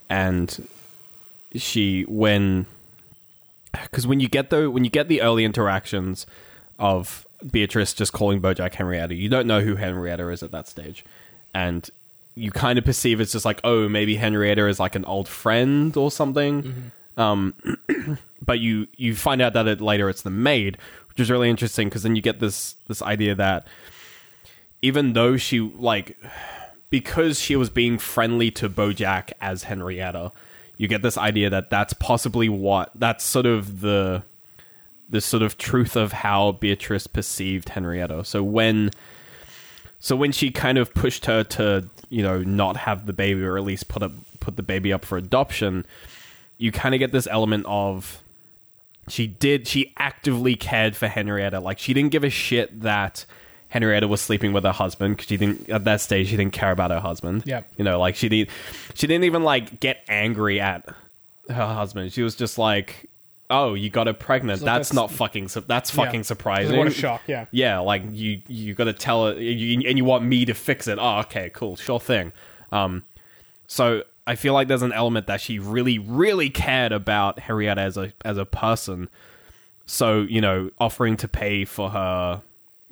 and 0.08 0.68
she 1.54 2.02
when 2.02 2.66
because 3.72 4.06
when 4.06 4.20
you 4.20 4.28
get 4.28 4.50
the 4.50 4.70
when 4.70 4.84
you 4.84 4.90
get 4.90 5.08
the 5.08 5.22
early 5.22 5.44
interactions 5.44 6.26
of 6.78 7.26
Beatrice 7.50 7.94
just 7.94 8.12
calling 8.12 8.40
BoJack 8.40 8.74
Henrietta, 8.74 9.14
you 9.14 9.28
don't 9.28 9.46
know 9.46 9.60
who 9.60 9.76
Henrietta 9.76 10.28
is 10.28 10.42
at 10.42 10.50
that 10.52 10.68
stage, 10.68 11.04
and 11.54 11.88
you 12.34 12.50
kind 12.50 12.78
of 12.78 12.84
perceive 12.84 13.20
it's 13.20 13.32
just 13.32 13.44
like 13.44 13.60
oh 13.64 13.88
maybe 13.88 14.16
Henrietta 14.16 14.66
is 14.68 14.78
like 14.78 14.94
an 14.94 15.04
old 15.04 15.28
friend 15.28 15.96
or 15.96 16.10
something. 16.10 16.92
Um, 17.16 17.54
but 18.44 18.60
you 18.60 18.86
you 18.96 19.14
find 19.14 19.42
out 19.42 19.52
that 19.54 19.66
it 19.66 19.80
later 19.80 20.08
it's 20.08 20.22
the 20.22 20.30
maid, 20.30 20.78
which 21.08 21.20
is 21.20 21.30
really 21.30 21.50
interesting 21.50 21.88
because 21.88 22.02
then 22.02 22.16
you 22.16 22.22
get 22.22 22.40
this 22.40 22.76
this 22.88 23.02
idea 23.02 23.34
that 23.34 23.66
even 24.82 25.12
though 25.12 25.36
she 25.36 25.60
like 25.60 26.16
because 26.90 27.38
she 27.38 27.56
was 27.56 27.70
being 27.70 27.98
friendly 27.98 28.50
to 28.50 28.68
Bojack 28.68 29.32
as 29.40 29.64
Henrietta, 29.64 30.32
you 30.76 30.88
get 30.88 31.02
this 31.02 31.16
idea 31.16 31.50
that 31.50 31.70
that's 31.70 31.92
possibly 31.92 32.48
what 32.48 32.90
that's 32.94 33.24
sort 33.24 33.46
of 33.46 33.80
the 33.80 34.22
the 35.08 35.20
sort 35.20 35.42
of 35.42 35.58
truth 35.58 35.96
of 35.96 36.12
how 36.12 36.52
Beatrice 36.52 37.06
perceived 37.06 37.70
Henrietta. 37.70 38.24
So 38.24 38.42
when 38.42 38.90
so 39.98 40.16
when 40.16 40.32
she 40.32 40.50
kind 40.50 40.78
of 40.78 40.94
pushed 40.94 41.26
her 41.26 41.44
to 41.44 41.88
you 42.08 42.22
know 42.22 42.42
not 42.42 42.76
have 42.78 43.06
the 43.06 43.12
baby 43.12 43.42
or 43.42 43.56
at 43.56 43.64
least 43.64 43.88
put 43.88 44.02
up 44.02 44.12
put 44.40 44.56
the 44.56 44.62
baby 44.62 44.92
up 44.92 45.04
for 45.04 45.18
adoption, 45.18 45.84
you 46.58 46.72
kind 46.72 46.94
of 46.94 46.98
get 46.98 47.12
this 47.12 47.28
element 47.30 47.66
of 47.68 48.22
she 49.08 49.26
did 49.26 49.66
she 49.66 49.92
actively 49.98 50.56
cared 50.56 50.96
for 50.96 51.08
Henrietta. 51.08 51.60
Like 51.60 51.78
she 51.78 51.92
didn't 51.92 52.10
give 52.10 52.24
a 52.24 52.30
shit 52.30 52.80
that 52.80 53.26
Henrietta 53.70 54.06
was 54.06 54.20
sleeping 54.20 54.52
with 54.52 54.64
her 54.64 54.72
husband 54.72 55.16
because 55.16 55.28
she 55.28 55.36
didn't 55.38 55.68
at 55.70 55.84
that 55.84 56.00
stage 56.02 56.28
she 56.28 56.36
didn't 56.36 56.52
care 56.52 56.70
about 56.72 56.90
her 56.90 57.00
husband. 57.00 57.44
Yep. 57.46 57.72
you 57.78 57.84
know, 57.84 57.98
like 57.98 58.14
she 58.16 58.28
didn't 58.28 58.50
she 58.94 59.06
didn't 59.06 59.24
even 59.24 59.42
like 59.42 59.80
get 59.80 60.04
angry 60.08 60.60
at 60.60 60.86
her 61.48 61.66
husband. 61.66 62.12
She 62.12 62.22
was 62.22 62.34
just 62.36 62.58
like, 62.58 63.08
"Oh, 63.48 63.74
you 63.74 63.88
got 63.90 64.06
her 64.06 64.12
pregnant. 64.12 64.60
like, 64.60 64.66
that's, 64.66 64.90
that's- 64.90 64.92
not 64.92 65.10
fucking. 65.10 65.48
Su- 65.48 65.64
that's 65.66 65.92
Yeah. 65.96 66.04
fucking 66.04 66.22
surprising. 66.24 66.76
What 66.78 66.86
a 66.86 66.90
shock, 66.90 67.22
yeah. 67.26 67.46
Yeah, 67.52 67.78
like 67.80 68.02
you 68.12 68.42
you 68.46 68.74
got 68.74 68.84
to 68.84 68.92
tell 68.92 69.26
her, 69.26 69.34
you, 69.40 69.82
and 69.88 69.96
you 69.98 70.04
want 70.04 70.24
me 70.24 70.44
to 70.44 70.54
fix 70.54 70.86
it. 70.86 70.98
Oh, 71.00 71.20
okay, 71.20 71.50
cool, 71.52 71.76
sure 71.76 71.98
thing. 71.98 72.32
Um, 72.70 73.02
so 73.66 74.02
I 74.26 74.34
feel 74.36 74.52
like 74.54 74.68
there's 74.68 74.82
an 74.82 74.92
element 74.92 75.26
that 75.28 75.40
she 75.40 75.58
really, 75.58 75.98
really 75.98 76.50
cared 76.50 76.92
about 76.92 77.38
Henrietta 77.40 77.80
as 77.80 77.96
a 77.96 78.12
as 78.24 78.36
a 78.38 78.44
person. 78.44 79.08
So 79.86 80.22
you 80.22 80.40
know, 80.40 80.70
offering 80.78 81.16
to 81.18 81.26
pay 81.28 81.64
for 81.64 81.90
her 81.90 82.42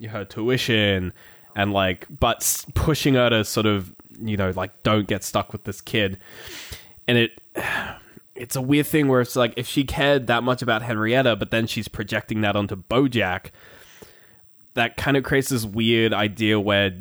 her 0.06 0.24
tuition 0.24 1.12
and 1.56 1.72
like, 1.72 2.06
but 2.10 2.64
pushing 2.74 3.14
her 3.14 3.30
to 3.30 3.44
sort 3.44 3.66
of 3.66 3.94
you 4.20 4.36
know 4.36 4.50
like 4.54 4.82
don't 4.82 5.06
get 5.06 5.24
stuck 5.24 5.52
with 5.52 5.64
this 5.64 5.80
kid, 5.80 6.18
and 7.06 7.18
it. 7.18 7.40
It's 8.40 8.54
a 8.54 8.62
weird 8.62 8.86
thing 8.86 9.08
where 9.08 9.20
it's 9.20 9.34
like 9.34 9.52
if 9.56 9.66
she 9.66 9.82
cared 9.82 10.28
that 10.28 10.44
much 10.44 10.62
about 10.62 10.82
Henrietta, 10.82 11.34
but 11.34 11.50
then 11.50 11.66
she's 11.66 11.88
projecting 11.88 12.40
that 12.42 12.54
onto 12.54 12.76
Bojack, 12.76 13.46
that 14.74 14.96
kind 14.96 15.16
of 15.16 15.24
creates 15.24 15.48
this 15.48 15.64
weird 15.64 16.12
idea 16.14 16.60
where 16.60 16.96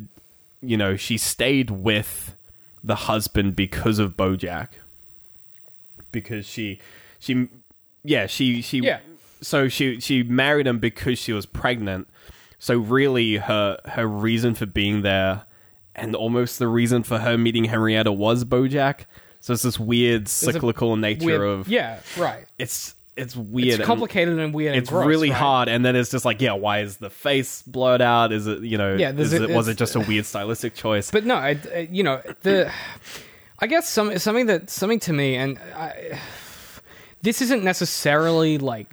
you 0.62 0.75
know 0.77 0.95
she 0.95 1.15
stayed 1.15 1.69
with 1.69 2.36
the 2.83 2.95
husband 2.95 3.55
because 3.55 3.99
of 3.99 4.17
Bojack 4.17 4.69
because 6.12 6.47
she 6.47 6.79
she 7.19 7.47
yeah 8.03 8.25
she 8.25 8.62
she 8.63 8.79
Yeah. 8.79 8.99
so 9.39 9.67
she 9.67 9.99
she 9.99 10.23
married 10.23 10.65
him 10.65 10.79
because 10.79 11.19
she 11.19 11.33
was 11.33 11.45
pregnant 11.45 12.07
so 12.60 12.78
really 12.78 13.38
her 13.38 13.78
her 13.86 14.08
reason 14.08 14.54
for 14.56 14.65
being 14.65 15.02
there 15.02 15.43
and 15.96 16.15
almost 16.15 16.60
the 16.60 16.67
reason 16.67 17.04
for 17.04 17.17
her 17.20 17.38
meeting 17.38 17.65
Henrietta 17.65 18.12
was 18.12 18.43
Bojack 18.46 19.06
so 19.39 19.54
it's 19.54 19.63
this 19.63 19.80
weird 19.80 20.28
cyclical 20.28 20.96
nature 20.96 21.26
Weird- 21.26 21.41
of 21.41 21.67
yeah 21.67 22.00
right 22.17 22.46
it's 22.58 22.96
it's 23.15 23.36
weird 23.36 23.80
it's 23.80 23.86
complicated 23.86 24.38
and 24.38 24.54
weird 24.54 24.74
and 24.76 24.82
it's 24.82 24.89
gross, 24.91 25.08
really 25.08 25.30
right? 25.32 25.38
hard 25.39 25.70
and 25.70 25.84
then 25.84 25.96
it's 25.96 26.12
just 26.12 26.24
like 26.26 26.39
yeah 26.41 26.54
why 26.54 26.82
is 26.82 26.98
the 26.98 27.10
face 27.10 27.63
blurred 27.63 28.02
out 28.02 28.32
is 28.32 28.46
it 28.46 28.62
you 28.62 28.78
know 28.78 28.96
Yeah, 28.96 29.12
is 29.12 29.34
it, 29.34 29.50
was 29.50 29.67
it 29.67 29.76
just 29.78 29.96
a 29.96 30.00
weird 30.00 30.26
stylistic 30.26 30.76
choice 30.76 31.10
but 31.10 31.26
no, 31.26 31.36
I, 31.36 31.60
I- 31.74 31.88
you 31.91 32.04
know 32.04 32.22
the. 32.41 32.72
I 33.60 33.65
guess 33.65 33.89
some 33.89 34.20
something 34.20 34.46
that 34.46 34.70
something 34.70 35.00
to 35.00 35.13
me, 35.13 35.36
and 35.36 35.58
I, 35.76 36.20
this 37.24 37.41
isn't 37.41 37.63
necessarily 37.63 38.60
like 38.60 38.88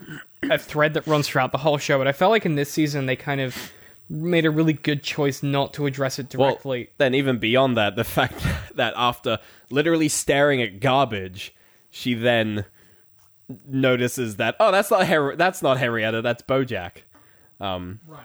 a 0.50 0.59
thread 0.59 0.94
that 0.94 1.07
runs 1.07 1.28
throughout 1.28 1.52
the 1.52 1.59
whole 1.59 1.78
show, 1.78 1.98
but 1.98 2.07
I 2.09 2.12
felt 2.12 2.30
like 2.30 2.44
in 2.46 2.54
this 2.54 2.70
season 2.70 3.07
they 3.07 3.16
kind 3.16 3.40
of 3.40 3.72
made 4.09 4.44
a 4.44 4.50
really 4.50 4.72
good 4.74 5.02
choice 5.02 5.42
not 5.42 5.72
to 5.74 5.87
address 5.87 6.18
it 6.18 6.35
Well, 6.37 6.50
directly. 6.50 6.90
then 6.98 7.14
even 7.14 7.38
beyond 7.38 7.76
that, 7.76 7.96
the 7.96 8.04
fact 8.18 8.42
that 8.74 8.92
after 8.96 9.38
literally 9.70 10.09
staring 10.09 10.61
at 10.62 10.80
garbage, 10.80 11.54
she 11.90 12.14
then 12.14 12.64
notices 13.68 14.37
that 14.37 14.57
oh, 14.61 14.70
that's 14.72 14.90
not 14.90 15.07
Her- 15.07 15.37
that's 15.37 15.62
not 15.62 15.78
Henrietta, 15.78 16.22
that's 16.22 16.42
BoJack. 16.42 16.98
Um, 17.61 18.00
right. 18.07 18.22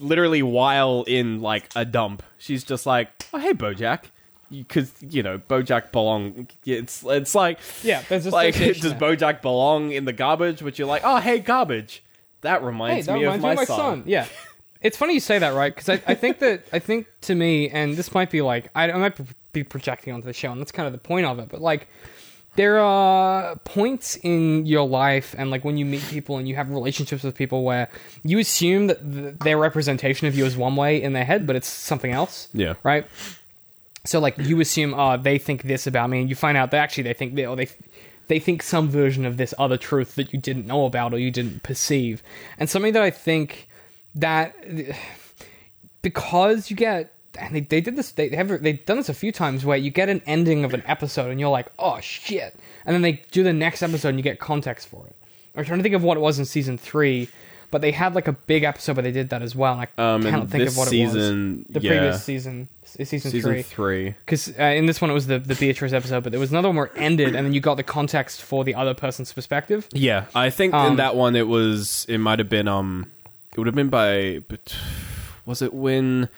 literally 0.00 0.42
while 0.42 1.04
in 1.06 1.40
like 1.40 1.68
a 1.76 1.84
dump, 1.84 2.22
she's 2.38 2.64
just 2.64 2.86
like, 2.86 3.08
oh 3.32 3.38
hey 3.38 3.52
BoJack, 3.52 4.04
because 4.52 4.92
you 5.00 5.22
know 5.22 5.38
BoJack 5.38 5.90
belong. 5.92 6.46
It's 6.64 7.02
it's 7.04 7.34
like 7.34 7.58
Yeah, 7.82 8.02
there's 8.08 8.26
like 8.26 8.54
association 8.54 8.82
does. 8.90 8.94
BoJack 8.94 9.42
belong 9.42 9.90
in 9.92 10.04
the 10.04 10.12
garbage? 10.12 10.62
Which 10.62 10.78
you're 10.78 10.88
like, 10.88 11.02
oh 11.04 11.16
hey 11.16 11.38
garbage, 11.40 12.02
that 12.42 12.60
Hey, 12.60 12.66
reminds 12.66 13.06
that 13.06 13.14
me 13.14 13.20
reminds 13.24 13.38
of 13.38 13.42
my, 13.42 13.48
me 13.48 13.52
of 13.52 13.58
my 13.58 13.64
son. 13.64 13.76
son. 13.78 14.02
Yeah. 14.06 14.26
It's 14.84 14.96
funny 14.96 15.14
you 15.14 15.20
say 15.20 15.38
that, 15.38 15.50
right? 15.54 15.72
Because 15.72 15.88
I, 15.88 16.02
I 16.10 16.14
think 16.16 16.40
that 16.40 16.66
I 16.72 16.80
think 16.80 17.06
to 17.20 17.36
me, 17.36 17.68
and 17.68 17.94
this 17.94 18.12
might 18.14 18.30
be 18.32 18.42
like 18.42 18.68
I, 18.74 18.90
I 18.90 18.96
might 18.98 19.16
be 19.52 19.62
projecting 19.62 20.12
onto 20.12 20.26
the 20.26 20.32
show, 20.32 20.50
and 20.50 20.60
that's 20.60 20.72
kind 20.72 20.88
of 20.88 20.92
the 20.92 20.98
point 20.98 21.24
of 21.24 21.38
it. 21.38 21.48
But 21.50 21.60
like, 21.60 21.86
there 22.56 22.80
are 22.80 23.54
points 23.64 24.16
in 24.24 24.66
your 24.66 24.84
life, 24.88 25.36
and 25.38 25.52
like 25.52 25.64
when 25.64 25.76
you 25.76 25.84
meet 25.84 26.02
people 26.10 26.36
and 26.36 26.48
you 26.48 26.56
have 26.56 26.68
relationships 26.68 27.22
with 27.22 27.36
people, 27.36 27.62
where 27.62 27.88
you 28.24 28.40
assume 28.40 28.88
that 28.88 29.00
th- 29.08 29.36
their 29.38 29.56
representation 29.56 30.26
of 30.26 30.34
you 30.34 30.44
is 30.44 30.56
one 30.56 30.74
way 30.74 31.00
in 31.00 31.12
their 31.12 31.24
head, 31.24 31.46
but 31.46 31.54
it's 31.54 31.68
something 31.68 32.10
else. 32.10 32.48
Yeah. 32.52 32.74
Right. 32.82 33.06
So 34.04 34.18
like 34.20 34.36
you 34.38 34.60
assume, 34.60 34.94
oh, 34.94 35.16
they 35.16 35.38
think 35.38 35.62
this 35.62 35.86
about 35.86 36.10
me, 36.10 36.20
and 36.20 36.28
you 36.28 36.34
find 36.34 36.56
out 36.56 36.70
that 36.72 36.78
actually 36.78 37.04
they 37.04 37.14
think 37.14 37.34
they, 37.34 37.46
or 37.46 37.54
they 37.56 37.68
they 38.28 38.38
think 38.38 38.62
some 38.62 38.88
version 38.88 39.24
of 39.24 39.36
this 39.36 39.52
other 39.58 39.76
truth 39.76 40.14
that 40.16 40.32
you 40.32 40.38
didn't 40.40 40.66
know 40.66 40.86
about 40.86 41.12
or 41.12 41.18
you 41.18 41.30
didn't 41.30 41.62
perceive. 41.62 42.22
And 42.58 42.68
something 42.70 42.92
that 42.94 43.02
I 43.02 43.10
think 43.10 43.68
that 44.14 44.54
because 46.02 46.70
you 46.70 46.76
get 46.76 47.12
and 47.38 47.54
they, 47.54 47.60
they 47.60 47.80
did 47.80 47.96
this 47.96 48.12
they 48.12 48.28
have 48.30 48.62
they've 48.62 48.84
done 48.84 48.96
this 48.98 49.08
a 49.08 49.14
few 49.14 49.32
times 49.32 49.64
where 49.64 49.76
you 49.78 49.90
get 49.90 50.08
an 50.08 50.20
ending 50.26 50.64
of 50.64 50.74
an 50.74 50.82
episode 50.86 51.30
and 51.30 51.40
you're 51.40 51.48
like 51.48 51.68
oh 51.78 51.98
shit 52.00 52.54
and 52.84 52.94
then 52.94 53.00
they 53.02 53.22
do 53.30 53.42
the 53.42 53.52
next 53.52 53.82
episode 53.82 54.08
and 54.10 54.18
you 54.18 54.22
get 54.22 54.38
context 54.38 54.88
for 54.88 55.06
it 55.06 55.16
i'm 55.56 55.64
trying 55.64 55.78
to 55.78 55.82
think 55.82 55.94
of 55.94 56.02
what 56.02 56.16
it 56.18 56.20
was 56.20 56.38
in 56.38 56.44
season 56.44 56.76
three 56.76 57.28
but 57.70 57.80
they 57.80 57.90
had 57.90 58.14
like 58.14 58.28
a 58.28 58.32
big 58.32 58.64
episode 58.64 58.96
where 58.96 59.02
they 59.02 59.12
did 59.12 59.30
that 59.30 59.40
as 59.40 59.56
well. 59.56 59.72
And 59.80 59.88
I 59.96 60.14
Um, 60.14 60.22
can't 60.24 60.50
think 60.50 60.68
of 60.68 60.76
what 60.76 60.88
season, 60.88 61.60
it 61.62 61.68
was. 61.68 61.74
The 61.74 61.80
yeah, 61.80 61.90
previous 61.90 62.22
season, 62.22 62.68
s- 62.98 63.08
season, 63.08 63.30
season 63.30 63.50
three. 63.52 63.62
three. 63.62 64.10
Because 64.24 64.48
uh, 64.58 64.62
in 64.62 64.86
this 64.86 65.00
one 65.00 65.10
it 65.10 65.14
was 65.14 65.26
the 65.26 65.38
the 65.38 65.54
Beatrice 65.54 65.92
episode, 65.92 66.22
but 66.22 66.32
there 66.32 66.40
was 66.40 66.50
another 66.50 66.68
one 66.68 66.76
where 66.76 66.86
it 66.86 66.92
ended, 66.96 67.34
and 67.34 67.46
then 67.46 67.52
you 67.52 67.60
got 67.60 67.76
the 67.76 67.82
context 67.82 68.42
for 68.42 68.64
the 68.64 68.74
other 68.74 68.94
person's 68.94 69.32
perspective. 69.32 69.88
Yeah, 69.92 70.26
I 70.34 70.50
think 70.50 70.74
Um, 70.74 70.92
in 70.92 70.96
that 70.96 71.16
one 71.16 71.36
it 71.36 71.48
was. 71.48 72.04
It 72.08 72.18
might 72.18 72.38
have 72.38 72.48
been. 72.48 72.68
Um, 72.68 73.10
it 73.52 73.58
would 73.58 73.66
have 73.66 73.74
been 73.76 73.88
by. 73.90 74.40
But 74.48 74.76
was 75.46 75.60
it 75.62 75.72
when 75.74 76.28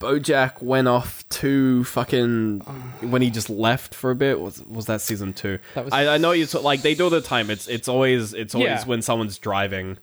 BoJack 0.00 0.60
went 0.62 0.88
off 0.88 1.28
to 1.28 1.84
fucking 1.84 2.60
when 3.02 3.22
he 3.22 3.30
just 3.30 3.48
left 3.48 3.94
for 3.94 4.10
a 4.10 4.14
bit? 4.16 4.40
Was 4.40 4.62
was 4.64 4.86
that 4.86 5.00
season 5.00 5.32
two? 5.32 5.58
That 5.74 5.84
was- 5.84 5.92
I, 5.94 6.14
I 6.14 6.18
know 6.18 6.32
you 6.32 6.46
like 6.60 6.82
they 6.82 6.94
do 6.94 7.04
all 7.04 7.10
the 7.10 7.20
time. 7.20 7.50
It's 7.50 7.68
it's 7.68 7.88
always 7.88 8.34
it's 8.34 8.54
always 8.54 8.68
Yeah. 8.68 8.84
when 8.84 9.02
someone's 9.02 9.38
driving. 9.38 9.98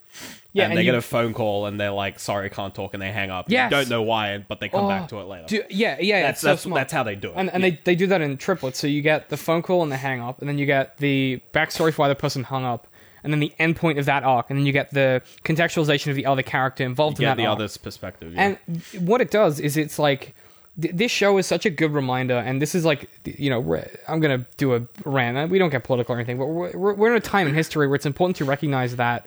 Yeah, 0.52 0.64
and, 0.64 0.72
and 0.72 0.78
they 0.78 0.82
you- 0.82 0.90
get 0.92 0.96
a 0.98 1.02
phone 1.02 1.32
call 1.32 1.66
and 1.66 1.78
they're 1.80 1.92
like, 1.92 2.18
"Sorry, 2.18 2.50
can't 2.50 2.74
talk," 2.74 2.92
and 2.94 3.00
they 3.02 3.12
hang 3.12 3.30
up. 3.30 3.46
Yeah, 3.48 3.68
don't 3.68 3.88
know 3.88 4.02
why, 4.02 4.38
but 4.38 4.58
they 4.60 4.68
come 4.68 4.84
Oh, 4.86 4.88
back 4.88 5.08
to 5.10 5.20
it 5.20 5.24
later. 5.24 5.44
Do, 5.46 5.62
yeah, 5.70 5.96
yeah, 6.00 6.22
that's 6.22 6.42
it's 6.42 6.62
so 6.62 6.70
that's, 6.70 6.92
how 6.92 7.02
they 7.04 7.14
do 7.14 7.28
it. 7.28 7.34
and 7.36 7.50
and 7.50 7.62
they, 7.62 7.78
they 7.84 7.94
do 7.94 8.06
that 8.08 8.20
in 8.20 8.36
triplets. 8.36 8.78
So 8.80 8.86
you 8.88 9.00
get 9.02 9.28
the 9.28 9.36
phone 9.36 9.62
call 9.62 9.82
and 9.84 9.92
the 9.92 9.96
hang 9.96 10.20
up, 10.20 10.40
and 10.40 10.48
then 10.48 10.58
you 10.58 10.66
get 10.66 10.96
the 10.98 11.40
backstory 11.52 11.92
for 11.94 12.02
why 12.02 12.08
the 12.08 12.16
person 12.16 12.42
hung 12.42 12.64
up, 12.64 12.88
and 13.22 13.32
then 13.32 13.38
the 13.38 13.52
end 13.60 13.76
point 13.76 13.98
of 14.00 14.06
that 14.06 14.24
arc, 14.24 14.50
and 14.50 14.58
then 14.58 14.66
you 14.66 14.72
get 14.72 14.90
the 14.92 15.22
contextualization 15.44 16.08
of 16.08 16.16
the 16.16 16.26
other 16.26 16.42
character 16.42 16.82
involved 16.84 17.18
in 17.18 17.22
get 17.24 17.28
that 17.30 17.36
the 17.36 17.46
arc. 17.46 17.56
other's 17.56 17.76
perspective. 17.76 18.34
Yeah. 18.34 18.56
And 18.66 18.82
what 19.06 19.20
it 19.20 19.30
does 19.30 19.60
is 19.60 19.76
it's 19.76 20.00
like 20.00 20.34
th- 20.80 20.94
this 20.96 21.12
show 21.12 21.38
is 21.38 21.46
such 21.46 21.64
a 21.64 21.70
good 21.70 21.92
reminder, 21.92 22.38
and 22.38 22.60
this 22.60 22.74
is 22.74 22.84
like 22.84 23.08
you 23.24 23.50
know 23.50 23.84
I'm 24.08 24.18
gonna 24.18 24.44
do 24.56 24.74
a 24.74 24.82
rant. 25.04 25.48
We 25.48 25.60
don't 25.60 25.70
get 25.70 25.84
political 25.84 26.14
or 26.14 26.18
anything, 26.18 26.38
but 26.38 26.46
we're 26.46 26.94
we're 26.94 27.10
in 27.10 27.16
a 27.16 27.20
time 27.20 27.46
in 27.46 27.54
history 27.54 27.86
where 27.86 27.94
it's 27.94 28.06
important 28.06 28.36
to 28.38 28.44
recognize 28.44 28.96
that 28.96 29.26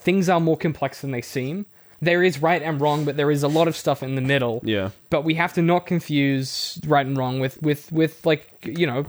things 0.00 0.28
are 0.28 0.40
more 0.40 0.56
complex 0.56 1.00
than 1.02 1.10
they 1.12 1.22
seem. 1.22 1.66
There 2.02 2.22
is 2.22 2.40
right 2.40 2.62
and 2.62 2.80
wrong, 2.80 3.04
but 3.04 3.16
there 3.16 3.30
is 3.30 3.42
a 3.42 3.48
lot 3.48 3.68
of 3.68 3.76
stuff 3.76 4.02
in 4.02 4.14
the 4.14 4.22
middle. 4.22 4.62
yeah. 4.64 4.90
But 5.10 5.22
we 5.22 5.34
have 5.34 5.52
to 5.54 5.62
not 5.62 5.86
confuse 5.86 6.80
right 6.86 7.06
and 7.06 7.16
wrong 7.16 7.40
with 7.40 7.60
with 7.62 7.92
with 7.92 8.24
like 8.24 8.48
you 8.62 8.86
know 8.86 9.06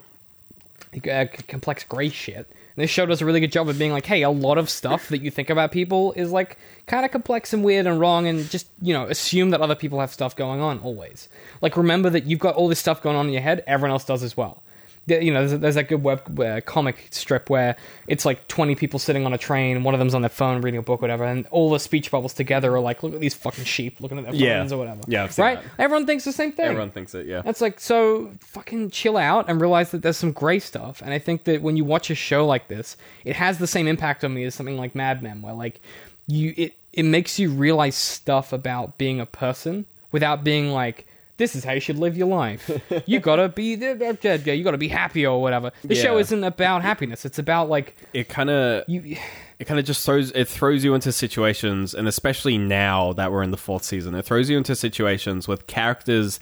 uh, 1.09 1.25
complex 1.47 1.83
gray 1.85 2.09
shit. 2.09 2.47
And 2.75 2.83
this 2.83 2.89
show 2.89 3.05
does 3.05 3.21
a 3.21 3.25
really 3.25 3.39
good 3.39 3.51
job 3.51 3.67
of 3.69 3.77
being 3.77 3.91
like, 3.91 4.05
hey, 4.05 4.21
a 4.23 4.29
lot 4.29 4.57
of 4.57 4.69
stuff 4.69 5.09
that 5.09 5.21
you 5.21 5.29
think 5.31 5.49
about 5.49 5.71
people 5.71 6.13
is 6.13 6.31
like 6.31 6.57
kind 6.87 7.05
of 7.05 7.11
complex 7.11 7.53
and 7.53 7.63
weird 7.63 7.85
and 7.87 7.99
wrong, 7.99 8.27
and 8.27 8.49
just 8.49 8.67
you 8.81 8.93
know 8.93 9.05
assume 9.05 9.51
that 9.51 9.61
other 9.61 9.75
people 9.75 9.99
have 10.01 10.11
stuff 10.11 10.35
going 10.35 10.59
on 10.59 10.79
always. 10.79 11.29
Like 11.61 11.77
remember 11.77 12.09
that 12.09 12.25
you've 12.25 12.39
got 12.39 12.55
all 12.55 12.67
this 12.67 12.79
stuff 12.79 13.01
going 13.01 13.15
on 13.15 13.27
in 13.27 13.33
your 13.33 13.41
head, 13.41 13.63
everyone 13.67 13.91
else 13.91 14.03
does 14.05 14.21
as 14.21 14.35
well. 14.35 14.63
You 15.07 15.33
know, 15.33 15.45
there's, 15.45 15.59
there's 15.59 15.75
that 15.75 15.87
good 15.89 16.03
web 16.03 16.39
uh, 16.39 16.61
comic 16.61 17.07
strip 17.09 17.49
where 17.49 17.75
it's 18.07 18.23
like 18.23 18.47
20 18.47 18.75
people 18.75 18.99
sitting 18.99 19.25
on 19.25 19.33
a 19.33 19.37
train, 19.37 19.83
one 19.83 19.95
of 19.95 19.99
them's 19.99 20.13
on 20.13 20.21
their 20.21 20.29
phone 20.29 20.61
reading 20.61 20.77
a 20.77 20.83
book, 20.83 21.01
whatever, 21.01 21.23
and 21.23 21.47
all 21.47 21.71
the 21.71 21.79
speech 21.79 22.11
bubbles 22.11 22.33
together 22.33 22.73
are 22.75 22.79
like, 22.79 23.01
look 23.01 23.13
at 23.15 23.19
these 23.19 23.33
fucking 23.33 23.63
sheep 23.65 23.99
looking 23.99 24.19
at 24.19 24.25
their 24.25 24.35
Yeah. 24.35 24.59
phones 24.59 24.71
or 24.71 24.77
whatever. 24.77 25.01
Yeah, 25.07 25.21
right. 25.23 25.61
that. 25.61 25.63
Everyone 25.79 26.05
thinks 26.05 26.23
the 26.23 26.31
same 26.31 26.51
thing. 26.51 26.65
Everyone 26.67 26.91
thinks 26.91 27.15
it. 27.15 27.25
Yeah. 27.25 27.41
That's 27.41 27.61
like 27.61 27.79
so 27.79 28.31
fucking 28.41 28.91
chill 28.91 29.17
out 29.17 29.49
and 29.49 29.59
realize 29.59 29.89
that 29.91 30.03
there's 30.03 30.17
some 30.17 30.31
gray 30.33 30.59
stuff. 30.59 31.01
And 31.03 31.13
I 31.13 31.19
think 31.19 31.45
that 31.45 31.61
when 31.63 31.77
you 31.77 31.83
watch 31.83 32.09
a 32.11 32.15
show 32.15 32.45
like 32.45 32.67
this, 32.67 32.95
it 33.25 33.35
has 33.35 33.57
the 33.57 33.67
same 33.67 33.87
impact 33.87 34.23
on 34.23 34.33
me 34.33 34.43
as 34.43 34.53
something 34.53 34.77
like 34.77 34.93
Mad 34.93 35.23
Men, 35.23 35.41
where 35.41 35.53
like 35.53 35.81
you 36.27 36.53
it 36.55 36.75
it 36.93 37.03
makes 37.03 37.39
you 37.39 37.49
realize 37.49 37.95
stuff 37.95 38.53
about 38.53 38.97
being 38.99 39.19
a 39.19 39.25
person 39.25 39.87
without 40.11 40.43
being 40.43 40.71
like. 40.71 41.07
This 41.41 41.55
is 41.55 41.63
how 41.63 41.71
you 41.71 41.79
should 41.79 41.97
live 41.97 42.15
your 42.15 42.27
life. 42.27 42.69
You 43.07 43.19
gotta 43.19 43.49
be, 43.49 43.73
you 43.73 44.63
gotta 44.63 44.77
be 44.77 44.87
happy 44.87 45.25
or 45.25 45.41
whatever. 45.41 45.71
The 45.83 45.95
show 45.95 46.19
isn't 46.19 46.43
about 46.43 46.83
happiness. 46.83 47.25
It's 47.25 47.39
about 47.39 47.67
like 47.67 47.95
It 48.13 48.29
kind 48.29 48.51
of 48.51 48.83
you. 48.87 49.17
it 49.57 49.65
kind 49.65 49.79
of 49.79 49.85
just 49.85 50.05
throws 50.05 50.29
it 50.31 50.47
throws 50.47 50.83
you 50.83 50.93
into 50.93 51.11
situations 51.11 51.95
and 51.95 52.07
especially 52.07 52.59
now 52.59 53.13
that 53.13 53.31
we're 53.31 53.41
in 53.41 53.49
the 53.49 53.57
fourth 53.57 53.83
season 53.83 54.13
it 54.13 54.23
throws 54.23 54.51
you 54.51 54.57
into 54.57 54.75
situations 54.75 55.47
with 55.47 55.65
characters 55.65 56.39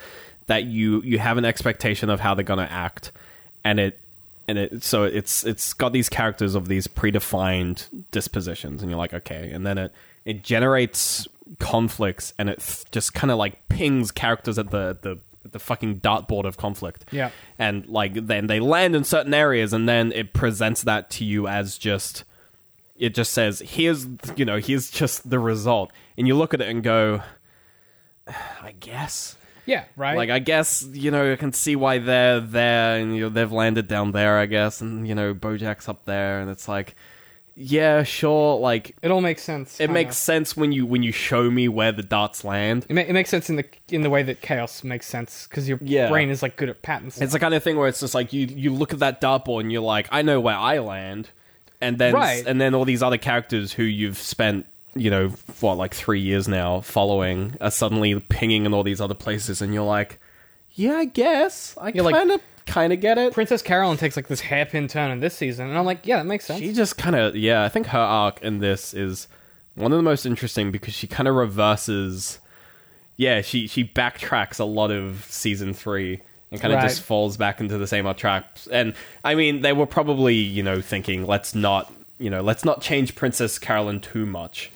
that 0.48 0.66
you 0.66 1.02
you 1.04 1.18
have 1.18 1.38
an 1.38 1.46
expectation 1.46 2.10
of 2.10 2.20
how 2.20 2.34
they're 2.34 2.44
going 2.44 2.66
to 2.66 2.72
act 2.72 3.14
and 3.64 3.80
it 3.80 4.00
and 4.50 4.58
it 4.58 4.84
so 4.84 5.04
it's 5.06 5.46
it's 5.46 5.74
got 5.74 5.94
these 5.94 6.10
characters 6.10 6.56
of 6.56 6.68
these 6.68 6.88
predefined 6.88 7.88
dispositions 8.12 8.82
and 8.82 8.92
you're 8.92 8.98
like 9.00 9.14
okay 9.14 9.50
and 9.52 9.66
then 9.66 9.78
it 9.78 9.94
it 10.26 10.44
generates 10.44 11.26
conflicts 11.58 12.34
and 12.38 12.50
it 12.50 12.60
th- 12.60 12.86
just 12.92 13.14
kind 13.14 13.32
of 13.32 13.38
like 13.38 13.68
pings 13.70 14.12
characters 14.12 14.60
at 14.60 14.70
the 14.72 14.98
the 15.02 15.20
the 15.52 15.58
fucking 15.60 16.00
dartboard 16.00 16.44
of 16.46 16.58
conflict 16.58 17.06
Yeah. 17.12 17.32
and 17.58 17.88
like 17.88 18.14
then 18.14 18.46
they 18.48 18.60
land 18.60 18.96
in 18.96 19.04
certain 19.04 19.34
areas 19.34 19.74
and 19.74 19.90
then 19.90 20.12
it 20.12 20.34
presents 20.34 20.84
that 20.84 21.10
to 21.12 21.26
you 21.26 21.48
as 21.48 21.78
just 21.78 22.24
it 22.96 23.16
just 23.16 23.34
says 23.34 23.64
here's 23.66 24.06
you 24.36 24.46
know 24.46 24.58
here's 24.60 24.92
just 24.92 25.28
the 25.30 25.40
result 25.40 25.92
and 26.18 26.28
you 26.28 26.36
look 26.36 26.54
at 26.54 26.62
it 26.62 26.68
and 26.68 26.84
go 26.84 27.22
i 28.62 28.74
guess 28.80 29.38
Yeah, 29.66 29.86
right. 29.96 30.18
like 30.18 30.30
i 30.30 30.38
guess 30.40 30.84
you 30.92 31.10
know 31.10 31.32
i 31.32 31.36
can 31.36 31.54
see 31.54 31.76
why 31.76 31.98
they're 31.98 32.42
there 32.42 33.00
and 33.00 33.16
you 33.16 33.22
know 33.24 33.30
they've 33.30 33.52
landed 33.52 33.88
down 33.88 34.12
there 34.12 34.38
i 34.38 34.46
guess 34.46 34.82
and 34.82 35.08
you 35.08 35.16
know 35.16 35.34
bojack's 35.34 35.88
up 35.90 36.06
there 36.06 36.42
and 36.42 36.50
it's 36.52 36.68
like 36.68 36.96
yeah 37.62 38.04
sure 38.04 38.58
like 38.58 38.96
it 39.02 39.12
all 39.12 39.20
makes 39.20 39.44
sense. 39.44 39.76
it 39.76 39.88
kinda. 39.88 39.94
makes 39.94 40.16
sense 40.18 40.56
when 40.56 40.72
you 40.72 40.86
when 40.86 41.04
you 41.04 41.12
show 41.12 41.52
me 41.52 41.68
where 41.68 41.92
the 41.92 42.02
darts 42.02 42.46
land 42.46 42.86
It, 42.88 42.94
ma- 42.94 43.02
it 43.02 43.12
makes 43.12 43.30
sense 43.30 43.50
in 43.50 43.58
the 43.58 43.66
in 43.90 44.02
the 44.02 44.10
way 44.10 44.24
that 44.24 44.40
chaos 44.42 44.82
makes 44.82 45.06
sense 45.08 45.46
because 45.48 45.68
your 45.68 45.78
Yeah. 45.82 46.08
brain 46.08 46.30
is 46.30 46.42
like 46.42 46.56
good 46.56 46.70
at 46.70 46.82
patterns. 46.82 47.20
It's 47.22 47.34
the 47.34 47.40
kind 47.40 47.54
of 47.54 47.62
thing 47.62 47.76
where 47.76 47.90
it's 47.90 48.00
just 48.00 48.16
like 48.16 48.32
you 48.32 48.46
you 48.48 48.74
look 48.74 48.94
at 48.94 49.00
that 49.00 49.20
dartboard 49.20 49.62
and 49.62 49.72
you're 49.74 49.82
like, 49.82 50.08
I 50.10 50.22
know 50.22 50.40
where 50.40 50.56
I 50.56 50.80
land, 50.80 51.32
and 51.82 51.98
then 51.98 52.14
Right. 52.14 52.46
and 52.48 52.62
then 52.62 52.74
all 52.74 52.86
these 52.86 53.04
other 53.04 53.18
characters 53.18 53.74
who 53.74 53.84
you've 53.84 54.18
spent 54.18 54.66
you 54.96 55.10
know 55.12 55.28
what 55.60 55.78
like 55.78 55.94
three 55.94 56.22
years 56.22 56.48
now 56.48 56.80
following 56.82 57.56
are 57.60 57.72
suddenly 57.72 58.18
pinging 58.20 58.66
in 58.66 58.74
all 58.74 58.84
these 58.84 59.02
other 59.02 59.14
places, 59.14 59.62
and 59.62 59.74
you're 59.74 59.84
like, 59.84 60.18
yeah, 60.72 60.94
I 60.94 61.06
guess 61.06 61.76
I 61.78 61.90
You're 61.90 62.06
like- 62.06 62.16
kind 62.16 62.32
of 62.32 62.42
kind 62.70 62.94
of 62.94 63.02
get 63.02 63.18
it. 63.18 63.34
Princess 63.34 63.62
Carolyn 63.62 63.98
takes 63.98 64.16
like 64.16 64.28
this 64.28 64.40
hairpin 64.42 64.88
turn 64.88 65.12
in 65.12 65.20
this 65.20 65.36
season, 65.36 65.68
and 65.70 65.78
I'm 65.78 65.86
like, 65.86 66.06
yeah, 66.06 66.18
that 66.18 66.26
makes 66.26 66.46
sense. 66.46 66.60
She 66.60 66.72
just 66.72 66.98
kind 66.98 67.16
of 67.16 67.36
yeah, 67.36 67.64
I 67.64 67.70
think 67.70 67.88
her 67.88 68.00
arc 68.00 68.42
in 68.42 68.60
this 68.60 68.94
is 68.94 69.28
one 69.76 69.92
of 69.92 69.98
the 69.98 70.04
most 70.04 70.26
interesting 70.26 70.72
because 70.72 70.94
she 70.94 71.08
kind 71.08 71.28
of 71.28 71.36
reverses. 71.36 72.40
Yeah, 73.18 73.42
she 73.42 73.68
she 73.68 73.84
backtracks 73.84 74.60
a 74.60 74.64
lot 74.66 74.92
of 74.92 75.26
season 75.28 75.74
three 75.74 76.22
and 76.52 76.60
kind 76.62 76.74
of 76.74 76.78
Right. 76.80 76.88
just 76.90 77.02
falls 77.02 77.36
back 77.38 77.60
into 77.60 77.78
the 77.78 77.86
same 77.88 78.08
old 78.08 78.18
traps. 78.18 78.68
And 78.72 78.94
I 79.24 79.36
mean, 79.36 79.62
they 79.62 79.74
were 79.74 79.86
probably 79.86 80.36
you 80.36 80.64
know 80.64 80.80
thinking 80.82 81.26
let's 81.26 81.54
not 81.54 81.94
you 82.18 82.30
know 82.30 82.42
let's 82.42 82.64
not 82.64 82.82
change 82.82 83.16
Princess 83.16 83.60
Carolyn 83.60 84.00
too 84.00 84.26
much. 84.26 84.72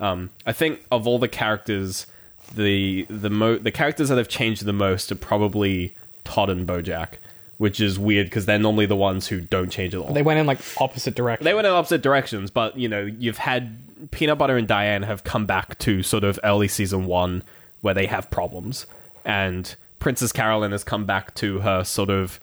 Um, 0.00 0.30
I 0.46 0.52
think 0.52 0.84
of 0.90 1.06
all 1.06 1.18
the 1.18 1.28
characters, 1.28 2.06
the 2.54 3.06
the 3.10 3.30
mo- 3.30 3.58
the 3.58 3.70
characters 3.70 4.08
that 4.08 4.18
have 4.18 4.28
changed 4.28 4.64
the 4.64 4.72
most 4.72 5.12
are 5.12 5.16
probably 5.16 5.94
Todd 6.24 6.48
and 6.50 6.66
BoJack, 6.66 7.14
which 7.62 7.78
is 7.78 7.96
weird 7.96 8.26
because 8.26 8.44
they're 8.44 8.58
normally 8.58 8.86
the 8.86 8.96
ones 8.96 9.28
who 9.28 9.40
don't 9.40 9.70
change 9.70 9.94
at 9.94 10.00
all. 10.00 10.12
They 10.12 10.24
went 10.24 10.40
in 10.40 10.46
like 10.46 10.58
opposite 10.80 11.14
directions. 11.14 11.44
They 11.44 11.54
went 11.54 11.64
in 11.64 11.72
opposite 11.72 12.02
directions, 12.02 12.50
but 12.50 12.76
you 12.76 12.88
know, 12.88 13.04
you've 13.04 13.38
had 13.38 14.10
Peanut 14.10 14.36
Butter 14.36 14.56
and 14.56 14.66
Diane 14.66 15.04
have 15.04 15.22
come 15.22 15.46
back 15.46 15.78
to 15.78 16.02
sort 16.02 16.24
of 16.24 16.40
early 16.42 16.66
season 16.66 17.06
one 17.06 17.44
where 17.80 17.94
they 17.94 18.06
have 18.06 18.28
problems, 18.32 18.86
and 19.24 19.76
Princess 20.00 20.32
Carolyn 20.32 20.72
has 20.72 20.82
come 20.82 21.06
back 21.06 21.36
to 21.36 21.60
her 21.60 21.84
sort 21.84 22.10
of 22.10 22.40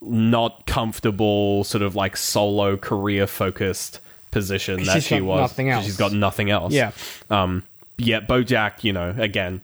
not 0.00 0.66
comfortable, 0.66 1.62
sort 1.62 1.82
of 1.82 1.94
like 1.94 2.16
solo 2.16 2.76
career 2.76 3.28
focused 3.28 4.00
position 4.32 4.82
that 4.82 5.04
she 5.04 5.20
was. 5.20 5.42
nothing 5.42 5.70
else. 5.70 5.84
She's 5.84 5.96
got 5.96 6.12
nothing 6.12 6.50
else. 6.50 6.72
Yeah. 6.72 6.90
Um. 7.30 7.62
Yet 7.98 8.26
BoJack, 8.26 8.82
you 8.82 8.92
know, 8.92 9.14
again, 9.16 9.60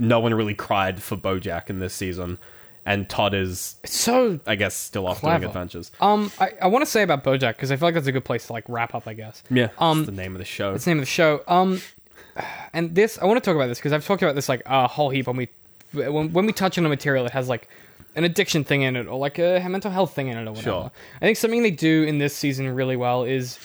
no 0.00 0.18
one 0.18 0.34
really 0.34 0.54
cried 0.54 1.00
for 1.00 1.16
BoJack 1.16 1.70
in 1.70 1.78
this 1.78 1.94
season, 1.94 2.38
and 2.88 3.06
Todd 3.06 3.34
is, 3.34 3.76
so 3.84 4.40
I 4.46 4.54
guess, 4.54 4.74
still 4.74 5.06
off 5.06 5.20
Clever. 5.20 5.40
doing 5.40 5.48
adventures. 5.50 5.92
um, 6.00 6.32
I, 6.40 6.52
I 6.62 6.66
want 6.68 6.84
to 6.84 6.90
say 6.90 7.02
about 7.02 7.22
BoJack 7.22 7.56
because 7.56 7.70
I 7.70 7.76
feel 7.76 7.86
like 7.86 7.94
that's 7.94 8.06
a 8.06 8.12
good 8.12 8.24
place 8.24 8.46
to 8.46 8.54
like 8.54 8.64
wrap 8.66 8.94
up. 8.94 9.06
I 9.06 9.12
guess. 9.12 9.42
Yeah. 9.50 9.68
Um, 9.78 9.98
that's 9.98 10.06
the 10.16 10.22
name 10.22 10.34
of 10.34 10.38
the 10.38 10.46
show. 10.46 10.72
It's 10.72 10.86
the 10.86 10.92
name 10.92 10.98
of 10.98 11.02
the 11.02 11.10
show. 11.10 11.42
Um, 11.46 11.82
and 12.72 12.94
this 12.94 13.18
I 13.18 13.26
want 13.26 13.36
to 13.42 13.46
talk 13.46 13.54
about 13.54 13.66
this 13.66 13.78
because 13.78 13.92
I've 13.92 14.06
talked 14.06 14.22
about 14.22 14.34
this 14.34 14.48
like 14.48 14.62
a 14.64 14.88
whole 14.88 15.10
heap 15.10 15.26
when 15.26 15.36
we 15.36 15.48
when, 15.92 16.32
when 16.32 16.46
we 16.46 16.52
touch 16.52 16.78
on 16.78 16.86
a 16.86 16.88
material 16.88 17.24
that 17.24 17.32
has 17.34 17.48
like 17.48 17.68
an 18.14 18.24
addiction 18.24 18.64
thing 18.64 18.82
in 18.82 18.96
it 18.96 19.06
or 19.06 19.18
like 19.18 19.38
a 19.38 19.60
mental 19.68 19.90
health 19.90 20.14
thing 20.14 20.28
in 20.28 20.38
it 20.38 20.42
or 20.46 20.52
whatever. 20.52 20.62
Sure. 20.62 20.90
I 21.16 21.20
think 21.20 21.36
something 21.36 21.62
they 21.62 21.70
do 21.70 22.04
in 22.04 22.16
this 22.18 22.34
season 22.34 22.74
really 22.74 22.96
well 22.96 23.24
is 23.24 23.58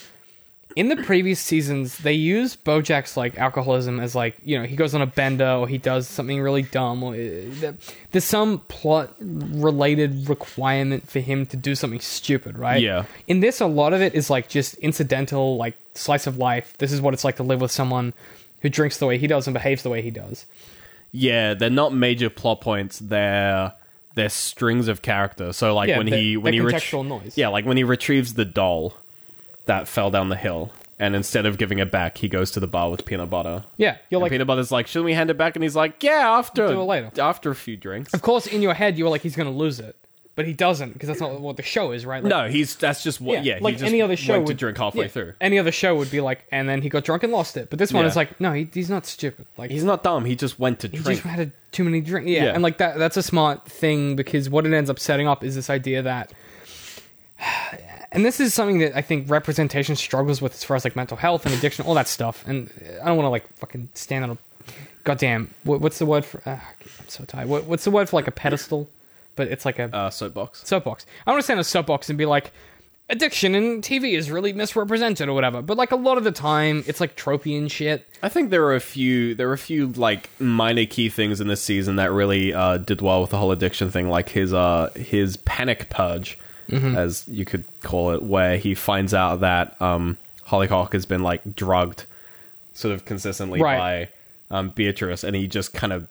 in 0.76 0.90
the 0.90 0.96
previous 0.98 1.40
seasons 1.40 1.98
they 2.00 2.14
use 2.14 2.56
Bojack's 2.56 3.16
like 3.16 3.38
alcoholism 3.38 4.00
as 4.00 4.16
like 4.16 4.38
you 4.44 4.58
know 4.58 4.66
he 4.66 4.76
goes 4.76 4.96
on 4.96 5.02
a 5.02 5.06
bender 5.06 5.48
or 5.48 5.68
he 5.68 5.78
does 5.78 6.08
something 6.08 6.42
really 6.42 6.64
dumb 6.64 7.04
or 7.04 7.16
uh, 7.16 7.72
there's 8.12 8.24
some 8.24 8.60
plot 8.68 9.14
related 9.20 10.30
requirement 10.30 11.10
for 11.10 11.20
him 11.20 11.46
to 11.48 11.58
do 11.58 11.76
something 11.76 12.00
stupid, 12.00 12.58
right? 12.58 12.82
Yeah. 12.82 13.06
In 13.28 13.40
this, 13.40 13.60
a 13.60 13.66
lot 13.66 13.94
of 13.94 14.02
it 14.02 14.14
is 14.14 14.30
like 14.30 14.48
just 14.48 14.76
incidental, 14.76 15.58
like 15.58 15.76
slice 15.94 16.28
of 16.28 16.38
life. 16.38 16.78
This 16.78 16.92
is 16.92 17.02
what 17.02 17.14
it's 17.14 17.24
like 17.24 17.38
to 17.38 17.44
live 17.44 17.62
with 17.62 17.72
someone 17.72 18.14
who 18.62 18.70
drinks 18.70 18.98
the 18.98 19.06
way 19.06 19.18
he 19.18 19.28
does 19.28 19.48
and 19.48 19.54
behaves 19.54 19.84
the 19.84 19.90
way 19.90 20.02
he 20.02 20.12
does. 20.12 20.46
Yeah, 21.12 21.54
they're 21.54 21.70
not 21.70 21.94
major 21.94 22.30
plot 22.30 22.62
points. 22.62 23.00
They're 23.00 23.74
they're 24.16 24.30
strings 24.30 24.88
of 24.88 25.02
character. 25.02 25.54
So 25.54 25.74
like 25.74 25.90
Yeah, 25.90 25.98
when 25.98 26.08
he 26.08 26.38
when 26.38 26.54
he 26.54 26.60
contextual 26.60 27.06
noise. 27.08 27.38
Yeah, 27.38 27.50
like 27.50 27.66
when 27.66 27.78
he 27.78 27.84
retrieves 27.84 28.36
the 28.36 28.46
doll 28.46 28.94
that 29.66 29.88
fell 29.88 30.12
down 30.12 30.30
the 30.30 30.36
hill, 30.36 30.72
and 31.00 31.16
instead 31.16 31.46
of 31.46 31.58
giving 31.58 31.80
it 31.80 31.92
back, 31.92 32.18
he 32.18 32.28
goes 32.28 32.52
to 32.52 32.60
the 32.60 32.68
bar 32.68 32.90
with 32.90 33.06
peanut 33.06 33.30
butter. 33.30 33.64
Yeah, 33.78 33.98
you're 34.10 34.20
And 34.20 34.24
like, 34.24 34.32
peanut 34.32 34.48
butter's 34.48 34.72
like, 34.72 34.88
shouldn't 34.88 35.06
we 35.06 35.14
hand 35.14 35.30
it 35.30 35.38
back? 35.38 35.56
And 35.56 35.64
he's 35.64 35.76
like, 35.76 36.02
yeah, 36.04 36.32
after 36.38 36.68
Do 36.68 36.82
it 36.82 36.84
later. 36.86 37.12
after 37.22 37.50
a 37.52 37.56
few 37.56 37.78
drinks. 37.78 38.14
of 38.14 38.22
course, 38.22 38.48
in 38.48 38.62
your 38.62 38.74
head, 38.74 38.98
you 38.98 39.04
were 39.04 39.10
like, 39.10 39.22
he's 39.22 39.36
going 39.36 39.50
to 39.52 39.58
lose 39.58 39.80
it, 39.80 39.96
but 40.36 40.46
he 40.46 40.54
doesn't 40.54 40.94
because 40.94 41.08
that's 41.08 41.20
not 41.22 41.40
what 41.40 41.58
the 41.58 41.64
show 41.64 41.92
is, 41.92 42.06
right? 42.06 42.24
Like, 42.24 42.30
No, 42.30 42.48
he's 42.50 42.76
that's 42.76 43.04
just 43.04 43.22
what. 43.22 43.44
Yeah, 43.44 43.58
he 43.58 43.64
like 43.64 43.76
just 43.76 43.86
any 43.86 44.02
other 44.02 44.16
show 44.18 44.34
went 44.34 44.44
would 44.48 44.54
to 44.58 44.60
drink 44.60 44.78
halfway 44.78 45.06
yeah, 45.06 45.12
through. 45.12 45.34
Any 45.40 45.60
other 45.60 45.72
show 45.72 45.96
would 45.96 46.10
be 46.12 46.22
like, 46.22 46.46
and 46.52 46.68
then 46.68 46.82
he 46.82 46.90
got 46.90 47.04
drunk 47.04 47.24
and 47.24 47.32
lost 47.32 47.56
it. 47.58 47.70
But 47.70 47.80
this 47.80 47.94
one 47.94 48.04
Yeah. 48.04 48.10
is 48.10 48.16
like, 48.16 48.40
no, 48.42 48.52
he, 48.54 48.68
he's 48.74 48.90
not 48.90 49.06
stupid. 49.06 49.46
Like 49.58 49.72
He's 49.72 49.84
not 49.84 50.04
dumb. 50.04 50.26
He 50.26 50.36
just 50.36 50.60
went 50.60 50.80
to 50.82 50.88
drink. 50.88 51.00
he 51.00 51.04
drink. 51.04 51.22
just 51.22 51.30
had 51.36 51.48
a, 51.48 51.52
too 51.72 51.84
many 51.84 52.02
drinks. 52.02 52.30
Yeah, 52.30 52.46
Yeah. 52.46 52.54
and 52.54 52.64
like 52.64 52.78
that 52.80 52.98
that's 52.98 53.18
a 53.18 53.24
smart 53.24 53.66
thing 53.66 54.16
because 54.16 54.50
what 54.50 54.66
it 54.66 54.74
ends 54.74 54.90
up 54.90 55.00
setting 55.00 55.28
up 55.28 55.44
is 55.44 55.56
this 55.56 55.70
idea 55.70 56.02
that 56.02 56.34
and 58.14 58.24
this 58.24 58.40
is 58.40 58.54
something 58.54 58.78
that 58.80 58.96
I 58.96 59.02
think 59.02 59.30
representation 59.30 59.96
struggles 59.96 60.42
with 60.42 60.54
as 60.54 60.64
far 60.64 60.76
as 60.78 60.86
like 60.86 60.96
mental 60.96 61.18
health 61.18 61.46
and 61.46 61.54
addiction, 61.54 61.86
all 61.86 61.96
that 61.96 62.08
stuff. 62.08 62.44
And 62.48 62.70
I 63.02 63.08
don't 63.08 63.18
want 63.18 63.26
to 63.26 63.32
like 63.32 63.52
fucking 63.58 63.90
stand 63.94 64.24
on 64.24 64.32
a 64.32 64.38
goddamn 65.04 65.54
what, 65.64 65.82
what's 65.82 66.00
the 66.00 66.06
word 66.06 66.24
for? 66.24 66.42
Uh, 66.48 66.60
I'm 66.60 67.10
so 67.10 67.26
tired. 67.26 67.50
What, 67.50 67.66
what's 67.66 67.84
the 67.84 67.92
word 67.92 68.08
for 68.10 68.16
like 68.16 68.28
a 68.28 68.32
pedestal? 68.32 68.90
But 69.36 69.48
it's 69.48 69.66
like 69.66 69.80
a 69.80 69.94
uh, 69.94 70.10
soapbox. 70.12 70.68
soapbox. 70.68 71.08
I 71.26 71.32
want 71.32 71.40
to 71.40 71.44
stand 71.44 71.58
on 71.58 71.62
a 71.62 71.64
soapbox 71.64 72.08
and 72.08 72.18
be 72.20 72.28
like, 72.28 72.52
addiction 73.10 73.56
in 73.56 73.82
TV 73.82 74.14
is 74.14 74.30
really 74.30 74.54
misrepresented 74.54 75.28
or 75.28 75.34
whatever. 75.34 75.62
But 75.62 75.78
like 75.78 75.92
a 75.92 75.96
lot 75.96 76.18
of 76.18 76.24
the 76.24 76.32
time, 76.32 76.84
it's 76.88 77.02
like 77.02 77.16
tropey 77.16 77.58
and 77.58 77.72
shit. 77.72 78.08
I 78.22 78.30
think 78.30 78.50
there 78.50 78.64
are 78.66 78.76
a 78.76 78.80
few 78.80 79.36
there 79.36 79.50
are 79.50 79.54
a 79.54 79.58
few 79.58 79.88
like 79.88 80.30
minor 80.40 80.86
key 80.86 81.10
things 81.10 81.42
in 81.42 81.48
this 81.48 81.62
season 81.62 81.96
that 81.98 82.12
really 82.12 82.54
uh, 82.54 82.78
did 82.78 83.02
well 83.02 83.22
with 83.22 83.32
the 83.32 83.38
whole 83.38 83.52
addiction 83.52 83.90
thing, 83.90 84.10
like 84.10 84.30
his 84.30 84.54
uh 84.54 84.92
his 84.96 85.38
panic 85.38 85.90
purge, 85.90 86.38
Mm-hmm. 86.70 86.98
as 86.98 87.28
you 87.28 87.46
could 87.46 87.66
call 87.82 88.12
it, 88.12 88.24
where 88.24 88.58
he 88.58 88.74
finds 88.74 89.14
out 89.14 89.42
that 89.42 89.82
um 89.82 90.18
Hollyhock 90.46 90.94
has 90.94 91.06
been 91.06 91.22
like 91.24 91.56
drugged 91.56 92.06
sort 92.74 92.94
of 92.94 93.06
consistently 93.06 93.62
Right. 93.62 94.10
by 94.50 94.58
um 94.58 94.70
Beatrice 94.70 95.24
and 95.24 95.36
he 95.36 95.48
just 95.48 95.74
kind 95.74 95.92
of 95.94 96.08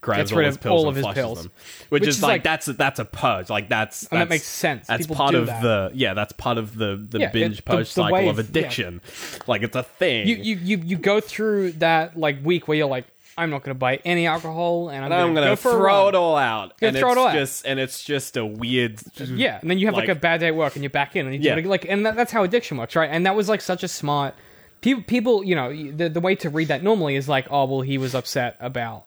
grabs 0.00 0.30
Gets 0.30 0.32
all 0.32 0.38
his 0.44 0.56
of 0.56 0.60
pills 0.62 0.82
all 0.84 0.88
and 0.90 0.98
flushes 0.98 1.14
pills. 1.22 1.42
them. 1.44 1.52
Which, 1.88 2.00
Which 2.02 2.08
is, 2.10 2.16
is 2.18 2.22
like, 2.22 2.42
that's 2.42 2.66
that's 2.66 2.98
a 2.98 3.04
purge. 3.06 3.48
Like 3.48 3.68
that's 3.70 4.06
And 4.08 4.20
that 4.20 4.28
makes 4.28 4.44
sense. 4.46 4.86
That's 4.86 5.04
People 5.06 5.16
part 5.16 5.34
of 5.34 5.46
that. 5.46 5.62
the 5.62 5.90
yeah, 5.94 6.12
that's 6.12 6.32
part 6.34 6.58
of 6.58 6.76
the 6.76 6.96
the 7.08 7.20
Yeah, 7.20 7.30
binge 7.30 7.60
it- 7.60 7.64
purge 7.64 7.88
the 7.94 8.02
cycle 8.02 8.12
way 8.12 8.28
of 8.28 8.38
of- 8.38 8.44
yeah. 8.44 8.50
addiction. 8.50 9.00
Like 9.46 9.62
it's 9.62 9.76
a 9.76 9.82
thing. 9.82 10.26
You 10.28 10.36
you 10.36 10.56
you, 10.56 10.76
you 10.84 10.96
go 10.98 11.20
through 11.20 11.72
that 11.72 12.18
like 12.18 12.44
week 12.44 12.68
where 12.68 12.76
you're 12.76 12.86
like, 12.88 13.06
I'm 13.36 13.50
not 13.50 13.62
going 13.64 13.74
to 13.74 13.78
buy 13.78 14.00
any 14.04 14.26
alcohol, 14.26 14.88
and 14.90 14.98
I'm, 15.04 15.10
And 15.10 15.14
I'm 15.14 15.26
gonna, 15.34 15.46
gonna 15.46 15.50
go 15.50 15.56
throw 15.56 16.08
it 16.08 16.14
all 16.14 16.36
out. 16.36 16.72
And 16.80 16.96
throw 16.96 17.08
it's 17.10 17.16
it 17.16 17.18
all 17.20 17.26
out. 17.28 17.32
just 17.34 17.66
and 17.66 17.80
it's 17.80 18.04
just 18.04 18.36
a 18.36 18.44
weird 18.46 19.00
Yeah, 19.18 19.58
and 19.60 19.68
then 19.70 19.78
you 19.78 19.86
have 19.86 19.94
like, 19.94 20.08
Like- 20.08 20.16
a 20.16 20.20
bad 20.20 20.40
day 20.40 20.48
at 20.48 20.54
work, 20.56 20.74
and 20.76 20.82
you're 20.82 20.90
back 20.90 21.16
in, 21.16 21.26
and 21.26 21.34
you 21.34 21.40
Yeah. 21.42 21.56
it 21.56 21.66
like, 21.66 21.84
and 21.88 22.06
that, 22.06 22.16
that's 22.16 22.32
how 22.32 22.44
addiction 22.44 22.76
works, 22.76 22.94
right? 22.96 23.10
And 23.10 23.26
that 23.26 23.34
was 23.34 23.48
like 23.48 23.60
such 23.60 23.82
a 23.82 23.88
smart. 23.88 24.34
People, 24.80 25.02
people, 25.04 25.44
you 25.44 25.54
know, 25.54 25.70
the 25.92 26.08
the 26.08 26.20
way 26.20 26.34
to 26.36 26.50
read 26.50 26.68
that 26.68 26.82
normally 26.82 27.16
is 27.16 27.28
like, 27.28 27.46
oh 27.50 27.64
well, 27.64 27.80
he 27.80 27.96
was 27.98 28.14
upset 28.14 28.56
about 28.60 29.04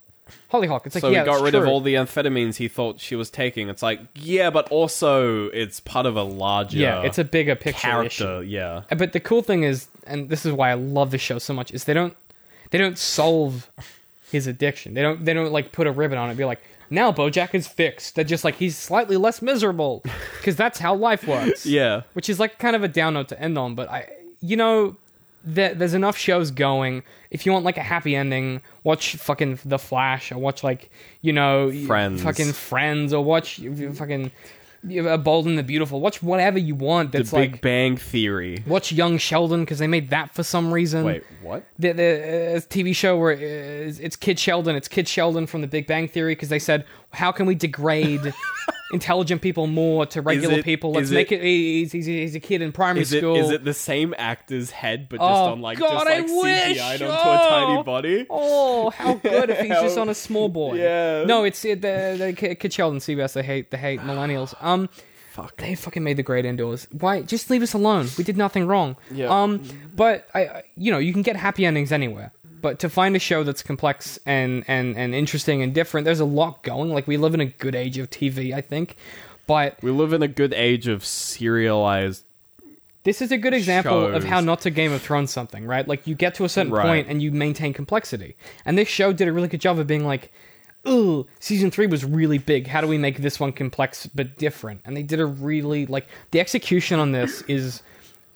Hollyhock. 0.50 0.86
It's 0.88 0.96
like, 0.96 1.02
So 1.04 1.10
yeah, 1.10 1.20
he 1.22 1.26
got 1.26 1.42
rid 1.42 1.56
of 1.56 1.68
all 1.68 1.80
the 1.82 1.94
amphetamines 1.94 2.56
he 2.56 2.68
thought 2.68 3.00
she 3.00 3.16
was 3.16 3.30
taking. 3.30 3.70
It's 3.70 3.84
like, 3.84 4.02
yeah, 4.16 4.50
but 4.50 4.68
also 4.70 5.46
it's 5.50 5.80
part 5.80 6.06
of 6.06 6.16
a 6.18 6.24
larger 6.24 6.78
Yeah, 6.78 7.04
it's 7.04 7.18
a 7.20 7.24
bigger 7.24 7.56
picture 7.56 7.80
character. 7.80 8.42
issue. 8.42 8.50
Yeah. 8.50 8.82
But 8.98 9.14
the 9.14 9.20
cool 9.20 9.42
thing 9.44 9.64
is, 9.64 9.88
and 10.06 10.30
this 10.30 10.46
is 10.46 10.52
why 10.52 10.72
I 10.72 10.74
love 10.74 11.12
the 11.12 11.18
show 11.18 11.38
so 11.38 11.54
much, 11.54 11.72
is 11.72 11.84
they 11.86 11.94
don't 11.94 12.18
they 12.72 12.78
don't 12.80 12.98
solve 12.98 13.70
his 14.32 14.48
addiction. 14.48 14.94
They 14.94 15.02
don't 15.02 15.24
they 15.26 15.34
don't 15.34 15.52
like 15.52 15.72
put 15.72 15.88
a 15.88 15.92
ribbon 15.92 16.18
on 16.18 16.28
it. 16.28 16.32
and 16.32 16.38
Be 16.38 16.46
like, 16.46 16.62
now 16.90 17.12
BoJack 17.12 17.54
is 17.54 17.68
fixed. 17.68 18.16
They're 18.16 18.24
just 18.24 18.44
like 18.44 18.56
he's 18.56 18.78
slightly 18.78 19.18
less 19.18 19.42
miserable 19.42 20.04
because 20.40 20.56
that's 20.56 20.80
how 20.80 20.96
life 20.96 21.28
works. 21.28 21.66
Yeah. 21.66 22.02
which 22.14 22.30
is 22.30 22.40
like 22.40 22.60
kind 22.60 22.76
of 22.76 22.84
a 22.84 22.88
down 22.88 23.14
note 23.16 23.30
to 23.30 23.42
end 23.42 23.58
on. 23.58 23.76
But 23.76 23.90
I, 23.90 24.10
you 24.40 24.56
know, 24.58 24.96
there, 25.44 25.74
there's 25.74 25.94
enough 25.94 26.18
shows 26.18 26.52
going. 26.52 27.04
If 27.32 27.46
you 27.46 27.52
want 27.52 27.64
like 27.66 27.78
a 27.78 27.84
happy 27.84 28.16
ending, 28.16 28.62
watch 28.84 29.16
fucking 29.16 29.60
The 29.66 29.78
Flash, 29.80 30.32
or 30.32 30.38
watch 30.38 30.64
like 30.64 30.90
you 31.22 31.34
know, 31.34 31.72
Friends. 31.86 32.22
fucking 32.24 32.54
Friends, 32.54 33.14
or 33.14 33.24
watch 33.24 33.60
fucking 33.94 34.32
uh, 34.90 35.18
Bold 35.18 35.48
and 35.48 35.58
the 35.58 35.64
Beautiful. 35.64 36.00
Watch 36.00 36.22
whatever 36.24 36.58
you 36.58 36.76
want. 36.76 37.12
The 37.12 37.20
That's 37.20 37.32
Big 37.32 37.52
like 37.54 37.62
Bang 37.62 37.98
Theory. 37.98 38.64
watch 38.66 38.92
Young 38.92 39.18
Sheldon 39.18 39.62
because 39.62 39.80
they 39.80 39.88
made 39.88 40.10
that 40.10 40.34
for 40.34 40.44
some 40.44 40.74
reason. 40.74 41.06
Wait, 41.06 41.24
what? 41.42 41.64
The, 41.80 41.92
the 41.92 42.04
uh, 42.04 42.60
TV 42.62 42.96
show 42.96 43.18
where 43.18 43.32
it's, 43.32 44.00
it's 44.00 44.16
Kid 44.16 44.40
Sheldon. 44.40 44.76
It's 44.76 44.88
Kid 44.88 45.08
Sheldon 45.08 45.48
from 45.48 45.62
The 45.62 45.68
Big 45.68 45.88
Bang 45.88 46.08
Theory 46.08 46.34
because 46.36 46.50
they 46.50 46.60
said, 46.60 46.86
how 47.12 47.32
can 47.32 47.46
we 47.46 47.56
degrade 47.56 48.34
intelligent 48.92 49.42
people 49.42 49.68
more 49.68 50.06
to 50.08 50.22
regular 50.22 50.60
it- 50.60 50.66
people? 50.66 50.92
Let's 50.94 51.10
make 51.12 51.32
it- 51.32 51.42
it. 51.42 51.44
he's, 51.44 51.92
he's, 51.92 52.06
he's 52.06 52.36
a 52.36 52.40
kid 52.40 52.62
in 52.62 52.72
primary 52.72 53.02
Is 53.02 53.14
it 53.14 53.20
school. 53.20 53.36
is 53.36 53.50
it 53.52 53.64
the 53.64 53.74
same 53.74 54.14
actor's 54.18 54.72
head 54.72 55.08
but 55.10 55.18
just 55.18 55.30
Oh, 55.30 55.52
on 55.54 55.62
like 55.62 55.78
God, 55.80 56.06
just 56.06 56.08
I 56.08 56.20
like! 56.20 56.26
CGI'd 56.78 57.02
onto 57.02 57.06
a 57.06 57.50
tiny 57.50 57.78
Oh. 57.80 57.84
body? 57.84 58.26
Oh, 58.30 58.90
how 58.92 59.14
good 59.24 59.50
if 59.50 59.60
he's 59.60 59.70
just 59.70 59.98
on 59.98 60.10
a 60.10 60.16
small 60.16 60.50
boy. 60.50 60.76
Yeah. 60.76 61.24
No, 61.26 61.44
it's 61.44 61.64
it, 61.66 61.82
the 61.82 62.58
the 62.62 62.70
Sheldon 62.70 63.00
CBS. 63.00 63.34
They 63.34 63.44
hate 63.44 63.72
they 63.72 63.78
hate 63.78 64.00
millennials. 64.02 64.54
Um, 64.62 64.90
Fuck. 65.32 65.58
they 65.58 65.76
fucking 65.76 66.04
made 66.04 66.18
the 66.18 66.24
great 66.24 66.46
indoors. 66.46 66.88
Why? 66.92 67.22
Just 67.22 67.52
leave 67.52 67.62
us 67.62 67.74
alone. 67.74 68.08
We 68.18 68.24
did 68.24 68.38
nothing 68.38 68.66
wrong. 68.66 68.98
Yeah. 69.12 69.28
Um, 69.28 69.62
but 69.96 70.28
I- 70.34 70.64
you 70.76 70.92
know, 70.92 70.98
you 70.98 71.14
can 71.14 71.22
get 71.22 71.36
happy 71.36 71.64
endings 71.66 71.92
anywhere. 71.92 72.32
But 72.62 72.80
to 72.80 72.90
find 72.90 73.16
a 73.16 73.20
show 73.20 73.44
that's 73.44 73.62
complex 73.64 74.20
and 74.26 74.64
and 74.68 74.98
and 74.98 75.14
interesting 75.16 75.62
and 75.62 75.74
different, 75.74 76.06
there's 76.06 76.20
a 76.20 76.26
lot 76.26 76.64
going. 76.64 76.90
Like 76.90 77.08
we 77.08 77.18
live 77.18 77.34
in 77.34 77.42
a 77.42 77.46
good 77.46 77.76
age 77.76 77.98
of 77.98 78.10
TV, 78.10 78.54
I 78.54 78.62
think. 78.62 78.96
But 79.46 79.78
We 79.82 79.92
live 79.92 80.12
in 80.14 80.22
a 80.24 80.28
good 80.28 80.54
age 80.54 80.88
of 80.88 81.06
serialized 81.06 82.24
this 83.04 83.22
is 83.22 83.32
a 83.32 83.38
good 83.38 83.54
example 83.54 84.14
of 84.14 84.26
how 84.26 84.42
not 84.42 84.60
to 84.62 84.70
Game 84.70 84.92
of 84.92 85.02
Thrones 85.02 85.32
something, 85.32 85.66
right? 85.66 85.88
Like 85.88 86.08
you 86.08 86.14
get 86.14 86.36
to 86.36 86.44
a 86.44 86.50
certain 86.50 86.74
Right. 86.74 86.86
point 86.86 87.08
and 87.08 87.22
you 87.22 87.32
maintain 87.32 87.72
complexity. 87.72 88.36
And 88.66 88.78
this 88.78 88.90
show 88.90 89.14
did 89.14 89.30
a 89.30 89.32
really 89.32 89.48
good 89.48 89.62
job 89.62 89.80
of 89.80 89.88
being 89.88 90.06
like, 90.06 90.30
"Ooh, 90.86 91.26
season 91.40 91.72
three 91.72 91.88
was 91.88 92.04
really 92.04 92.38
big. 92.38 92.68
How 92.68 92.82
do 92.82 92.88
we 92.88 92.98
make 92.98 93.20
this 93.20 93.40
one 93.40 93.54
complex 93.54 94.08
but 94.08 94.38
different?" 94.38 94.82
And 94.84 94.98
they 94.98 95.04
did 95.04 95.22
a 95.22 95.26
really 95.26 95.86
like 95.86 96.06
the 96.32 96.42
execution 96.42 97.00
on 97.00 97.14
this 97.14 97.44
is 97.48 97.82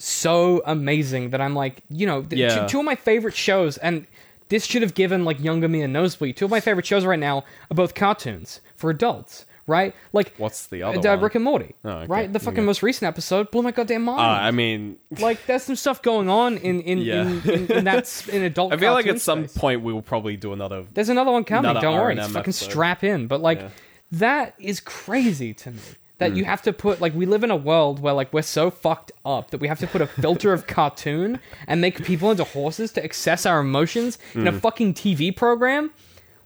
so 0.03 0.61
amazing 0.65 1.29
that 1.31 1.41
I'm 1.41 1.55
like, 1.55 1.81
you 1.89 2.05
know, 2.07 2.21
th- 2.23 2.39
Yeah. 2.39 2.61
two, 2.63 2.67
two 2.67 2.79
of 2.79 2.85
my 2.85 2.95
favorite 2.95 3.35
shows, 3.35 3.77
and 3.77 4.07
this 4.49 4.65
should 4.65 4.81
have 4.81 4.93
given 4.93 5.23
like 5.25 5.39
younger 5.39 5.67
me 5.69 5.81
a 5.81 5.87
nosebleed. 5.87 6.37
Two 6.37 6.45
of 6.45 6.51
my 6.51 6.59
favorite 6.59 6.85
shows 6.85 7.05
right 7.05 7.19
now 7.19 7.39
are 7.69 7.75
both 7.75 7.93
cartoons 7.95 8.61
for 8.75 8.89
adults. 8.89 9.45
Right, 9.67 9.93
like 10.11 10.33
What's 10.37 10.65
the 10.67 10.81
other 10.83 11.07
uh? 11.07 11.15
Rick 11.17 11.35
and 11.35 11.45
Morty. 11.45 11.75
Oh, 11.85 11.89
okay. 11.89 12.07
Right, 12.07 12.33
the 12.33 12.39
fucking 12.39 12.59
Okay. 12.59 12.65
most 12.65 12.81
recent 12.83 13.07
episode 13.07 13.51
blew 13.51 13.61
my 13.61 13.71
goddamn 13.71 14.01
mind 14.01 14.19
uh, 14.19 14.23
I 14.23 14.49
mean 14.51 14.97
like 15.19 15.45
there's 15.45 15.63
some 15.63 15.75
stuff 15.75 16.01
going 16.01 16.29
on 16.29 16.57
in 16.57 16.81
in 16.81 16.97
Yeah. 16.97 17.21
in, 17.21 17.49
in, 17.49 17.71
in 17.71 17.83
that 17.85 18.27
in 18.27 18.41
adult. 18.41 18.73
I 18.73 18.77
feel 18.77 18.91
like 18.91 19.05
at 19.05 19.21
some 19.21 19.45
point 19.47 19.81
we 19.83 19.93
will 19.93 20.01
probably 20.01 20.35
do 20.35 20.51
another 20.51 20.85
there's 20.93 21.09
another 21.09 21.31
one 21.31 21.43
coming. 21.45 21.69
Another 21.69 21.85
Don't 21.85 21.93
worry, 21.93 22.05
R&M 22.15 22.17
just 22.17 22.29
fucking 22.31 22.49
episode. 22.49 22.71
strap 22.71 23.03
in. 23.03 23.27
But 23.27 23.41
like 23.41 23.59
Yeah. 23.61 23.69
that 24.13 24.55
is 24.59 24.79
crazy 24.81 25.53
to 25.53 25.71
me. 25.71 25.79
That 26.21 26.31
Hmm. 26.31 26.37
you 26.37 26.45
have 26.45 26.61
to 26.61 26.71
put 26.73 27.01
like 27.01 27.13
we 27.13 27.25
live 27.25 27.43
in 27.43 27.51
a 27.51 27.55
world 27.55 27.99
where 27.99 28.13
like 28.13 28.31
we're 28.31 28.41
so 28.43 28.69
fucked 28.71 29.11
up 29.25 29.51
that 29.51 29.59
we 29.59 29.67
have 29.67 29.79
to 29.79 29.87
put 29.87 30.01
a 30.01 30.07
filter 30.07 30.53
of 30.53 30.65
cartoon 30.77 31.39
and 31.67 31.81
make 31.81 32.03
people 32.05 32.31
into 32.31 32.43
horses 32.45 32.91
to 32.93 33.03
access 33.03 33.45
our 33.45 33.59
emotions 33.59 34.17
in 34.33 34.41
Hmm. 34.41 34.47
a 34.47 34.51
fucking 34.53 34.93
TV 34.93 35.35
program. 35.35 35.91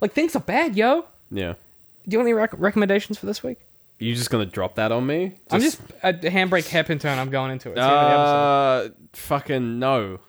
Like 0.02 0.14
things 0.14 0.36
are 0.36 0.40
bad, 0.40 0.76
yo. 0.76 1.06
Yeah. 1.30 1.54
Do 2.08 2.14
you 2.14 2.18
want 2.20 2.28
any 2.28 2.34
rec- 2.34 2.54
recommendations 2.58 3.18
for 3.18 3.26
this 3.28 3.44
week? 3.44 3.60
You 4.00 4.14
just 4.14 4.30
gonna 4.30 4.46
drop 4.46 4.76
that 4.76 4.92
on 4.92 5.06
me? 5.06 5.34
I'm 5.52 5.62
just 5.62 5.80
a 6.04 6.14
handbrake 6.14 6.68
hairpin 6.70 7.00
turn. 7.00 7.18
I'm 7.18 7.30
going 7.30 7.52
into 7.52 7.70
it. 7.70 7.74
It's 7.74 7.82
uh 7.82 8.90
fucking 9.14 9.80
no. 9.80 10.20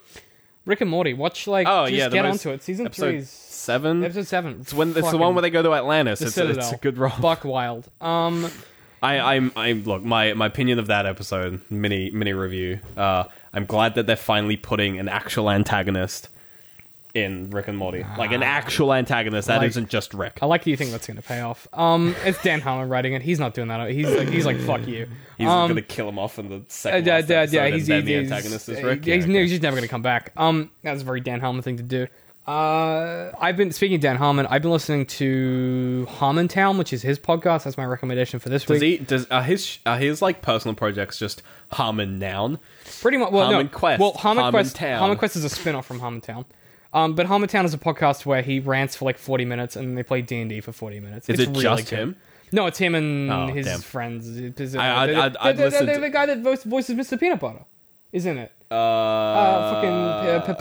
Rick 0.65 0.81
and 0.81 0.89
Morty. 0.89 1.13
Watch 1.13 1.47
like 1.47 1.67
Oh 1.69 1.85
just 1.85 1.93
yeah, 1.97 2.09
get 2.09 2.25
onto 2.25 2.49
it. 2.51 2.63
Season 2.63 2.89
three's 2.89 3.29
seven. 3.29 4.03
Episode 4.03 4.27
seven. 4.27 4.57
It's 4.61 4.73
when 4.73 4.89
it's 4.95 5.11
the 5.11 5.17
one 5.17 5.35
where 5.35 5.41
they 5.41 5.49
go 5.49 5.61
to 5.63 5.73
Atlantis. 5.73 6.19
the 6.19 6.25
It's, 6.27 6.37
a- 6.37 6.49
it's 6.49 6.71
a 6.73 6.77
good 6.77 6.97
role. 6.97 7.13
Buck 7.21 7.43
Wild. 7.45 7.89
Um, 8.01 8.49
I, 9.01 9.19
I'm, 9.35 9.51
I'm. 9.55 9.83
Look, 9.83 10.03
my, 10.03 10.33
my 10.33 10.47
opinion 10.47 10.79
of 10.79 10.87
that 10.87 11.05
episode, 11.05 11.61
mini, 11.69 12.09
mini 12.09 12.33
review. 12.33 12.79
Uh, 12.95 13.25
I'm 13.53 13.65
glad 13.65 13.95
that 13.95 14.07
they're 14.07 14.15
finally 14.15 14.57
putting 14.57 14.99
an 14.99 15.07
actual 15.07 15.49
antagonist 15.51 16.29
in 17.13 17.49
Rick 17.49 17.67
and 17.67 17.77
Morty, 17.77 18.05
like 18.17 18.31
an 18.31 18.43
actual 18.43 18.93
antagonist 18.93 19.47
that 19.47 19.59
Like- 19.61 19.75
not 19.75 19.89
just 19.89 20.13
Rick. 20.13 20.37
I 20.41 20.45
like 20.45 20.63
that 20.65 20.69
you 20.69 20.77
think 20.77 20.91
that's 20.91 21.07
going 21.07 21.17
to 21.17 21.23
pay 21.23 21.41
off. 21.41 21.67
Um, 21.73 22.15
it's 22.23 22.41
Dan 22.43 22.61
Harmon 22.61 22.89
writing 22.89 23.13
it. 23.13 23.23
He's 23.23 23.39
not 23.39 23.55
doing 23.55 23.69
that. 23.69 23.89
He's 23.89 24.07
like, 24.07 24.27
he's 24.29 24.45
like, 24.45 24.59
fuck 24.59 24.85
you. 24.85 25.07
He's 25.37 25.47
um, 25.47 25.67
gonna 25.67 25.81
kill 25.81 26.07
him 26.09 26.19
off 26.19 26.37
in 26.37 26.49
the 26.49 26.57
uh, 26.57 26.61
second 26.67 27.07
yeah, 27.07 27.15
last 27.15 27.29
yeah, 27.29 27.37
episode, 27.37 27.55
yeah, 27.55 27.63
and 27.65 27.73
he's, 27.75 27.87
then 27.87 28.05
the 28.05 28.11
he's- 28.13 28.23
antagonist 28.31 28.69
is 28.69 28.77
uh, 28.83 28.87
Rick. 28.87 28.99
he's, 29.05 29.07
Yeah, 29.07 29.31
okay. 29.31 29.41
he's 29.41 29.49
just 29.51 29.63
never 29.63 29.75
going 29.77 29.87
to 29.87 29.91
come 29.91 30.01
back. 30.03 30.31
Um, 30.37 30.69
that's 30.83 31.01
a 31.01 31.05
very 31.05 31.21
Dan 31.21 31.39
Harmon 31.39 31.63
thing 31.63 31.77
to 31.77 31.83
do. 31.83 32.07
Uh, 32.47 33.31
I've 33.41 33.57
been 33.57 33.71
speaking 33.71 33.95
of 33.95 34.01
Dan 34.01 34.15
Harmon. 34.15 34.47
I've 34.49 34.61
been 34.61 34.71
listening 34.71 35.05
to 35.07 36.07
Harmontown, 36.11 36.77
which 36.77 36.93
is 36.93 37.01
his 37.01 37.19
podcast. 37.19 37.65
That's 37.65 37.75
my 37.77 37.85
recommendation 37.85 38.39
for 38.39 38.47
this 38.47 38.63
Does 38.63 38.79
week. 38.81 38.99
he? 39.01 39.05
Does 39.05 39.25
are 39.29 39.43
his 39.43 39.79
are 39.85 39.97
his 39.97 40.21
like 40.21 40.41
personal 40.41 40.73
projects 40.73 41.19
just 41.19 41.41
Harmon 41.73 42.19
Noun? 42.19 42.59
Pretty 43.01 43.17
much. 43.17 43.31
Well, 43.33 43.45
Harmon 43.47 43.65
no. 43.65 43.77
Quest, 43.77 43.99
Well, 43.99 44.13
Harmon, 44.13 44.43
Harmon 44.43 44.61
Quest. 44.61 44.75
Town. 44.77 44.99
Harmon 44.99 45.17
Quest 45.17 45.35
is 45.35 45.43
a 45.43 45.49
spin-off 45.49 45.85
from 45.85 45.99
Harmontown. 45.99 46.45
Um, 46.93 47.15
but 47.15 47.27
Harmontown 47.27 47.65
is 47.65 47.73
a 47.73 47.77
podcast 47.77 48.25
where 48.25 48.41
he 48.41 48.61
rants 48.61 48.95
for 48.95 49.03
like 49.03 49.17
forty 49.17 49.43
minutes 49.43 49.75
and 49.75 49.97
they 49.97 50.03
play 50.03 50.21
D 50.21 50.39
and 50.39 50.49
D 50.49 50.61
for 50.61 50.71
forty 50.71 51.01
minutes. 51.01 51.27
Is 51.27 51.41
it's 51.41 51.49
it 51.49 51.51
really 51.51 51.63
just 51.63 51.89
good. 51.89 51.99
him? 51.99 52.15
No, 52.53 52.65
it's 52.67 52.77
him 52.77 52.95
and 52.95 53.29
Oh, 53.29 53.47
his 53.47 53.65
damn. 53.65 53.81
friends. 53.81 54.25
Is 54.29 54.73
it- 54.73 54.79
I- 54.79 55.03
I'd- 55.03 55.11
the- 55.13 55.19
I'd- 55.19 55.33
the- 55.33 55.43
I'd 55.43 55.57
the- 55.57 55.63
the- 55.63 55.69
listen 55.69 55.85
the- 55.87 55.99
the 55.99 56.09
guy 56.09 56.25
that 56.27 56.37
voices 56.39 56.95
Mr. 56.95 57.19
Peanut 57.19 57.41
Butter, 57.41 57.65
isn't 58.13 58.37
it? 58.37 58.53
Uh, 58.69 60.43
fucking 60.45 60.55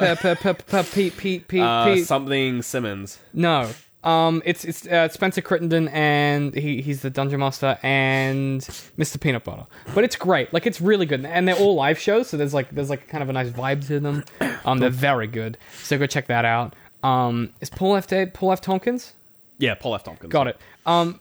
p- 0.55 0.83
Pete 0.93 1.17
Pete 1.17 1.49
Pete 1.49 1.61
Uh, 1.63 1.85
Pete. 1.95 2.07
something 2.07 2.63
Simmons. 2.63 3.19
No. 3.33 3.69
Um, 4.05 4.41
it's 4.45 4.65
it's 4.65 4.87
uh, 4.87 5.09
Spencer 5.09 5.41
Crittenden 5.41 5.89
and 5.89 6.55
he 6.55 6.81
he's 6.81 7.03
the 7.03 7.11
dungeon 7.11 7.41
master 7.41 7.77
and 7.83 8.61
Mr. 8.97 9.21
Peanut 9.21 9.43
Butter. 9.43 9.67
But 9.95 10.05
it's 10.05 10.15
great. 10.15 10.53
Like 10.53 10.65
it's 10.65 10.81
really 10.81 11.07
good, 11.07 11.25
and 11.25 11.49
they're 11.49 11.57
all 11.57 11.75
live 11.75 11.99
shows, 11.99 12.29
so 12.29 12.37
there's 12.37 12.55
like 12.55 12.71
there's 12.71 12.89
like 12.91 13.09
kind 13.09 13.23
of 13.23 13.29
a 13.29 13.33
nice 13.33 13.51
vibe 13.51 13.85
to 13.89 13.99
them. 14.01 14.25
Um, 14.65 14.79
they're 14.79 14.91
very 14.91 15.29
good. 15.29 15.59
So 15.85 15.97
go 15.97 16.07
check 16.07 16.27
that 16.27 16.45
out. 16.45 16.75
Um, 17.05 17.53
is 17.61 17.71
Paul 17.71 17.95
F. 17.95 18.09
Day, 18.09 18.27
Paul 18.27 18.51
F. 18.51 18.61
Tompkins? 18.61 19.13
Yeah, 19.59 19.75
Paul 19.75 19.95
F. 19.95 20.03
Tompkins. 20.03 20.33
Got 20.33 20.49
it. 20.49 20.59
Um, 20.87 21.21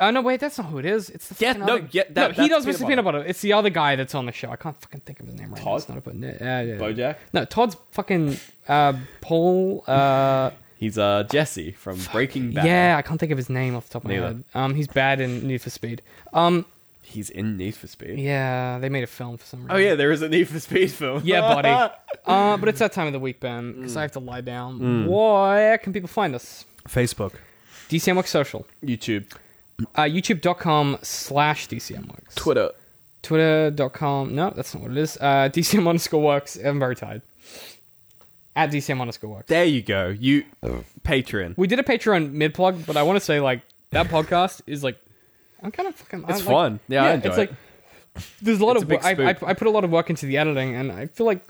oh 0.00 0.10
no, 0.10 0.20
wait, 0.22 0.40
that's 0.40 0.58
not 0.58 0.66
who 0.68 0.78
it 0.78 0.86
is. 0.86 1.10
It's 1.10 1.28
the 1.28 1.36
Yeah, 1.44 1.52
no, 1.52 1.64
other- 1.76 1.88
yeah, 1.92 2.02
that- 2.10 2.36
no, 2.36 2.42
he 2.42 2.48
does 2.48 2.64
Peanut 2.64 2.80
Mr. 2.80 2.88
Peanut 2.88 3.04
Butter. 3.04 3.24
It's 3.24 3.40
the 3.42 3.52
other 3.52 3.70
guy 3.70 3.96
that's 3.96 4.14
on 4.14 4.26
the 4.26 4.32
show. 4.32 4.50
I 4.50 4.56
can't 4.56 4.76
fucking 4.80 5.00
think 5.00 5.20
of 5.20 5.26
his 5.26 5.36
name 5.38 5.50
right 5.50 5.58
now. 5.58 5.64
Todd? 5.64 5.78
It's 5.80 5.88
not 5.88 5.98
a, 5.98 6.00
but, 6.00 6.14
uh, 6.14 6.16
yeah. 6.20 6.64
Bojack? 6.78 7.16
No, 7.32 7.44
Todd's 7.44 7.76
fucking 7.92 8.38
uh, 8.68 8.94
Paul. 9.20 9.84
Uh, 9.86 10.50
He's 10.76 10.96
uh 10.96 11.24
Jesse 11.30 11.72
from 11.72 11.98
Breaking 12.10 12.52
Bad. 12.52 12.64
Yeah, 12.64 12.96
I 12.96 13.02
can't 13.02 13.20
think 13.20 13.30
of 13.32 13.36
his 13.38 13.50
name 13.50 13.76
off 13.76 13.86
the 13.88 13.92
top 13.92 14.04
of 14.04 14.08
my 14.10 14.16
head. 14.16 14.44
Um, 14.54 14.74
he's 14.74 14.86
bad 14.86 15.20
in 15.20 15.46
Need 15.46 15.60
for 15.60 15.68
Speed. 15.70 16.00
Um, 16.32 16.64
He's 17.02 17.28
in 17.28 17.56
Need 17.56 17.74
for 17.74 17.86
Speed. 17.88 18.18
yeah, 18.20 18.78
they 18.78 18.88
made 18.88 19.02
a 19.02 19.06
film 19.08 19.36
for 19.36 19.44
some 19.44 19.60
reason. 19.62 19.72
Oh 19.72 19.78
yeah, 19.78 19.94
there 19.96 20.10
is 20.12 20.22
a 20.22 20.28
Need 20.28 20.48
for 20.48 20.58
Speed 20.60 20.90
film. 20.92 21.20
yeah, 21.24 21.40
buddy. 21.40 21.68
uh, 22.26 22.56
but 22.56 22.68
it's 22.70 22.78
that 22.78 22.92
time 22.92 23.08
of 23.08 23.12
the 23.12 23.18
week, 23.18 23.40
Ben, 23.40 23.72
because 23.74 23.96
I 23.96 24.02
have 24.02 24.12
to 24.12 24.20
lie 24.20 24.40
down. 24.42 25.06
Where 25.06 25.76
can 25.78 25.92
people 25.92 26.08
find 26.08 26.34
us? 26.34 26.64
Facebook. 26.88 27.32
DCMWorks 27.90 28.28
Social. 28.28 28.64
YouTube, 28.82 29.30
Uh, 29.94 30.02
YouTube.com 30.02 30.98
slash 31.02 31.68
DCMWorks. 31.68 32.34
Twitter. 32.34 32.70
Twitter.com. 33.22 34.34
No, 34.34 34.50
that's 34.50 34.74
not 34.74 34.82
what 34.82 34.92
it 34.92 34.98
is. 34.98 35.16
Uh, 35.20 35.48
DCM 35.52 35.86
underscore 35.88 36.22
works. 36.22 36.56
I'm 36.56 36.78
very 36.78 36.96
tired. 36.96 37.22
At 38.56 38.70
DCM 38.70 39.00
underscore 39.00 39.30
works. 39.30 39.48
There 39.48 39.64
you 39.64 39.82
go. 39.82 40.08
You 40.08 40.44
Patreon. 41.04 41.56
We 41.56 41.66
did 41.66 41.78
a 41.78 41.82
Patreon 41.82 42.32
mid 42.32 42.52
plug, 42.54 42.84
but 42.86 42.96
I 42.96 43.02
want 43.02 43.16
to 43.16 43.24
say 43.24 43.40
like 43.40 43.62
that 43.90 44.08
podcast 44.08 44.62
is 44.66 44.82
like 44.82 44.98
I'm 45.62 45.70
kind 45.70 45.88
of 45.88 45.94
fucking. 45.94 46.20
It's 46.28 46.30
I, 46.32 46.36
like- 46.36 46.44
fun. 46.44 46.80
Yeah, 46.88 47.04
I 47.04 47.12
enjoy 47.12 47.28
it's 47.28 47.38
it. 47.38 47.40
like 47.40 47.52
there's 48.42 48.60
a 48.60 48.64
lot 48.64 48.76
It's 48.76 48.82
of 48.82 48.90
a 48.90 48.94
work. 48.94 49.04
I, 49.04 49.10
I. 49.12 49.50
I 49.50 49.54
put 49.54 49.66
a 49.66 49.70
lot 49.70 49.84
of 49.84 49.90
work 49.90 50.10
into 50.10 50.26
the 50.26 50.36
editing, 50.36 50.74
and 50.74 50.90
I 50.90 51.06
feel 51.06 51.26
like 51.26 51.44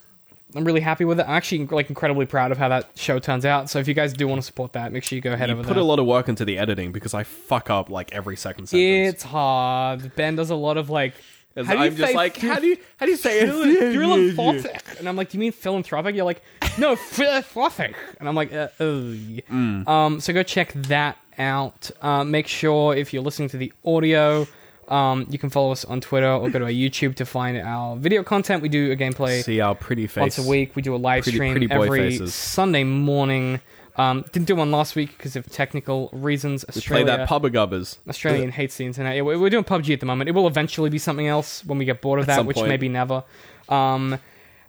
I'm 0.55 0.65
really 0.65 0.81
happy 0.81 1.05
with 1.05 1.21
it. 1.21 1.25
I'm 1.25 1.37
actually 1.37 1.67
like 1.67 1.89
incredibly 1.89 2.27
proud 2.27 2.53
of 2.53 2.59
how 2.59 2.69
that 2.69 2.91
show 2.97 3.19
turns 3.19 3.45
out. 3.45 3.71
So 3.71 3.79
if 3.79 3.87
you 3.89 3.95
guys 3.95 4.13
do 4.13 4.27
want 4.27 4.41
to 4.41 4.47
support 4.47 4.73
that, 4.73 4.93
make 4.93 5.05
sure 5.05 5.17
you 5.17 5.23
go 5.23 5.33
ahead 5.33 5.49
you 5.49 5.55
over 5.55 5.63
put 5.63 5.75
there. 5.75 5.83
a 5.83 5.85
lot 5.85 5.99
of 5.99 6.07
work 6.07 6.29
into 6.29 6.45
the 6.45 6.59
editing 6.59 6.93
because 6.93 7.15
I 7.15 7.23
fuck 7.23 7.71
up 7.71 7.91
like 7.91 8.13
every 8.13 8.37
second 8.37 8.67
sentence. 8.67 9.15
it's 9.15 9.23
hard. 9.23 10.15
Ben 10.17 10.37
does 10.37 10.51
a 10.51 10.57
lot 10.57 10.77
of 10.77 10.91
like. 10.91 11.15
As 11.57 11.67
how 11.67 11.73
do 11.73 11.79
you 11.81 11.85
I'm 11.87 11.97
just 11.97 12.15
like, 12.15 12.37
how 12.37 12.61
do 12.61 12.67
you 12.69 12.77
how 12.97 13.07
do 13.07 13.13
you 13.13 13.19
say 13.19 13.41
it? 13.41 13.51
philanthropic? 13.51 14.99
And 15.01 15.09
I'm 15.09 15.17
like, 15.17 15.31
do 15.31 15.37
you 15.37 15.41
mean 15.41 15.51
philanthropic? 15.53 16.15
You're 16.15 16.25
like, 16.25 16.43
no, 16.79 16.95
philanthropic. 16.95 17.97
And 18.21 18.29
I'm 18.29 18.37
like, 18.37 18.53
uh, 18.53 18.69
oh. 18.79 19.15
Mm. 19.51 19.89
Um, 19.89 20.21
so 20.21 20.33
go 20.33 20.45
check 20.45 20.73
that 20.75 21.19
out. 21.39 21.91
Uh, 22.01 22.23
make 22.23 22.47
sure 22.47 22.95
if 22.95 23.13
you're 23.13 23.23
listening 23.23 23.49
to 23.49 23.57
the 23.57 23.73
audio, 23.85 24.47
um, 24.91 25.27
you 25.31 25.39
can 25.39 25.51
follow 25.51 25.71
us 25.73 25.85
on 25.85 26.01
Twitter 26.01 26.31
or 26.31 26.51
go 26.51 26.59
to 26.59 26.65
our 26.67 26.71
YouTube 26.71 27.15
to 27.17 27.25
find 27.25 27.57
our 27.59 27.97
video 27.97 28.23
content. 28.23 28.63
We 28.63 28.69
do 28.69 28.91
a 28.93 28.97
gameplay 28.97 29.43
See 29.45 29.61
our 29.61 29.75
pretty 29.75 30.07
face. 30.07 30.21
once 30.21 30.39
a 30.39 30.43
week. 30.49 30.75
We 30.77 30.83
do 30.83 30.95
a 30.95 30.97
live 30.99 31.23
Pretty- 31.23 31.37
stream 31.39 31.53
pretty 31.53 31.67
boy 31.69 31.85
every 31.87 32.11
faces. 32.11 32.35
Sunday 32.35 32.85
morning. 32.85 33.61
Um, 33.97 34.25
didn't 34.33 34.47
do 34.47 34.57
one 34.57 34.71
last 34.71 34.97
week 34.97 35.17
because 35.17 35.37
of 35.37 35.47
technical 35.51 36.09
reasons. 36.13 36.65
We 36.67 36.73
play 36.73 36.79
Australia, 37.03 37.05
that 37.19 37.29
pubba 37.29 37.53
gubbers. 37.53 37.99
Australian 38.09 38.51
hates 38.51 38.77
the 38.77 38.87
internet. 38.87 39.15
Yeah, 39.17 39.23
we're 39.23 39.39
we're 39.39 39.51
doing 39.51 39.65
PUBG 39.65 39.93
at 39.93 40.01
the 40.01 40.07
moment. 40.07 40.29
It 40.29 40.33
will 40.33 40.47
eventually 40.47 40.89
be 40.91 40.99
something 40.99 41.27
else 41.27 41.65
when 41.67 41.77
we 41.77 41.85
get 41.85 42.01
bored 42.01 42.19
of 42.21 42.27
that, 42.27 42.37
some 42.37 42.47
which 42.47 42.57
point. 42.57 42.69
maybe 42.69 42.89
never. 42.89 43.25
Um, 43.69 44.19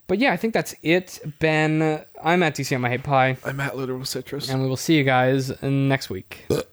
but 0.07 0.19
yeah, 0.19 0.33
I 0.33 0.37
think 0.37 0.53
that's 0.53 0.75
it. 0.81 1.19
Ben, 1.39 2.03
I'm 2.21 2.43
at 2.43 2.55
DCM 2.55 2.85
I 2.85 2.89
Hate 2.89 3.03
Pie, 3.03 3.37
I'm 3.45 3.59
at 3.61 3.77
literal 3.77 4.03
citrus. 4.03 4.49
and 4.49 4.61
we 4.61 4.67
will 4.67 4.75
see 4.75 4.97
you 4.97 5.03
guys 5.05 5.51
next 5.63 6.09
week. 6.09 6.45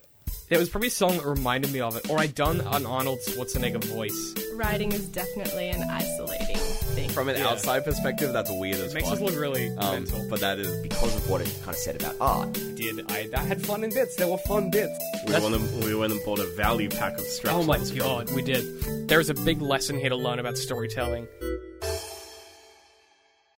It 0.49 0.57
was 0.57 0.67
probably 0.67 0.87
a 0.87 0.91
song 0.91 1.17
that 1.17 1.25
reminded 1.27 1.71
me 1.71 1.79
of 1.79 1.95
it, 1.95 2.09
or 2.09 2.17
I 2.17 2.25
done 2.25 2.59
an 2.61 2.83
Arnold 2.87 3.19
Schwarzenegger 3.19 3.83
voice. 3.83 4.33
Writing 4.55 4.91
is 4.91 5.05
definitely 5.09 5.69
an 5.69 5.83
isolating 5.83 6.55
thing. 6.57 7.09
From 7.11 7.29
an 7.29 7.37
Yeah. 7.37 7.49
outside 7.49 7.85
perspective, 7.85 8.33
that's 8.33 8.49
weird 8.51 8.77
as 8.79 8.91
It 8.91 8.95
makes 8.95 9.09
fuck. 9.09 9.17
us 9.17 9.21
look 9.23 9.39
really 9.39 9.67
um, 9.77 9.91
mental. 10.05 10.27
but 10.27 10.39
that 10.39 10.57
is 10.57 10.75
because 10.81 11.15
of 11.15 11.29
what 11.29 11.41
it 11.41 11.53
kind 11.59 11.69
of 11.69 11.75
said 11.75 11.97
about 11.97 12.15
art. 12.19 12.53
did 12.53 13.11
I, 13.11 13.29
I 13.35 13.39
had 13.41 13.63
fun 13.63 13.83
in 13.83 13.91
bits. 13.91 14.15
There 14.15 14.27
were 14.27 14.39
fun 14.39 14.71
bits. 14.71 14.97
we 15.27 15.33
That's- 15.33 15.43
went, 15.51 15.55
and, 15.55 15.83
we 15.83 15.93
went 15.93 16.13
and 16.13 16.25
bought 16.25 16.39
a 16.39 16.47
value 16.55 16.89
pack 16.89 17.13
of 17.19 17.25
straps. 17.25 17.55
Oh 17.55 17.63
my 17.63 17.77
god, 17.95 18.31
we 18.31 18.41
did. 18.41 19.07
There 19.07 19.19
is 19.19 19.29
a 19.29 19.35
big 19.35 19.61
lesson 19.61 19.99
here 19.99 20.09
to 20.09 20.15
learn 20.15 20.39
about 20.39 20.57
storytelling. 20.57 21.27